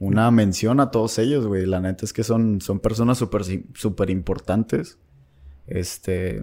una 0.00 0.30
mención 0.30 0.80
a 0.80 0.90
todos 0.90 1.18
ellos, 1.18 1.46
güey. 1.46 1.64
La 1.66 1.80
neta 1.80 2.04
es 2.04 2.12
que 2.12 2.24
son, 2.24 2.60
son 2.60 2.80
personas 2.80 3.18
súper 3.18 3.44
súper 3.74 4.10
importantes. 4.10 4.98
Este, 5.66 6.42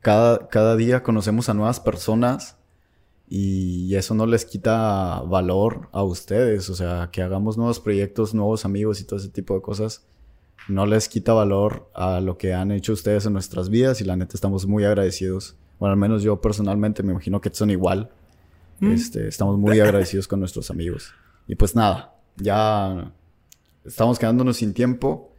cada, 0.00 0.48
cada 0.48 0.76
día 0.76 1.02
conocemos 1.02 1.48
a 1.48 1.54
nuevas 1.54 1.78
personas 1.80 2.56
y 3.28 3.94
eso 3.94 4.14
no 4.14 4.26
les 4.26 4.44
quita 4.44 5.22
valor 5.22 5.88
a 5.92 6.02
ustedes, 6.02 6.68
o 6.68 6.74
sea, 6.74 7.08
que 7.12 7.22
hagamos 7.22 7.56
nuevos 7.56 7.80
proyectos, 7.80 8.34
nuevos 8.34 8.64
amigos 8.64 9.00
y 9.00 9.04
todo 9.04 9.18
ese 9.18 9.30
tipo 9.30 9.54
de 9.54 9.62
cosas, 9.62 10.04
no 10.68 10.86
les 10.86 11.08
quita 11.08 11.32
valor 11.32 11.90
a 11.94 12.20
lo 12.20 12.38
que 12.38 12.54
han 12.54 12.70
hecho 12.70 12.92
ustedes 12.92 13.26
en 13.26 13.32
nuestras 13.32 13.68
vidas 13.68 14.00
y 14.00 14.04
la 14.04 14.16
neta 14.16 14.32
estamos 14.34 14.66
muy 14.66 14.84
agradecidos. 14.84 15.56
Bueno, 15.78 15.92
al 15.92 15.98
menos 15.98 16.22
yo 16.22 16.40
personalmente 16.40 17.02
me 17.02 17.12
imagino 17.12 17.40
que 17.40 17.50
son 17.52 17.70
igual. 17.70 18.10
Mm. 18.80 18.92
Este, 18.92 19.28
estamos 19.28 19.58
muy 19.58 19.80
agradecidos 19.80 20.28
con 20.28 20.40
nuestros 20.40 20.70
amigos. 20.70 21.14
Y 21.46 21.54
pues 21.54 21.74
nada, 21.74 22.14
ya 22.36 23.12
estamos 23.84 24.18
quedándonos 24.18 24.56
sin 24.56 24.74
tiempo. 24.74 25.34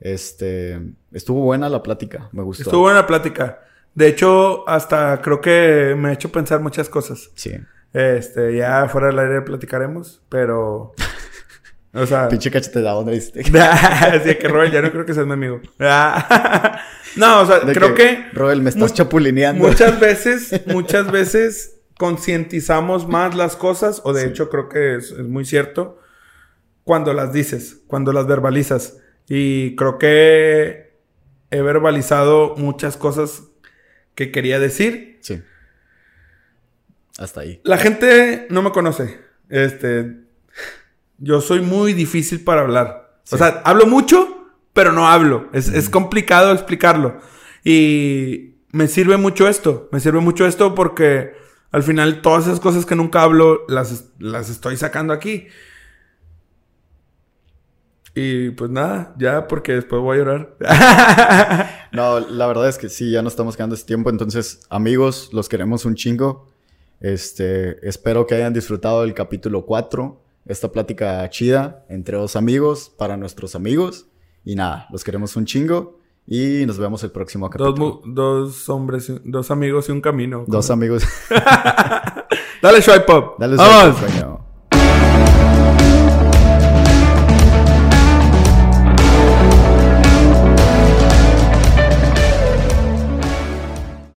Este, 0.00 0.80
estuvo 1.12 1.40
buena 1.40 1.68
la 1.68 1.82
plática, 1.82 2.28
me 2.32 2.42
gustó. 2.42 2.64
Estuvo 2.64 2.82
buena 2.82 3.06
plática. 3.06 3.60
De 3.94 4.08
hecho, 4.08 4.68
hasta 4.68 5.20
creo 5.22 5.40
que 5.40 5.94
me 5.96 6.10
ha 6.10 6.12
hecho 6.12 6.30
pensar 6.30 6.60
muchas 6.60 6.88
cosas. 6.88 7.30
Sí. 7.34 7.52
Este, 7.94 8.54
ya 8.56 8.88
fuera 8.88 9.06
del 9.06 9.18
aire 9.18 9.42
platicaremos, 9.42 10.22
pero. 10.28 10.92
O 11.96 12.06
sea. 12.06 12.28
Pinche 12.28 12.50
cachete 12.50 12.80
de 12.80 12.88
onda, 12.88 13.12
¿viste? 13.12 13.40
Así 13.60 14.34
que 14.36 14.48
Robel, 14.48 14.70
ya 14.70 14.82
no 14.82 14.90
creo 14.92 15.06
que 15.06 15.14
seas 15.14 15.26
mi 15.26 15.32
amigo. 15.32 15.60
no, 17.16 17.40
o 17.40 17.46
sea, 17.46 17.60
De 17.60 17.72
creo 17.72 17.94
que, 17.94 18.26
Roel, 18.32 18.60
me 18.62 18.70
estás 18.70 18.90
mu- 18.90 18.94
chapulineando. 18.96 19.66
muchas 19.66 19.98
veces, 20.08 20.60
muchas 20.66 21.10
veces 21.10 21.78
concientizamos 21.98 23.08
más 23.08 23.34
las 23.34 23.56
cosas, 23.56 24.02
o 24.04 24.12
de 24.12 24.22
Sí. 24.22 24.28
hecho 24.28 24.50
creo 24.50 24.68
que 24.68 24.96
es, 24.96 25.10
es 25.12 25.26
muy 25.26 25.44
cierto, 25.44 25.98
cuando 26.84 27.12
las 27.14 27.32
dices, 27.32 27.78
cuando 27.86 28.12
las 28.12 28.26
verbalizas. 28.26 28.98
Y 29.28 29.74
creo 29.76 29.98
que 29.98 30.94
he 31.50 31.60
verbalizado 31.62 32.54
muchas 32.56 32.96
cosas 32.96 33.42
que 34.14 34.30
quería 34.30 34.58
decir. 34.60 35.18
Sí. 35.22 35.42
Hasta 37.18 37.40
ahí. 37.40 37.60
La 37.64 37.78
gente 37.78 38.46
no 38.50 38.62
me 38.62 38.70
conoce. 38.72 39.18
Este, 39.48 40.25
yo 41.18 41.40
soy 41.40 41.60
muy 41.60 41.92
difícil 41.92 42.42
para 42.44 42.62
hablar. 42.62 43.20
O 43.30 43.36
sea, 43.36 43.62
hablo 43.64 43.86
mucho, 43.86 44.48
pero 44.72 44.92
no 44.92 45.08
hablo. 45.08 45.48
Es, 45.52 45.68
es 45.68 45.88
complicado 45.88 46.52
explicarlo. 46.52 47.20
Y 47.64 48.56
me 48.72 48.88
sirve 48.88 49.16
mucho 49.16 49.48
esto. 49.48 49.88
Me 49.92 50.00
sirve 50.00 50.20
mucho 50.20 50.46
esto 50.46 50.74
porque 50.74 51.32
al 51.72 51.82
final 51.82 52.22
todas 52.22 52.46
esas 52.46 52.60
cosas 52.60 52.86
que 52.86 52.94
nunca 52.94 53.22
hablo 53.22 53.64
las, 53.68 54.10
las 54.18 54.48
estoy 54.50 54.76
sacando 54.76 55.12
aquí. 55.12 55.48
Y 58.14 58.50
pues 58.50 58.70
nada, 58.70 59.14
ya 59.18 59.46
porque 59.46 59.72
después 59.72 60.00
voy 60.00 60.16
a 60.16 60.18
llorar. 60.20 60.56
No, 61.92 62.20
la 62.20 62.46
verdad 62.46 62.68
es 62.68 62.76
que 62.76 62.90
sí, 62.90 63.10
ya 63.10 63.22
no 63.22 63.28
estamos 63.28 63.56
quedando 63.56 63.74
ese 63.74 63.86
tiempo. 63.86 64.10
Entonces, 64.10 64.66
amigos, 64.68 65.30
los 65.32 65.48
queremos 65.48 65.86
un 65.86 65.94
chingo. 65.94 66.46
Este, 67.00 67.88
espero 67.88 68.26
que 68.26 68.34
hayan 68.34 68.52
disfrutado 68.52 69.00
del 69.00 69.14
capítulo 69.14 69.64
4. 69.64 70.20
Esta 70.46 70.70
plática 70.70 71.28
chida 71.28 71.84
entre 71.88 72.16
dos 72.16 72.36
amigos, 72.36 72.92
para 72.96 73.16
nuestros 73.16 73.54
amigos. 73.54 74.06
Y 74.44 74.54
nada, 74.54 74.86
los 74.90 75.02
queremos 75.02 75.34
un 75.36 75.44
chingo. 75.44 75.98
Y 76.26 76.64
nos 76.66 76.78
vemos 76.78 77.02
el 77.04 77.10
próximo 77.10 77.48
capítulo. 77.50 78.02
dos, 78.04 78.68
hombres, 78.68 79.12
dos 79.24 79.50
amigos 79.50 79.88
y 79.88 79.92
un 79.92 80.00
camino. 80.00 80.44
Dos 80.46 80.70
amigos. 80.70 81.04
Dale 82.62 82.82
swipe 82.82 83.12
up. 83.12 83.34
Dale 83.38 83.56
sueño. 83.56 84.45